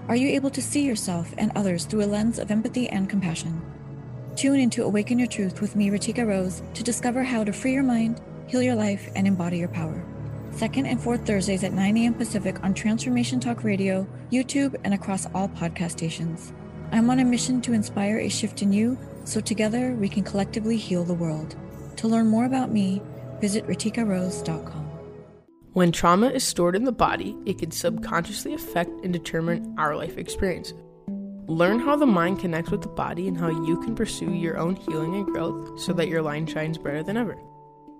Are 0.08 0.16
you 0.16 0.28
able 0.28 0.50
to 0.50 0.60
see 0.60 0.84
yourself 0.84 1.32
and 1.38 1.50
others 1.54 1.86
through 1.86 2.04
a 2.04 2.04
lens 2.04 2.38
of 2.38 2.50
empathy 2.50 2.86
and 2.90 3.08
compassion? 3.08 3.62
Tune 4.36 4.60
into 4.60 4.84
Awaken 4.84 5.18
Your 5.18 5.28
Truth 5.28 5.62
with 5.62 5.74
me, 5.74 5.88
Ratika 5.88 6.26
Rose, 6.26 6.60
to 6.74 6.82
discover 6.82 7.22
how 7.22 7.44
to 7.44 7.52
free 7.52 7.72
your 7.72 7.82
mind, 7.82 8.20
heal 8.46 8.60
your 8.60 8.74
life, 8.74 9.08
and 9.16 9.26
embody 9.26 9.56
your 9.56 9.68
power. 9.68 10.04
Second 10.50 10.84
and 10.84 11.00
fourth 11.00 11.26
Thursdays 11.26 11.64
at 11.64 11.72
9 11.72 11.96
a.m. 11.96 12.12
Pacific 12.12 12.62
on 12.62 12.74
Transformation 12.74 13.40
Talk 13.40 13.64
Radio, 13.64 14.06
YouTube, 14.30 14.78
and 14.84 14.92
across 14.92 15.26
all 15.34 15.48
podcast 15.48 15.92
stations. 15.92 16.52
I'm 16.90 17.08
on 17.08 17.20
a 17.20 17.24
mission 17.24 17.62
to 17.62 17.72
inspire 17.72 18.18
a 18.18 18.28
shift 18.28 18.60
in 18.60 18.70
you 18.70 18.98
so 19.24 19.40
together 19.40 19.94
we 19.94 20.10
can 20.10 20.24
collectively 20.24 20.76
heal 20.76 21.04
the 21.04 21.14
world. 21.14 21.56
To 21.96 22.06
learn 22.06 22.26
more 22.26 22.44
about 22.44 22.70
me, 22.70 23.00
visit 23.40 23.66
ratikarose.com. 23.66 24.81
When 25.72 25.90
trauma 25.90 26.28
is 26.28 26.44
stored 26.44 26.76
in 26.76 26.84
the 26.84 26.92
body, 26.92 27.34
it 27.46 27.58
can 27.58 27.70
subconsciously 27.70 28.52
affect 28.52 28.90
and 29.02 29.10
determine 29.12 29.74
our 29.78 29.96
life 29.96 30.18
experience. 30.18 30.74
Learn 31.46 31.80
how 31.80 31.96
the 31.96 32.04
mind 32.04 32.40
connects 32.40 32.70
with 32.70 32.82
the 32.82 32.88
body 32.88 33.26
and 33.26 33.38
how 33.38 33.48
you 33.48 33.80
can 33.80 33.94
pursue 33.94 34.32
your 34.32 34.58
own 34.58 34.76
healing 34.76 35.14
and 35.14 35.24
growth 35.24 35.80
so 35.80 35.94
that 35.94 36.08
your 36.08 36.20
line 36.20 36.46
shines 36.46 36.76
brighter 36.76 37.02
than 37.02 37.16
ever. 37.16 37.38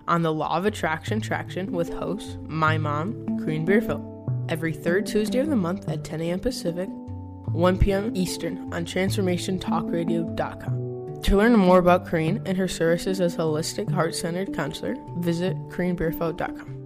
on 0.08 0.22
the 0.22 0.32
Law 0.32 0.56
of 0.56 0.66
Attraction 0.66 1.20
Traction 1.20 1.70
with 1.72 1.92
host, 1.94 2.38
my 2.42 2.76
mom, 2.76 3.14
Corrine 3.38 3.64
Beerfield, 3.64 4.04
every 4.50 4.72
third 4.72 5.06
Tuesday 5.06 5.38
of 5.38 5.48
the 5.48 5.56
month 5.56 5.88
at 5.88 6.04
10 6.04 6.20
a.m. 6.20 6.40
Pacific, 6.40 6.88
1 6.90 7.78
p.m. 7.78 8.10
Eastern 8.14 8.72
on 8.72 8.84
TransformationTalkRadio.com. 8.84 11.22
To 11.22 11.36
learn 11.36 11.56
more 11.56 11.78
about 11.78 12.06
Corrine 12.06 12.42
and 12.46 12.58
her 12.58 12.68
services 12.68 13.20
as 13.20 13.36
holistic, 13.36 13.90
heart 13.92 14.14
centered 14.14 14.54
counselor, 14.54 14.96
visit 15.18 15.56
CorrineBeerfield.com. 15.68 16.81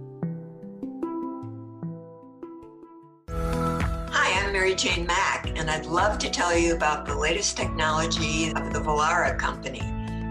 Mary 4.67 4.75
Jane 4.75 5.05
Mack, 5.05 5.57
and 5.57 5.71
I'd 5.71 5.85
love 5.85 6.19
to 6.19 6.29
tell 6.29 6.53
you 6.53 6.75
about 6.75 7.05
the 7.05 7.15
latest 7.15 7.55
technology 7.55 8.49
of 8.49 8.73
the 8.73 8.79
Vollara 8.79 9.39
Company. 9.39 9.79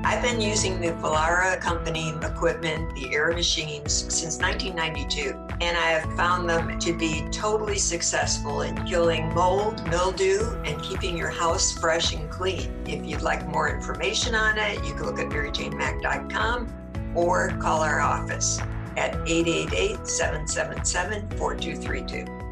I've 0.05 0.22
been 0.22 0.43
using 0.43 0.78
the 0.78 0.89
Vollara 0.89 1.59
Company 1.59 2.11
equipment, 2.22 2.95
the 2.97 3.14
air 3.14 3.32
machines, 3.32 3.95
since 4.14 4.39
1992, 4.39 5.30
and 5.62 5.74
I 5.74 5.87
have 5.87 6.14
found 6.18 6.51
them 6.51 6.78
to 6.80 6.93
be 6.93 7.26
totally 7.30 7.78
successful 7.78 8.61
in 8.61 8.84
killing 8.84 9.32
mold, 9.32 9.82
mildew, 9.89 10.55
and 10.66 10.82
keeping 10.82 11.16
your 11.16 11.30
house 11.30 11.72
fresh 11.72 12.12
and 12.12 12.28
clean. 12.30 12.70
If 12.87 13.07
you'd 13.07 13.22
like 13.22 13.49
more 13.49 13.74
information 13.74 14.34
on 14.34 14.59
it, 14.59 14.84
you 14.84 14.93
can 14.93 15.07
look 15.07 15.18
at 15.18 15.28
maryjanemack.com 15.28 17.14
or 17.14 17.57
call 17.57 17.80
our 17.80 18.01
office 18.01 18.59
at 18.99 19.14
888 19.26 20.07
777 20.07 21.26
4232. 21.39 22.45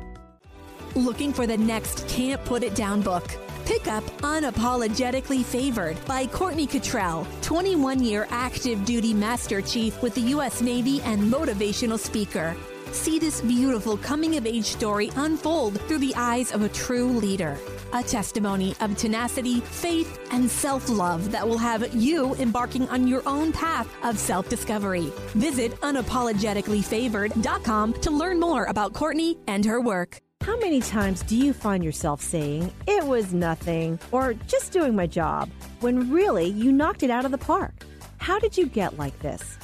Looking 0.97 1.33
for 1.33 1.45
the 1.45 1.57
next 1.57 2.07
Can't 2.07 2.45
Put 2.45 2.63
It 2.63 2.77
Down 2.77 3.03
book? 3.03 3.25
Pick 3.65 3.89
up 3.89 4.05
Unapologetically 4.19 5.45
Favored 5.45 5.97
by 6.05 6.25
Courtney 6.27 6.69
Cottrell, 6.69 7.27
21 7.43 8.01
year 8.01 8.29
active 8.31 8.85
duty 8.85 9.13
Master 9.13 9.61
Chief 9.61 10.01
with 10.03 10.15
the 10.15 10.21
U.S. 10.21 10.63
Navy 10.63 11.03
and 11.03 11.21
motivational 11.21 11.99
speaker. 11.99 12.55
See 12.93 13.19
this 13.19 13.41
beautiful 13.41 13.97
coming 13.97 14.37
of 14.37 14.47
age 14.47 14.67
story 14.67 15.11
unfold 15.17 15.81
through 15.83 15.99
the 15.99 16.15
eyes 16.15 16.53
of 16.53 16.63
a 16.63 16.69
true 16.69 17.09
leader. 17.09 17.59
A 17.93 18.05
testimony 18.05 18.77
of 18.81 18.97
tenacity, 18.97 19.63
faith, 19.63 20.21
and 20.31 20.49
self 20.49 20.89
love 20.89 21.33
that 21.33 21.49
will 21.49 21.59
have 21.59 21.93
you 21.93 22.37
embarking 22.37 22.89
on 22.91 23.09
your 23.09 23.23
own 23.27 23.51
path 23.51 23.93
of 24.05 24.17
self 24.17 24.49
discovery. 24.49 25.13
Visit 25.35 25.73
unapologeticallyfavored.com 25.81 27.95
to 27.95 28.11
learn 28.13 28.39
more 28.39 28.67
about 28.67 28.93
Courtney 28.93 29.39
and 29.49 29.65
her 29.65 29.81
work. 29.81 30.21
How 30.45 30.59
many 30.59 30.83
times 30.83 31.23
do 31.23 31.39
you 31.39 31.55
find 31.55 31.83
yourself 31.83 32.21
saying, 32.21 32.71
it 32.87 33.03
was 33.03 33.33
nothing, 33.33 33.99
or 34.13 34.35
just 34.35 34.73
doing 34.73 34.95
my 34.95 35.07
job, 35.07 35.49
when 35.81 36.13
really 36.13 36.49
you 36.49 36.71
knocked 36.71 37.03
it 37.03 37.09
out 37.09 37.25
of 37.25 37.31
the 37.31 37.39
park? 37.39 37.73
How 38.19 38.39
did 38.39 38.55
you 38.55 38.67
get 38.67 38.99
like 38.99 39.19
this? 39.21 39.57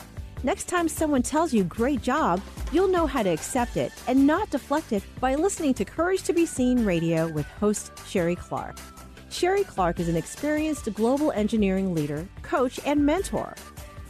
Next 0.43 0.71
time 0.71 0.89
someone 0.89 1.21
tells 1.21 1.53
you 1.53 1.65
great 1.65 2.01
job, 2.01 2.41
you'll 2.73 2.89
know 2.89 3.07
how 3.07 3.23
to 3.23 3.29
accept 3.29 3.77
it 3.77 3.93
and 4.09 4.27
not 4.27 4.49
deflect 4.49 4.93
it 4.93 5.03
by 5.21 5.35
listening 5.35 5.75
to 5.75 5.85
Courage 5.85 6.23
to 6.23 6.33
Be 6.33 6.47
Seen 6.47 6.83
radio 6.83 7.29
with 7.29 7.45
host 7.45 7.93
Sherry 8.09 8.35
Clark. 8.35 8.79
Sherry 9.29 9.65
Clark 9.65 10.01
is 10.01 10.09
an 10.09 10.17
experienced 10.17 10.91
global 10.95 11.31
engineering 11.33 11.95
leader, 11.95 12.27
coach, 12.41 12.81
and 12.87 13.05
mentor. 13.05 13.55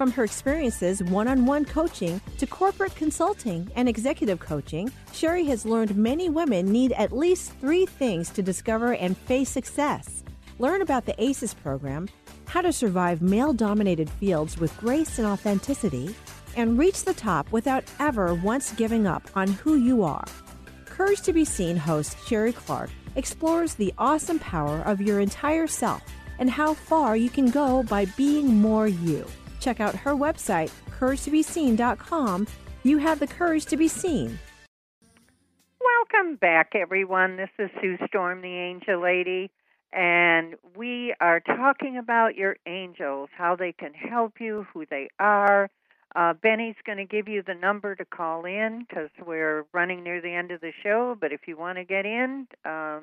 From 0.01 0.12
her 0.12 0.24
experiences 0.24 1.03
one 1.03 1.28
on 1.28 1.44
one 1.44 1.66
coaching 1.66 2.22
to 2.38 2.46
corporate 2.46 2.94
consulting 2.94 3.70
and 3.76 3.86
executive 3.86 4.40
coaching, 4.40 4.90
Sherry 5.12 5.44
has 5.44 5.66
learned 5.66 5.94
many 5.94 6.30
women 6.30 6.72
need 6.72 6.92
at 6.92 7.12
least 7.12 7.53
three 7.61 7.84
things 7.84 8.30
to 8.30 8.42
discover 8.42 8.94
and 8.94 9.14
face 9.14 9.51
success. 9.51 10.24
Learn 10.59 10.80
about 10.80 11.05
the 11.05 11.22
ACES 11.22 11.53
program, 11.53 12.09
how 12.46 12.62
to 12.62 12.72
survive 12.72 13.20
male 13.20 13.53
dominated 13.53 14.09
fields 14.09 14.57
with 14.57 14.74
grace 14.78 15.18
and 15.18 15.28
authenticity, 15.28 16.16
and 16.57 16.78
reach 16.78 17.05
the 17.05 17.12
top 17.12 17.53
without 17.53 17.84
ever 17.98 18.32
once 18.32 18.72
giving 18.72 19.07
up 19.07 19.28
on 19.36 19.48
who 19.48 19.74
you 19.74 20.03
are. 20.03 20.24
Courage 20.86 21.20
to 21.20 21.34
Be 21.34 21.44
Seen 21.44 21.76
host 21.76 22.16
Sherry 22.26 22.55
Clark 22.55 22.88
explores 23.16 23.74
the 23.74 23.92
awesome 23.98 24.38
power 24.38 24.80
of 24.80 25.03
your 25.03 25.20
entire 25.20 25.66
self 25.66 26.03
and 26.38 26.48
how 26.48 26.72
far 26.72 27.18
you 27.18 27.28
can 27.28 27.51
go 27.51 27.82
by 27.82 28.07
being 28.16 28.46
more 28.46 28.88
you. 28.88 29.26
Check 29.61 29.81
out 29.81 29.95
her 29.95 30.15
website, 30.15 30.71
couragetobeseen.com. 30.99 32.47
You 32.83 32.99
have 32.99 33.21
the 33.21 33.27
courage 33.27 33.67
to 33.67 33.77
be 33.77 33.89
seen. 33.89 34.39
Welcome 35.81 36.37
back, 36.37 36.73
everyone. 36.75 37.37
This 37.37 37.51
is 37.59 37.71
Sue 37.81 37.99
Storm, 38.09 38.41
the 38.43 38.49
Angel 38.49 39.01
Lady, 39.01 39.51
and 39.93 40.55
we 40.75 41.15
are 41.21 41.41
talking 41.41 41.99
about 41.99 42.37
your 42.37 42.57
angels, 42.67 43.29
how 43.37 43.55
they 43.55 43.73
can 43.73 43.93
help 43.93 44.35
you, 44.41 44.67
who 44.73 44.87
they 44.91 45.09
are. 45.19 45.71
Uh, 46.17 46.33
Benny's 46.33 46.77
going 46.85 46.99
to 46.99 47.05
give 47.05 47.29
you 47.29 47.43
the 47.47 47.55
number 47.55 47.95
to 47.95 48.05
call 48.05 48.45
in 48.45 48.85
because 48.89 49.11
we're 49.25 49.65
running 49.73 50.03
near 50.03 50.21
the 50.21 50.33
end 50.33 50.51
of 50.51 50.61
the 50.61 50.73
show. 50.83 51.17
But 51.21 51.33
if 51.33 51.43
you 51.47 51.57
want 51.57 51.79
to 51.79 51.85
get 51.85 52.05
in, 52.05 52.49
um, 52.65 53.03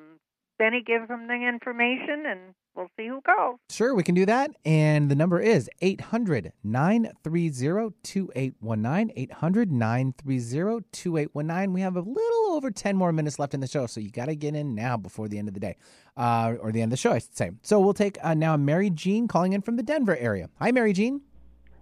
Benny, 0.58 0.82
give 0.84 1.06
them 1.06 1.28
the 1.28 1.34
information 1.34 2.24
and 2.26 2.40
we'll 2.74 2.90
see 2.96 3.06
who 3.06 3.20
calls. 3.20 3.60
Sure, 3.70 3.94
we 3.94 4.02
can 4.02 4.14
do 4.14 4.26
that. 4.26 4.50
And 4.64 5.08
the 5.08 5.14
number 5.14 5.40
is 5.40 5.70
800 5.80 6.52
930 6.64 7.94
2819. 8.02 9.12
800 9.16 9.72
930 9.72 10.84
2819. 10.92 11.72
We 11.72 11.80
have 11.80 11.96
a 11.96 12.00
little 12.00 12.52
over 12.52 12.70
10 12.70 12.96
more 12.96 13.12
minutes 13.12 13.38
left 13.38 13.54
in 13.54 13.60
the 13.60 13.66
show, 13.68 13.86
so 13.86 14.00
you 14.00 14.10
got 14.10 14.26
to 14.26 14.34
get 14.34 14.54
in 14.54 14.74
now 14.74 14.96
before 14.96 15.28
the 15.28 15.38
end 15.38 15.48
of 15.48 15.54
the 15.54 15.60
day, 15.60 15.76
uh, 16.16 16.54
or 16.60 16.72
the 16.72 16.82
end 16.82 16.92
of 16.92 16.98
the 16.98 17.00
show, 17.00 17.12
I 17.12 17.18
should 17.18 17.36
say. 17.36 17.50
So 17.62 17.78
we'll 17.78 17.94
take 17.94 18.18
uh, 18.22 18.34
now 18.34 18.56
Mary 18.56 18.90
Jean 18.90 19.28
calling 19.28 19.52
in 19.52 19.62
from 19.62 19.76
the 19.76 19.82
Denver 19.84 20.16
area. 20.16 20.48
Hi, 20.60 20.72
Mary 20.72 20.92
Jean. 20.92 21.20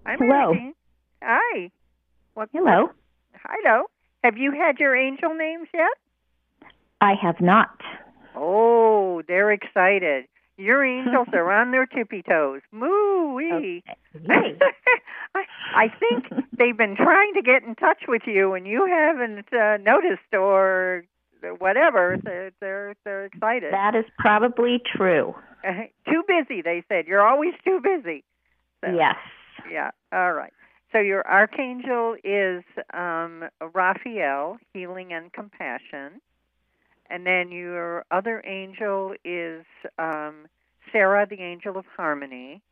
Hi, 0.05 0.17
Mary 0.21 0.33
Hello. 0.33 0.55
Jean. 0.55 0.75
Hi. 1.23 1.71
What, 2.35 2.51
Hello. 2.53 2.91
Hi, 3.35 3.57
Hello. 3.63 3.85
Have 4.23 4.37
you 4.37 4.53
had 4.53 4.79
your 4.79 4.95
angel 4.97 5.35
names 5.35 5.69
yet? 5.73 5.87
I 7.01 7.15
have 7.23 7.41
not. 7.41 7.71
Oh, 8.37 9.23
they're 9.27 9.53
excited. 9.53 10.27
Your 10.59 10.85
angels 10.85 11.29
are 11.33 11.51
on 11.53 11.71
their 11.71 11.87
tippy 11.95 12.23
toes. 12.23 12.63
Moo 12.73 13.35
wee. 13.35 13.83
I, 14.31 15.43
I 15.75 15.89
think 15.89 16.27
they've 16.57 16.77
been 16.77 16.97
trying 16.97 17.35
to 17.35 17.43
get 17.43 17.63
in 17.63 17.75
touch 17.75 18.03
with 18.09 18.23
you, 18.27 18.55
and 18.55 18.67
you 18.67 18.87
haven't 18.87 19.53
uh, 19.53 19.77
noticed 19.79 20.33
or 20.33 21.05
whatever. 21.59 22.17
They're 22.23 22.53
they're, 22.61 22.95
they're 23.05 23.27
excited. 23.27 23.73
That 23.73 23.95
is 23.95 24.05
probably 24.19 24.81
true. 24.97 25.35
too 26.09 26.23
busy, 26.27 26.63
they 26.63 26.85
said. 26.89 27.07
You're 27.07 27.27
always 27.27 27.55
too 27.65 27.81
busy. 27.83 28.25
So, 28.85 28.93
Yes. 28.93 29.17
Yeah. 29.71 29.91
All 30.13 30.33
right. 30.33 30.53
So 30.93 31.01
your 31.01 31.27
archangel 31.27 32.17
is 32.25 32.63
um, 32.95 33.45
Raphael, 33.75 34.59
healing 34.73 35.13
and 35.13 35.33
compassion, 35.33 36.21
and 37.11 37.27
then 37.27 37.51
your 37.51 38.05
other 38.11 38.43
angel 38.47 39.15
is 39.25 39.65
um, 39.99 40.47
Sarah, 40.93 41.27
the 41.29 41.41
angel 41.41 41.77
of 41.77 41.85
harmony. 41.97 42.63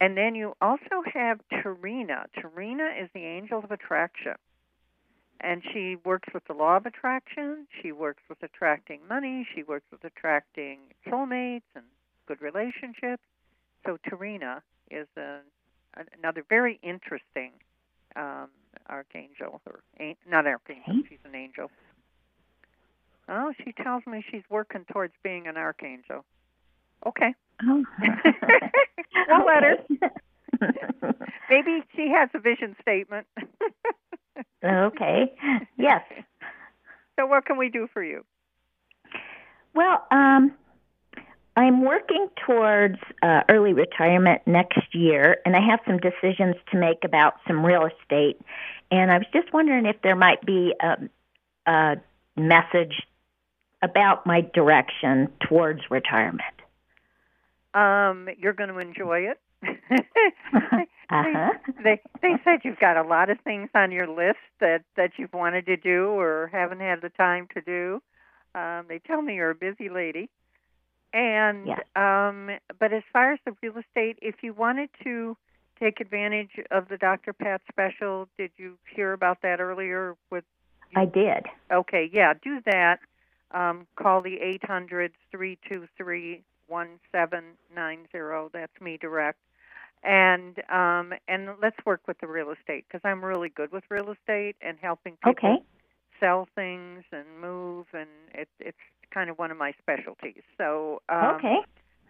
And 0.00 0.16
then 0.16 0.34
you 0.34 0.54
also 0.60 1.02
have 1.12 1.40
Tarina. 1.52 2.24
Tarina 2.36 3.02
is 3.02 3.08
the 3.14 3.24
angel 3.24 3.60
of 3.62 3.70
attraction. 3.70 4.34
And 5.40 5.62
she 5.72 5.96
works 6.04 6.28
with 6.34 6.44
the 6.46 6.54
law 6.54 6.76
of 6.76 6.86
attraction. 6.86 7.66
She 7.80 7.92
works 7.92 8.22
with 8.28 8.42
attracting 8.42 9.00
money. 9.08 9.46
She 9.54 9.62
works 9.62 9.86
with 9.90 10.04
attracting 10.04 10.78
soulmates 11.06 11.62
and 11.74 11.84
good 12.26 12.40
relationships. 12.40 13.22
So 13.84 13.98
Tarina 14.08 14.60
is 14.90 15.06
a, 15.16 15.38
another 16.18 16.44
very 16.48 16.78
interesting 16.82 17.52
um, 18.14 18.48
archangel, 18.88 19.60
or 19.66 19.80
an- 19.98 20.16
not 20.28 20.46
archangel. 20.46 21.02
She's 21.08 21.18
an 21.24 21.34
angel. 21.34 21.70
Oh, 23.28 23.52
she 23.64 23.72
tells 23.72 24.02
me 24.06 24.24
she's 24.30 24.42
working 24.50 24.84
towards 24.92 25.14
being 25.22 25.46
an 25.46 25.56
archangel. 25.56 26.24
Okay. 27.06 27.34
Oh. 27.62 27.84
we'll 29.28 29.46
let 29.46 29.62
her. 29.62 31.14
Maybe 31.50 31.82
she 31.94 32.08
has 32.08 32.28
a 32.34 32.38
vision 32.38 32.76
statement. 32.80 33.26
okay. 34.64 35.32
Yes. 35.76 36.02
So, 37.18 37.26
what 37.26 37.44
can 37.44 37.58
we 37.58 37.68
do 37.68 37.88
for 37.92 38.02
you? 38.02 38.24
Well, 39.74 40.04
um, 40.10 40.52
I'm 41.56 41.84
working 41.84 42.28
towards 42.46 42.96
uh, 43.22 43.42
early 43.48 43.72
retirement 43.72 44.42
next 44.46 44.94
year, 44.94 45.38
and 45.44 45.54
I 45.54 45.60
have 45.60 45.80
some 45.86 45.98
decisions 45.98 46.56
to 46.70 46.78
make 46.78 47.04
about 47.04 47.34
some 47.46 47.64
real 47.64 47.86
estate. 47.86 48.40
And 48.90 49.10
I 49.10 49.18
was 49.18 49.26
just 49.32 49.52
wondering 49.52 49.86
if 49.86 49.96
there 50.02 50.16
might 50.16 50.44
be 50.44 50.74
a, 50.80 50.96
a 51.70 51.96
message 52.36 53.02
about 53.82 54.26
my 54.26 54.42
direction 54.54 55.28
towards 55.48 55.80
retirement. 55.90 56.42
Um, 57.74 58.28
you're 58.38 58.52
going 58.52 58.70
to 58.70 58.78
enjoy 58.78 59.30
it. 59.30 59.40
Uh-huh. 61.12 61.50
they 61.84 62.00
they 62.22 62.36
said 62.42 62.60
you've 62.64 62.78
got 62.78 62.96
a 62.96 63.02
lot 63.02 63.28
of 63.28 63.38
things 63.40 63.68
on 63.74 63.92
your 63.92 64.08
list 64.08 64.38
that 64.60 64.82
that 64.96 65.10
you've 65.18 65.34
wanted 65.34 65.66
to 65.66 65.76
do 65.76 66.06
or 66.06 66.48
haven't 66.50 66.80
had 66.80 67.02
the 67.02 67.10
time 67.10 67.46
to 67.52 67.60
do. 67.60 68.00
Um, 68.54 68.86
they 68.88 68.98
tell 68.98 69.20
me 69.20 69.34
you're 69.34 69.50
a 69.50 69.54
busy 69.54 69.90
lady, 69.90 70.30
and 71.12 71.68
um, 71.96 72.56
but 72.80 72.94
as 72.94 73.02
far 73.12 73.34
as 73.34 73.40
the 73.44 73.54
real 73.62 73.74
estate, 73.76 74.20
if 74.22 74.36
you 74.42 74.54
wanted 74.54 74.88
to 75.04 75.36
take 75.82 76.00
advantage 76.00 76.50
of 76.70 76.88
the 76.88 76.96
Dr. 76.96 77.32
Pat 77.32 77.60
special? 77.70 78.28
Did 78.38 78.52
you 78.56 78.78
hear 78.94 79.12
about 79.12 79.42
that 79.42 79.60
earlier? 79.60 80.16
With 80.30 80.44
I 80.94 81.06
did. 81.06 81.46
Okay, 81.72 82.08
yeah, 82.12 82.34
do 82.42 82.60
that. 82.66 82.98
Um, 83.52 83.86
call 83.96 84.22
the 84.22 84.36
eight 84.40 84.64
hundred 84.64 85.12
three 85.30 85.58
two 85.68 85.86
three 85.96 86.42
one 86.68 86.98
seven 87.10 87.44
nine 87.74 88.06
zero. 88.12 88.50
That's 88.52 88.72
me 88.80 88.96
direct. 89.00 89.38
And 90.02 90.58
um, 90.70 91.12
and 91.28 91.50
let's 91.62 91.76
work 91.86 92.00
with 92.08 92.18
the 92.20 92.26
real 92.26 92.50
estate 92.50 92.84
because 92.88 93.02
I'm 93.04 93.24
really 93.24 93.48
good 93.50 93.70
with 93.72 93.84
real 93.90 94.10
estate 94.12 94.56
and 94.60 94.78
helping 94.80 95.16
people 95.22 95.48
Okay. 95.48 95.62
sell 96.20 96.48
things 96.54 97.04
and 97.12 97.26
move, 97.40 97.86
and 97.92 98.08
it, 98.34 98.48
it's 98.60 98.78
kind 99.12 99.30
of 99.30 99.38
one 99.38 99.50
of 99.50 99.58
my 99.58 99.72
specialties. 99.80 100.42
So 100.58 101.02
um, 101.08 101.36
Okay. 101.36 101.58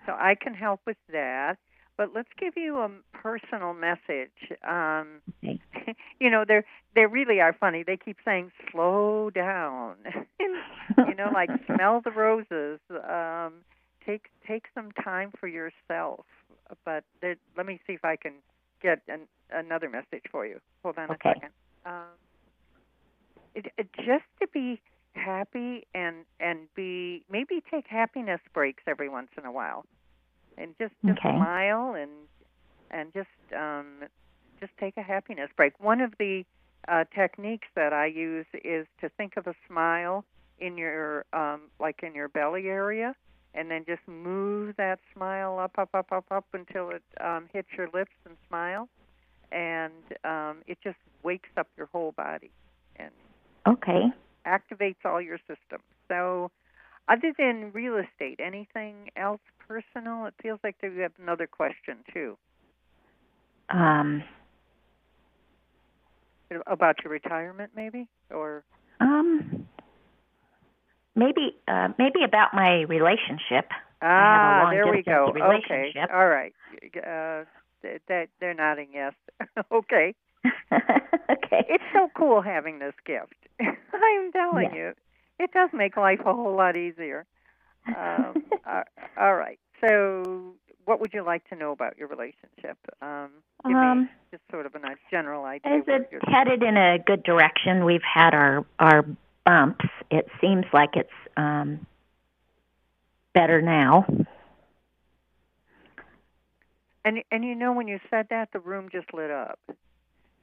so 0.06 0.12
I 0.12 0.34
can 0.40 0.54
help 0.54 0.80
with 0.86 0.96
that. 1.12 1.56
But 1.96 2.10
let's 2.14 2.28
give 2.38 2.54
you 2.56 2.78
a 2.78 2.90
personal 3.12 3.74
message. 3.74 4.30
Um, 4.66 5.20
you 6.20 6.30
know, 6.30 6.44
they're 6.46 6.64
they 6.94 7.06
really 7.06 7.40
are 7.40 7.52
funny. 7.52 7.82
They 7.86 7.96
keep 7.96 8.16
saying 8.24 8.50
slow 8.70 9.30
down. 9.30 9.96
you 10.40 11.14
know, 11.14 11.30
like 11.32 11.50
smell 11.66 12.00
the 12.02 12.10
roses. 12.10 12.80
Um, 12.90 13.62
take 14.04 14.26
take 14.46 14.64
some 14.74 14.90
time 14.92 15.32
for 15.38 15.46
yourself. 15.48 16.24
But 16.84 17.04
there, 17.20 17.36
let 17.56 17.66
me 17.66 17.80
see 17.86 17.92
if 17.94 18.04
I 18.04 18.16
can 18.16 18.34
get 18.82 19.00
an, 19.08 19.22
another 19.52 19.88
message 19.88 20.24
for 20.30 20.46
you. 20.46 20.58
Hold 20.82 20.98
on 20.98 21.10
Okay. 21.10 21.30
a 21.30 21.34
second. 21.34 21.50
Um, 21.84 22.16
it, 23.54 23.66
it, 23.76 23.88
just 23.96 24.24
to 24.40 24.46
be 24.52 24.80
happy 25.14 25.86
and 25.94 26.24
and 26.40 26.68
be 26.74 27.22
maybe 27.30 27.62
take 27.70 27.86
happiness 27.86 28.40
breaks 28.54 28.82
every 28.86 29.08
once 29.08 29.28
in 29.36 29.44
a 29.44 29.52
while, 29.52 29.84
and 30.62 30.74
just 30.80 30.94
just 31.06 31.18
Okay. 31.18 31.36
smile 31.36 31.94
and 31.94 32.10
and 32.90 33.12
just 33.12 33.28
um, 33.56 34.04
just 34.60 34.72
take 34.78 34.96
a 34.96 35.02
happiness 35.02 35.50
break. 35.56 35.72
One 35.80 36.00
of 36.00 36.12
the 36.18 36.44
uh, 36.88 37.04
techniques 37.14 37.68
that 37.74 37.92
I 37.92 38.06
use 38.06 38.46
is 38.64 38.86
to 39.00 39.08
think 39.16 39.34
of 39.36 39.46
a 39.46 39.54
smile 39.68 40.24
in 40.58 40.78
your 40.78 41.24
um, 41.32 41.62
like 41.80 42.00
in 42.02 42.14
your 42.14 42.28
belly 42.28 42.68
area, 42.68 43.14
and 43.54 43.70
then 43.70 43.84
just 43.86 44.06
move 44.06 44.74
that 44.78 45.00
smile 45.14 45.58
up, 45.58 45.72
up, 45.78 45.90
up, 45.94 46.12
up, 46.12 46.26
up 46.30 46.46
until 46.52 46.90
it 46.90 47.02
um, 47.20 47.48
hits 47.52 47.68
your 47.76 47.88
lips 47.92 48.12
and 48.26 48.36
smile, 48.48 48.88
and 49.50 49.92
um, 50.24 50.62
it 50.66 50.78
just 50.82 50.98
wakes 51.24 51.50
up 51.56 51.68
your 51.76 51.88
whole 51.92 52.12
body 52.16 52.50
and 52.96 53.10
Okay. 53.66 54.10
activates 54.46 55.04
all 55.04 55.20
your 55.20 55.38
systems. 55.38 55.84
So, 56.08 56.50
other 57.08 57.32
than 57.36 57.70
real 57.72 57.96
estate, 57.96 58.40
anything 58.40 59.10
else 59.16 59.40
personal? 59.66 60.26
It 60.26 60.34
feels 60.42 60.60
like 60.64 60.76
you 60.82 61.00
have 61.00 61.12
another 61.20 61.46
question 61.46 61.98
too 62.12 62.36
Um. 63.70 64.22
about 66.66 66.96
your 67.02 67.12
retirement, 67.12 67.72
maybe, 67.74 68.08
or 68.30 68.64
Um. 69.00 69.66
Maybe. 71.14 71.56
Uh. 71.68 71.88
Maybe 71.98 72.24
about 72.24 72.54
my 72.54 72.82
relationship. 72.82 73.68
I 74.00 74.06
have 74.06 74.42
a 74.42 74.66
ah, 74.66 74.70
there 74.70 74.90
we 74.90 75.02
go. 75.02 75.32
Okay, 75.32 75.94
all 76.12 76.28
right. 76.28 76.52
Uh, 76.96 77.44
that 78.08 78.28
they're 78.40 78.54
nodding 78.54 78.88
yes. 78.92 79.12
okay. 79.72 80.14
okay. 80.72 81.64
It's 81.68 81.84
so 81.92 82.08
cool 82.16 82.42
having 82.42 82.78
this 82.80 82.94
gift. 83.06 83.34
I'm 83.60 84.32
telling 84.32 84.70
Yeah. 84.72 84.74
you, 84.74 84.92
it 85.42 85.52
does 85.52 85.70
make 85.72 85.96
life 85.96 86.20
a 86.26 86.32
whole 86.32 86.56
lot 86.56 86.76
easier. 86.76 87.26
Um, 87.96 88.36
all 89.16 89.34
right. 89.34 89.58
So, 89.80 90.54
what 90.84 91.00
would 91.00 91.12
you 91.12 91.22
like 91.24 91.48
to 91.48 91.56
know 91.56 91.72
about 91.72 91.98
your 91.98 92.08
relationship? 92.08 92.78
Um, 93.00 93.30
give 93.66 93.76
Um, 93.76 94.00
me 94.00 94.10
just 94.30 94.42
sort 94.50 94.66
of 94.66 94.74
a 94.74 94.78
nice 94.78 94.98
general 95.10 95.44
idea. 95.44 95.78
Is 95.78 95.84
it 95.86 96.08
headed 96.28 96.62
in 96.62 96.76
a 96.76 96.98
good 96.98 97.22
direction? 97.22 97.84
We've 97.84 98.02
had 98.02 98.34
our 98.34 98.64
our 98.78 99.04
bumps. 99.44 99.84
It 100.10 100.26
seems 100.40 100.64
like 100.72 100.96
it's 100.96 101.10
um 101.36 101.86
better 103.34 103.60
now. 103.62 104.06
And 107.04 107.22
and 107.30 107.44
you 107.44 107.54
know 107.54 107.72
when 107.72 107.88
you 107.88 108.00
said 108.10 108.28
that, 108.30 108.50
the 108.52 108.60
room 108.60 108.88
just 108.90 109.12
lit 109.14 109.30
up. 109.30 109.58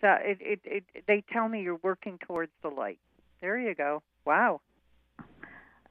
So 0.01 0.07
it 0.21 0.37
it, 0.41 0.61
it 0.65 0.83
they 1.07 1.23
tell 1.31 1.47
me 1.47 1.61
you're 1.61 1.79
working 1.83 2.17
towards 2.19 2.51
the 2.61 2.69
light. 2.69 2.99
There 3.41 3.57
you 3.57 3.75
go. 3.75 4.01
Wow. 4.25 4.61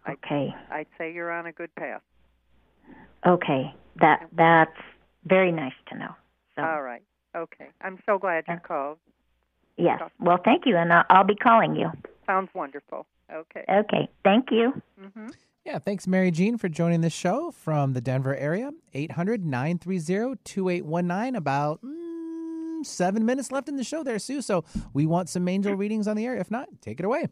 Okay. 0.09 0.55
I'd 0.71 0.87
say 0.97 1.13
you're 1.13 1.31
on 1.31 1.47
a 1.47 1.53
good 1.53 1.75
path. 1.75 2.03
Okay. 3.27 3.75
That 4.01 4.27
that's 4.37 4.77
very 5.25 5.53
nice 5.53 5.73
to 5.91 5.99
know. 5.99 6.15
So 6.57 6.63
All 6.63 6.83
right. 6.83 7.03
Okay. 7.37 7.69
I'm 7.83 7.99
so 8.07 8.19
glad 8.19 8.45
you 8.49 8.57
called. 8.67 8.99
yes. 9.77 10.01
Well, 10.21 10.39
thank 10.45 10.65
you, 10.67 10.77
and 10.77 10.93
I'll, 10.93 11.05
I'll 11.11 11.25
be 11.25 11.35
calling 11.35 11.77
you. 11.77 11.91
Sounds 12.27 12.49
wonderful. 12.55 13.07
Okay. 13.33 13.65
Okay. 13.71 14.09
Thank 14.25 14.47
you. 14.51 14.73
Mm-hmm. 15.01 15.29
Yeah, 15.65 15.79
thanks, 15.79 16.07
Mary 16.07 16.31
Jean, 16.31 16.57
for 16.57 16.69
joining 16.71 17.03
the 17.03 17.11
show 17.11 17.51
from 17.51 17.93
the 17.93 18.01
Denver 18.01 18.35
area. 18.35 18.71
800 18.95 19.45
930 19.45 20.41
2819. 20.43 21.37
About 21.37 21.83
mm, 21.83 22.87
seven 22.87 23.27
minutes 23.27 23.53
left 23.53 23.69
in 23.69 23.77
the 23.77 23.85
show 23.85 24.03
there, 24.03 24.19
Sue. 24.19 24.41
So 24.41 24.65
we 24.95 25.05
want 25.05 25.29
some 25.29 25.47
angel 25.47 25.75
readings 25.75 26.09
on 26.09 26.17
the 26.17 26.25
air. 26.25 26.37
If 26.37 26.51
not, 26.51 26.69
take 26.81 27.01
it 27.01 27.05
away. 27.05 27.27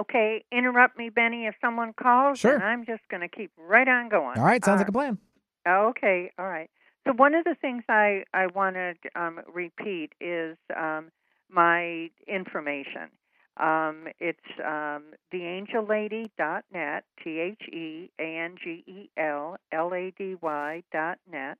Okay, 0.00 0.44
interrupt 0.50 0.98
me, 0.98 1.08
Benny, 1.08 1.46
if 1.46 1.54
someone 1.60 1.92
calls, 1.92 2.40
Sure. 2.40 2.54
and 2.54 2.64
I'm 2.64 2.84
just 2.84 3.02
going 3.10 3.20
to 3.20 3.28
keep 3.28 3.52
right 3.56 3.86
on 3.86 4.08
going. 4.08 4.38
All 4.38 4.44
right, 4.44 4.64
sounds 4.64 4.80
like 4.80 4.88
Uh, 4.88 4.90
a 4.90 4.92
plan. 4.92 5.18
Okay, 5.66 6.32
all 6.38 6.46
right. 6.48 6.68
So 7.06 7.12
one 7.12 7.34
of 7.34 7.44
the 7.44 7.54
things 7.60 7.84
I 7.88 8.24
I 8.32 8.46
want 8.48 8.76
to 8.76 8.94
um, 9.14 9.40
repeat 9.52 10.12
is 10.20 10.56
um, 10.76 11.10
my 11.50 12.10
information. 12.26 13.10
Um, 13.56 14.08
it's 14.18 14.40
um, 14.64 15.04
theangellady.net, 15.32 17.04
T 17.22 17.38
H 17.40 17.62
E 17.72 18.10
A 18.18 18.36
N 18.38 18.56
G 18.62 18.82
E 18.86 19.10
L 19.16 19.56
L 19.72 19.94
A 19.94 20.12
D 20.18 20.34
Y 20.40 20.82
dot 20.92 21.18
net. 21.30 21.58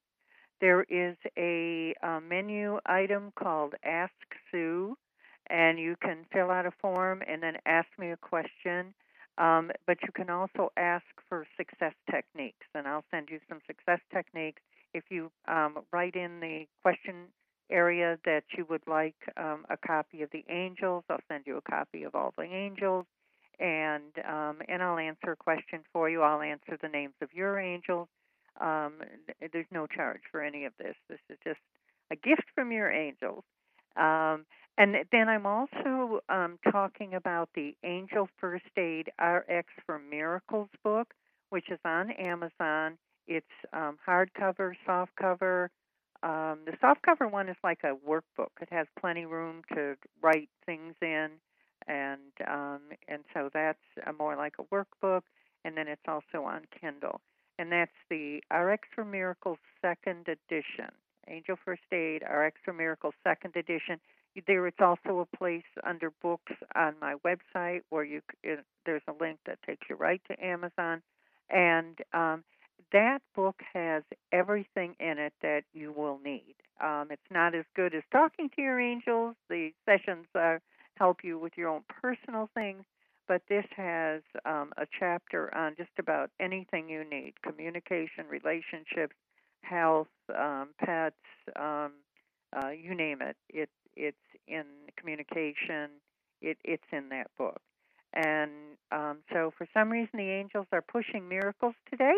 There 0.61 0.83
is 0.85 1.17
a, 1.37 1.95
uh 2.03 2.21
menu 2.21 2.79
item 2.87 3.33
called 3.39 3.75
Ask 3.85 4.13
Sue, 4.51 4.97
and 5.49 5.79
you 5.79 5.97
can 6.03 6.27
fill 6.33 6.51
out 6.51 6.67
a 6.67 6.71
form 6.71 7.23
and 7.27 7.43
then 7.43 7.57
ask 7.67 7.89
me 7.99 8.11
a 8.11 8.17
question. 8.17 8.95
Um, 9.37 9.73
but 9.87 9.99
you 10.03 10.11
can 10.15 10.31
also 10.31 10.71
ask 10.77 11.05
for 11.29 11.45
success 11.57 11.95
techniques, 12.09 12.67
and 12.75 12.87
I'll 12.87 13.05
send 13.11 13.29
you 13.31 13.41
some 13.49 13.59
success 13.67 13.99
techniques. 14.13 14.63
If 14.93 15.05
you 15.11 15.31
um, 15.49 15.79
write 15.93 16.15
in 16.15 16.39
the 16.39 16.67
question 16.83 17.27
area 17.71 18.17
that 18.25 18.45
you 18.57 18.65
would 18.71 18.87
like 18.87 19.17
um, 19.37 19.65
a 19.71 19.77
copy 19.77 20.23
of 20.23 20.31
the 20.31 20.45
angels, 20.49 21.03
I'll 21.11 21.19
send 21.29 21.45
you 21.47 21.57
a 21.57 21.63
copy 21.63 22.05
of 22.05 22.15
all 22.15 22.33
the 22.37 22.45
angels, 22.45 23.07
and 23.59 24.13
um, 24.29 24.59
and 24.69 24.83
I'll 24.83 24.99
answer 24.99 25.33
a 25.33 25.37
question 25.37 25.81
for 25.93 26.09
you. 26.09 26.23
I'll 26.23 26.43
answer 26.43 26.79
the 26.81 26.89
names 26.89 27.15
of 27.21 27.31
your 27.35 27.59
angels. 27.59 28.07
Um, 28.61 28.95
there's 29.53 29.67
no 29.73 29.89
charge 29.89 30.21
for 30.31 30.43
any 30.43 30.65
of 30.65 30.75
this. 30.79 30.95
This 31.09 31.19
is 31.29 31.39
just 31.43 31.61
a 32.13 32.17
gift 32.17 32.45
from 32.55 32.71
your 32.71 32.91
angels. 32.91 33.43
Um, 33.97 34.47
and 34.77 34.97
then 35.13 35.29
I'm 35.29 35.47
also 35.47 36.21
um, 36.29 36.59
talking 36.71 37.15
about 37.15 37.49
the 37.55 37.77
Angel 37.85 38.29
First 38.41 38.65
Aid 38.77 39.11
RX 39.23 39.69
for 39.87 39.99
Miracles 39.99 40.69
book, 40.83 41.15
which 41.51 41.71
is 41.71 41.79
on 41.85 42.11
Amazon. 42.11 42.99
It's 43.29 43.47
um, 43.73 43.99
hardcover, 44.07 44.73
softcover. 44.87 45.69
Um, 46.23 46.61
the 46.67 46.73
softcover 46.83 47.31
one 47.31 47.49
is 47.49 47.57
like 47.63 47.81
a 47.85 47.95
workbook. 48.09 48.51
It 48.61 48.69
has 48.71 48.87
plenty 48.99 49.27
room 49.27 49.63
to 49.75 49.95
write 50.23 50.49
things 50.67 50.95
in, 51.01 51.29
and 51.87 52.21
um, 52.49 52.81
and 53.09 53.23
so 53.33 53.51
that's 53.53 53.79
more 54.19 54.37
like 54.37 54.55
a 54.59 54.65
workbook. 54.75 55.23
And 55.65 55.77
then 55.77 55.87
it's 55.87 56.03
also 56.09 56.45
on 56.45 56.63
Kindle, 56.81 57.21
and 57.59 57.71
that's 57.71 57.93
the 58.11 58.41
RX 58.53 58.89
for 58.95 59.05
Miracles 59.05 59.59
Second 59.81 60.27
Edition. 60.29 60.91
Angel 61.29 61.57
First 61.65 61.83
Aid 61.93 62.23
RX 62.23 62.61
for 62.65 62.73
Miracles 62.73 63.15
Second 63.23 63.57
Edition 63.57 63.99
there 64.47 64.67
it's 64.67 64.81
also 64.81 65.21
a 65.21 65.37
place 65.37 65.65
under 65.85 66.11
books 66.23 66.53
on 66.75 66.95
my 67.01 67.15
website 67.27 67.83
where 67.91 68.05
you 68.05 68.21
it, 68.43 68.65
there's 68.87 69.03
a 69.09 69.13
link 69.23 69.39
that 69.47 69.59
takes 69.67 69.87
you 69.89 69.97
right 69.97 70.21
to 70.29 70.45
Amazon 70.45 71.03
and 71.51 71.99
um, 72.13 72.45
that 72.93 73.21
book 73.35 73.61
has 73.75 74.03
everything 74.33 74.95
in 75.01 75.19
it 75.19 75.33
that 75.43 75.63
you 75.73 75.93
will 75.93 76.19
need. 76.25 76.55
Um, 76.83 77.09
it's 77.11 77.23
not 77.31 77.55
as 77.55 77.65
good 77.75 77.95
as 77.95 78.03
talking 78.13 78.51
to 78.57 78.63
your 78.63 78.81
angels. 78.81 79.37
The 79.49 79.71
sessions 79.87 80.27
uh, 80.35 80.59
help 80.97 81.19
you 81.25 81.39
with 81.39 81.53
your 81.57 81.69
own 81.69 81.83
personal 81.89 82.49
things, 82.55 82.85
but 83.29 83.43
this 83.49 83.65
has 83.77 84.23
um, 84.45 84.73
a 84.77 84.87
chapter 84.99 85.55
on 85.57 85.75
just 85.77 85.91
about 85.99 86.31
anything 86.41 86.89
you 86.89 87.05
need: 87.09 87.35
communication, 87.43 88.27
relationships, 88.29 89.15
health, 89.63 90.09
um, 90.37 90.71
pets, 90.79 91.17
um, 91.57 91.93
uh, 92.57 92.71
you 92.71 92.95
name 92.95 93.21
it. 93.23 93.37
It 93.49 93.71
it's 93.97 94.17
in 94.47 94.65
communication. 94.97 95.91
It 96.43 96.59
it's 96.65 96.85
in 96.93 97.09
that 97.11 97.29
book, 97.39 97.61
and 98.13 98.51
um, 98.93 99.19
so 99.33 99.53
for 99.57 99.67
some 99.73 99.91
reason 99.91 100.11
the 100.15 100.31
angels 100.31 100.67
are 100.73 100.83
pushing 100.83 101.29
miracles 101.29 101.75
today, 101.91 102.17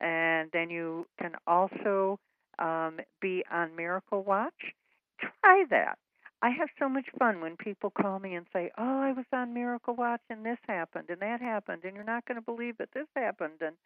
and 0.00 0.50
then 0.52 0.70
you 0.70 1.06
can 1.20 1.32
also 1.46 2.18
um, 2.58 3.00
be 3.20 3.44
on 3.50 3.76
Miracle 3.76 4.22
Watch, 4.22 4.74
try 5.20 5.64
that. 5.70 5.98
I 6.42 6.50
have 6.50 6.68
so 6.78 6.88
much 6.88 7.06
fun 7.18 7.40
when 7.40 7.56
people 7.56 7.90
call 7.90 8.18
me 8.18 8.34
and 8.34 8.46
say, 8.52 8.70
"Oh, 8.76 9.00
I 9.00 9.12
was 9.12 9.24
on 9.32 9.54
Miracle 9.54 9.94
Watch 9.94 10.20
and 10.28 10.44
this 10.44 10.58
happened 10.68 11.08
and 11.08 11.20
that 11.20 11.40
happened 11.40 11.82
and 11.84 11.94
you're 11.94 12.04
not 12.04 12.26
going 12.26 12.36
to 12.36 12.42
believe 12.44 12.76
it. 12.80 12.90
this 12.92 13.08
happened." 13.16 13.62
And 13.62 13.76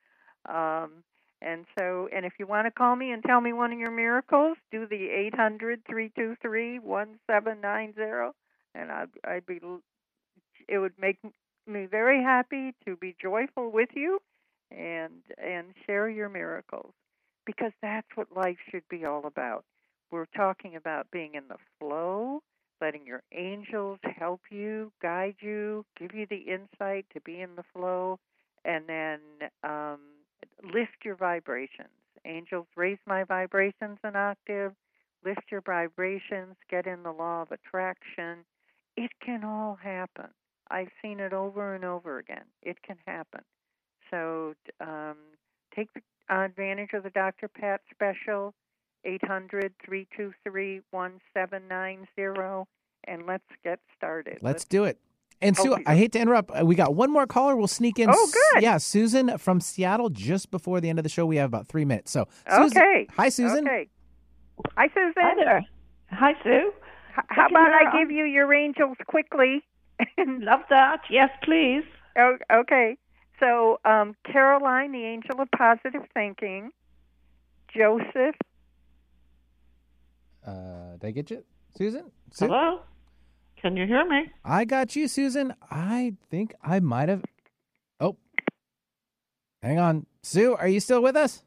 um 0.48 1.04
and 1.42 1.64
so 1.78 2.08
and 2.14 2.24
if 2.26 2.34
you 2.38 2.46
want 2.46 2.66
to 2.66 2.70
call 2.70 2.96
me 2.96 3.10
and 3.12 3.22
tell 3.22 3.40
me 3.40 3.52
one 3.52 3.72
of 3.72 3.78
your 3.78 3.90
miracles, 3.90 4.56
do 4.70 4.86
the 4.86 5.08
eight 5.10 5.34
hundred 5.34 5.82
three 5.88 6.10
two 6.16 6.36
three 6.42 6.78
one 6.78 7.18
seven 7.30 7.60
nine 7.60 7.94
zero, 7.94 8.34
and 8.74 8.90
I'd 8.90 9.08
I'd 9.24 9.46
be 9.46 9.60
it 10.68 10.78
would 10.78 10.94
make 11.00 11.18
me 11.66 11.86
very 11.86 12.22
happy 12.22 12.74
to 12.86 12.96
be 12.96 13.14
joyful 13.20 13.70
with 13.70 13.90
you 13.94 14.18
and 14.70 15.22
and 15.42 15.68
share 15.86 16.08
your 16.08 16.28
miracles 16.28 16.92
because 17.46 17.72
that's 17.82 18.06
what 18.14 18.28
life 18.34 18.58
should 18.70 18.86
be 18.88 19.04
all 19.04 19.26
about. 19.26 19.64
We're 20.10 20.26
talking 20.36 20.76
about 20.76 21.10
being 21.12 21.34
in 21.34 21.44
the 21.48 21.56
flow, 21.78 22.42
letting 22.80 23.06
your 23.06 23.22
angels 23.32 23.98
help 24.18 24.40
you, 24.50 24.92
guide 25.00 25.36
you, 25.40 25.84
give 25.98 26.14
you 26.14 26.26
the 26.28 26.36
insight 26.52 27.06
to 27.14 27.20
be 27.20 27.40
in 27.40 27.54
the 27.56 27.64
flow, 27.72 28.18
and 28.64 28.84
then 28.88 29.20
um, 29.62 30.00
lift 30.62 31.04
your 31.04 31.16
vibrations. 31.16 31.88
Angels, 32.24 32.66
raise 32.76 32.98
my 33.06 33.24
vibrations 33.24 33.98
an 34.04 34.16
octave, 34.16 34.72
lift 35.24 35.42
your 35.50 35.62
vibrations, 35.62 36.56
get 36.70 36.86
in 36.86 37.02
the 37.02 37.12
law 37.12 37.42
of 37.42 37.50
attraction. 37.50 38.44
It 38.96 39.10
can 39.24 39.44
all 39.44 39.78
happen. 39.82 40.28
I've 40.70 40.90
seen 41.02 41.20
it 41.20 41.32
over 41.32 41.74
and 41.74 41.84
over 41.84 42.18
again. 42.18 42.44
It 42.62 42.82
can 42.82 42.96
happen. 43.06 43.40
So 44.10 44.54
um, 44.80 45.16
take 45.74 45.88
the 45.94 46.02
advantage 46.28 46.90
of 46.92 47.02
the 47.02 47.10
Dr. 47.10 47.48
Pat 47.48 47.80
special. 47.90 48.54
800 49.04 49.72
323 49.84 50.82
1790, 50.90 52.70
and 53.04 53.26
let's 53.26 53.44
get 53.64 53.80
started. 53.96 54.34
Let's, 54.34 54.42
let's 54.42 54.64
do 54.64 54.84
it. 54.84 54.98
And 55.42 55.56
Sue, 55.56 55.76
I 55.86 55.96
hate 55.96 56.12
to 56.12 56.18
interrupt. 56.20 56.50
Uh, 56.50 56.64
we 56.66 56.74
got 56.74 56.94
one 56.94 57.10
more 57.10 57.26
caller. 57.26 57.56
We'll 57.56 57.66
sneak 57.66 57.98
in. 57.98 58.10
Oh, 58.12 58.30
good. 58.52 58.62
Yeah, 58.62 58.76
Susan 58.76 59.38
from 59.38 59.60
Seattle. 59.60 60.10
Just 60.10 60.50
before 60.50 60.80
the 60.80 60.90
end 60.90 60.98
of 60.98 61.02
the 61.02 61.08
show, 61.08 61.24
we 61.24 61.36
have 61.36 61.46
about 61.48 61.66
three 61.66 61.84
minutes. 61.86 62.10
So, 62.10 62.28
Susan, 62.48 62.76
okay. 62.78 63.06
Hi, 63.16 63.28
Susan. 63.30 63.66
Okay. 63.66 63.88
Hi, 64.76 64.88
Susan. 64.88 65.12
Hi 65.16 65.34
there. 65.36 65.64
Hi, 66.10 66.34
Sue. 66.42 66.72
H- 67.18 67.24
how 67.28 67.46
about 67.46 67.72
I 67.72 67.98
give 67.98 68.10
you 68.10 68.24
your 68.24 68.52
angels 68.52 68.96
quickly? 69.06 69.62
Love 70.18 70.60
that. 70.68 71.00
Yes, 71.08 71.30
please. 71.42 71.84
Oh, 72.18 72.36
okay. 72.52 72.98
So, 73.38 73.80
um, 73.86 74.14
Caroline, 74.30 74.92
the 74.92 75.04
angel 75.04 75.40
of 75.40 75.48
positive 75.56 76.02
thinking. 76.12 76.70
Joseph, 77.74 78.34
uh, 80.46 80.96
did 81.00 81.06
I 81.06 81.10
get 81.12 81.30
you, 81.30 81.44
Susan? 81.76 82.10
Su- 82.32 82.46
Hello. 82.46 82.80
Can 83.60 83.76
you 83.76 83.86
hear 83.86 84.06
me? 84.06 84.30
I 84.44 84.64
got 84.64 84.96
you, 84.96 85.06
Susan. 85.06 85.54
I 85.70 86.14
think 86.30 86.54
I 86.62 86.80
might 86.80 87.08
have. 87.10 87.22
Oh, 88.00 88.16
hang 89.62 89.78
on, 89.78 90.06
Sue. 90.22 90.54
Are 90.56 90.68
you 90.68 90.80
still 90.80 91.02
with 91.02 91.14
us? 91.16 91.42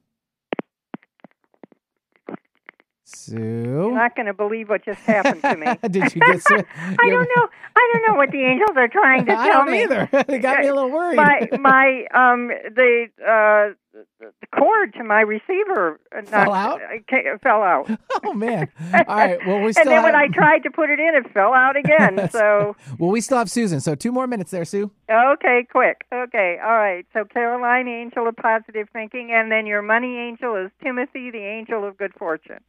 Sue, 3.05 3.37
you're 3.37 3.93
not 3.93 4.15
going 4.15 4.25
to 4.27 4.33
believe 4.33 4.69
what 4.69 4.83
just 4.85 4.99
happened 5.01 5.41
to 5.41 5.55
me. 5.57 5.67
Did 5.89 6.15
you 6.15 6.21
get? 6.21 6.41
Sue? 6.41 6.55
I 6.77 7.09
don't 7.09 7.29
know. 7.35 7.47
I 7.75 7.89
don't 7.93 8.07
know 8.07 8.15
what 8.15 8.31
the 8.31 8.43
angels 8.43 8.75
are 8.75 8.87
trying 8.87 9.25
to 9.25 9.31
I 9.37 9.49
tell 9.49 9.65
don't 9.65 9.71
me. 9.71 9.83
either. 9.83 10.09
they 10.27 10.39
got 10.39 10.59
me 10.61 10.67
a 10.67 10.73
little 10.73 10.89
worried. 10.91 11.17
My 11.17 11.47
my 11.59 12.05
um 12.13 12.47
the 12.47 13.07
uh 13.21 13.73
the 13.93 14.47
cord 14.55 14.93
to 14.95 15.03
my 15.03 15.21
receiver 15.21 15.99
uh, 16.15 16.19
uh, 16.19 16.23
Fell 16.23 16.53
out? 16.53 16.81
ca- 17.09 17.37
fell 17.41 17.61
out. 17.61 17.89
oh 18.23 18.33
man! 18.33 18.67
All 18.93 19.15
right. 19.15 19.39
Well, 19.45 19.61
we 19.61 19.73
still 19.73 19.81
and 19.83 19.91
then 19.91 19.95
have... 19.97 20.03
when 20.05 20.15
I 20.15 20.27
tried 20.27 20.63
to 20.63 20.71
put 20.71 20.89
it 20.89 20.99
in, 20.99 21.13
it 21.15 21.31
fell 21.31 21.53
out 21.53 21.75
again. 21.77 22.29
so 22.31 22.75
well, 22.99 23.11
we 23.11 23.21
still 23.21 23.37
have 23.37 23.49
Susan. 23.49 23.79
So 23.81 23.95
two 23.95 24.11
more 24.11 24.27
minutes 24.27 24.51
there, 24.51 24.65
Sue. 24.65 24.91
okay, 25.09 25.67
quick. 25.69 26.05
Okay, 26.11 26.57
all 26.63 26.75
right. 26.75 27.05
So 27.13 27.25
Caroline, 27.25 27.87
angel 27.87 28.27
of 28.27 28.35
positive 28.35 28.87
thinking, 28.91 29.31
and 29.31 29.51
then 29.51 29.65
your 29.65 29.81
money 29.81 30.17
angel 30.17 30.55
is 30.55 30.71
Timothy, 30.81 31.29
the 31.29 31.43
angel 31.43 31.87
of 31.87 31.97
good 31.97 32.13
fortune. 32.17 32.59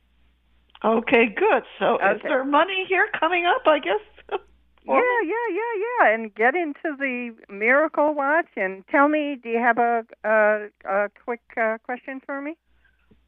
Okay, 0.84 1.26
good. 1.34 1.62
So 1.78 1.94
is 1.96 2.20
there 2.22 2.44
money 2.44 2.84
here 2.86 3.08
coming 3.18 3.46
up? 3.46 3.62
I 3.66 3.78
guess. 3.78 4.00
Yeah, 4.86 5.20
yeah, 5.24 5.48
yeah, 5.50 6.06
yeah, 6.08 6.14
and 6.14 6.34
get 6.34 6.54
into 6.54 6.96
the 6.98 7.34
Miracle 7.48 8.14
Watch 8.14 8.48
and 8.56 8.86
tell 8.88 9.08
me. 9.08 9.36
Do 9.42 9.48
you 9.48 9.58
have 9.58 9.78
a 9.78 10.04
a, 10.24 10.68
a 10.88 11.08
quick 11.24 11.40
uh, 11.56 11.78
question 11.84 12.20
for 12.24 12.40
me? 12.42 12.56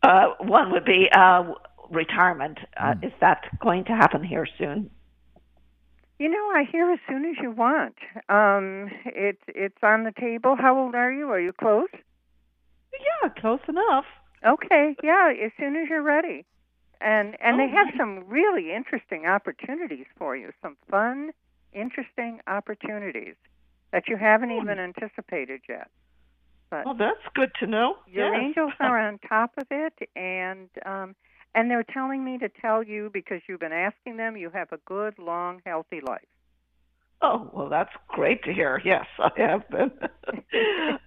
Uh, 0.02 0.34
one 0.40 0.70
would 0.72 0.84
be 0.84 1.09
uh, 1.12 1.44
retirement. 1.90 2.59
Uh, 2.76 2.94
Is 3.02 3.12
that 3.20 3.44
going 3.59 3.84
to 3.84 3.92
happen 3.92 4.22
here 4.22 4.46
soon? 4.59 4.90
You 6.18 6.28
know, 6.30 6.50
I 6.54 6.64
hear 6.70 6.90
as 6.90 6.98
soon 7.09 7.24
as 7.26 7.36
you 7.42 7.50
want. 7.50 7.96
Um, 8.28 8.90
it's 9.04 9.42
it's 9.48 9.82
on 9.82 10.04
the 10.04 10.12
table. 10.18 10.57
How 10.59 10.78
old 10.78 10.94
are 10.94 11.12
you? 11.12 11.28
Are 11.30 11.40
you 11.40 11.52
close? 11.52 11.88
Yeah, 12.92 13.28
close 13.38 13.61
enough. 13.68 14.04
Okay, 14.46 14.96
yeah, 15.02 15.32
as 15.44 15.52
soon 15.59 15.76
as 15.76 15.88
you're 15.88 16.02
ready. 16.02 16.44
And 17.00 17.36
and 17.42 17.61
they 17.61 17.68
have 17.68 17.88
some 17.98 18.24
really 18.26 18.72
interesting 18.72 19.26
opportunities 19.26 20.07
for 20.16 20.34
you. 20.36 20.52
Some 20.62 20.76
fun, 20.90 21.32
interesting 21.77 22.41
opportunities 22.47 23.37
that 23.93 24.05
you 24.09 24.16
haven't 24.16 24.51
even 24.51 24.79
anticipated 24.79 25.61
yet. 25.68 25.89
But 26.70 26.85
Well, 26.87 26.95
that's 26.95 27.27
good 27.35 27.51
to 27.61 27.66
know. 27.66 27.97
your 28.07 28.35
yes. 28.35 28.43
angels 28.45 28.72
are 28.81 28.99
on 28.99 29.18
top 29.29 29.53
of 29.59 29.66
it 29.70 29.95
and 30.16 30.68
um 30.85 31.14
and 31.55 31.70
they're 31.70 31.85
telling 31.99 32.22
me 32.24 32.37
to 32.39 32.49
tell 32.49 32.83
you 32.83 33.11
because 33.12 33.41
you've 33.49 33.61
been 33.61 33.72
asking 33.72 34.16
them 34.16 34.37
you 34.37 34.51
have 34.51 34.72
a 34.72 34.79
good 34.85 35.14
long 35.18 35.61
healthy 35.64 36.01
life 36.07 36.27
Oh, 37.22 37.51
well, 37.55 37.70
that's 37.70 37.95
great 38.09 38.43
to 38.45 38.53
hear. 38.53 38.79
Yes, 38.85 39.07
I 39.18 39.31
have 39.39 39.66
been. 39.70 39.91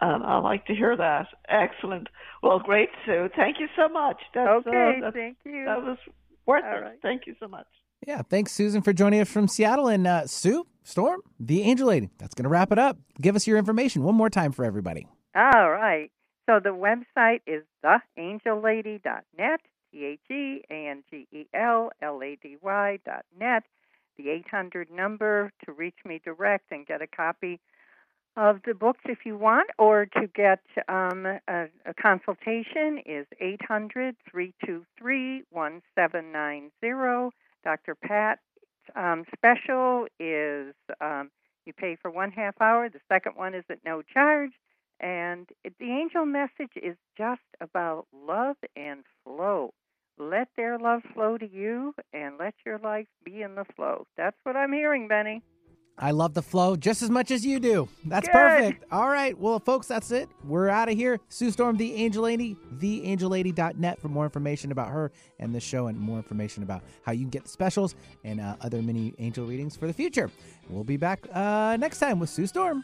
and 0.01 0.24
I 0.24 0.39
like 0.39 0.65
to 0.65 0.74
hear 0.74 0.97
that. 0.97 1.28
Excellent. 1.47 2.07
Well, 2.41 2.57
great, 2.57 2.89
Sue. 3.05 3.30
Thank 3.36 3.59
you 3.59 3.67
so 3.76 3.88
much. 3.88 4.17
That's, 4.34 4.47
uh, 4.65 4.70
okay 4.70 4.95
that's- 5.01 5.13
thank 5.13 5.38
you 5.45 5.65
That 5.65 5.84
was 5.84 5.99
worth 6.47 6.63
All 6.65 6.78
it. 6.80 6.82
right. 6.82 6.99
Thank 7.03 7.28
you 7.28 7.36
so 7.39 7.47
much. 7.47 7.67
Yeah, 8.10 8.24
thanks, 8.24 8.51
Susan, 8.53 8.82
for 8.82 8.91
joining 8.91 9.22
us 9.22 9.30
from 9.30 9.47
Seattle. 9.47 9.88
And 9.88 10.07
uh, 10.07 10.26
Sue, 10.26 10.66
Storm, 10.82 11.22
the 11.39 11.62
Angel 11.62 11.89
Lady. 11.89 12.10
That's 12.18 12.34
going 12.34 12.45
to 12.45 12.49
wrap 12.49 12.72
it 12.72 12.80
up. 12.80 12.97
Give 13.22 13.36
us 13.36 13.45
your 13.45 13.60
information 13.60 14.01
one 14.01 14.16
more 14.16 14.32
time 14.32 14.51
for 14.51 14.66
everybody. 14.66 15.05
all 15.36 15.70
right 15.70 16.10
so 16.49 16.60
the 16.60 16.70
website 16.70 17.41
is 17.45 17.62
theangellady.net 17.86 19.62
t-h-e-a-n-g-e-l-l-a-d-y 19.91 20.60
dot 23.05 23.26
net 23.39 23.64
the 24.18 24.30
800 24.30 24.89
number 24.89 25.51
to 25.64 25.72
reach 25.72 25.97
me 26.03 26.20
direct 26.26 26.72
and 26.72 26.88
get 26.88 27.03
a 27.03 27.07
copy 27.07 27.60
of 28.36 28.62
the 28.66 28.74
books 28.74 29.01
if 29.05 29.20
you 29.26 29.38
want, 29.38 29.70
or 29.78 30.07
to 30.07 30.28
get 30.34 30.62
um, 30.88 31.26
a, 31.26 31.68
a 31.86 31.93
consultation 32.01 32.99
is 33.05 33.28
800 33.39 34.16
323 34.32 35.43
1790. 35.51 37.36
Dr. 37.64 37.95
Pat 37.95 38.39
um, 38.95 39.26
special 39.36 40.07
is 40.20 40.74
um, 41.01 41.30
you 41.66 41.74
pay 41.74 41.97
for 42.01 42.10
one 42.12 42.32
half 42.32 42.55
hour, 42.62 42.89
the 42.89 42.99
second 43.07 43.34
one 43.36 43.53
is 43.53 43.64
at 43.70 43.80
no 43.86 44.01
charge. 44.01 44.51
And 44.99 45.47
it, 45.64 45.74
the 45.80 45.91
angel 45.91 46.26
message 46.26 46.72
is 46.76 46.95
just 47.18 47.41
about 47.62 48.07
love 48.14 48.57
and 48.76 49.03
flow. 49.24 49.74
Let 50.18 50.49
their 50.57 50.78
love 50.78 51.01
flow 51.14 51.38
to 51.38 51.49
you 51.49 51.93
and 52.14 52.38
let 52.38 52.53
your 52.66 52.80
life 52.80 53.07
be 53.24 53.41
in 53.41 53.55
the 53.55 53.66
flow. 53.76 54.05
That's 54.18 54.36
what 54.43 54.57
I'm 54.57 54.74
hearing, 54.74 55.07
Benny. 55.07 55.41
I 55.99 56.11
love 56.11 56.33
the 56.33 56.41
flow 56.41 56.77
just 56.77 57.01
as 57.01 57.09
much 57.09 57.29
as 57.29 57.45
you 57.45 57.59
do. 57.59 57.89
That's 58.05 58.27
Good. 58.27 58.33
perfect. 58.33 58.85
All 58.91 59.09
right. 59.09 59.37
Well, 59.37 59.59
folks, 59.59 59.85
that's 59.87 60.11
it. 60.11 60.29
We're 60.45 60.69
out 60.69 60.87
of 60.89 60.95
here. 60.95 61.19
Sue 61.27 61.51
Storm, 61.51 61.75
the 61.75 61.93
Angel 61.95 62.23
Lady, 62.23 62.55
theangellady.net 62.77 64.01
for 64.01 64.07
more 64.07 64.23
information 64.23 64.71
about 64.71 64.89
her 64.89 65.11
and 65.39 65.53
the 65.53 65.59
show 65.59 65.87
and 65.87 65.99
more 65.99 66.17
information 66.17 66.63
about 66.63 66.83
how 67.03 67.11
you 67.11 67.21
can 67.21 67.29
get 67.29 67.43
the 67.43 67.49
specials 67.49 67.95
and 68.23 68.39
uh, 68.39 68.55
other 68.61 68.81
mini 68.81 69.13
angel 69.19 69.45
readings 69.45 69.75
for 69.75 69.87
the 69.87 69.93
future. 69.93 70.31
We'll 70.69 70.85
be 70.85 70.97
back 70.97 71.27
uh, 71.33 71.75
next 71.77 71.99
time 71.99 72.19
with 72.19 72.29
Sue 72.29 72.47
Storm. 72.47 72.83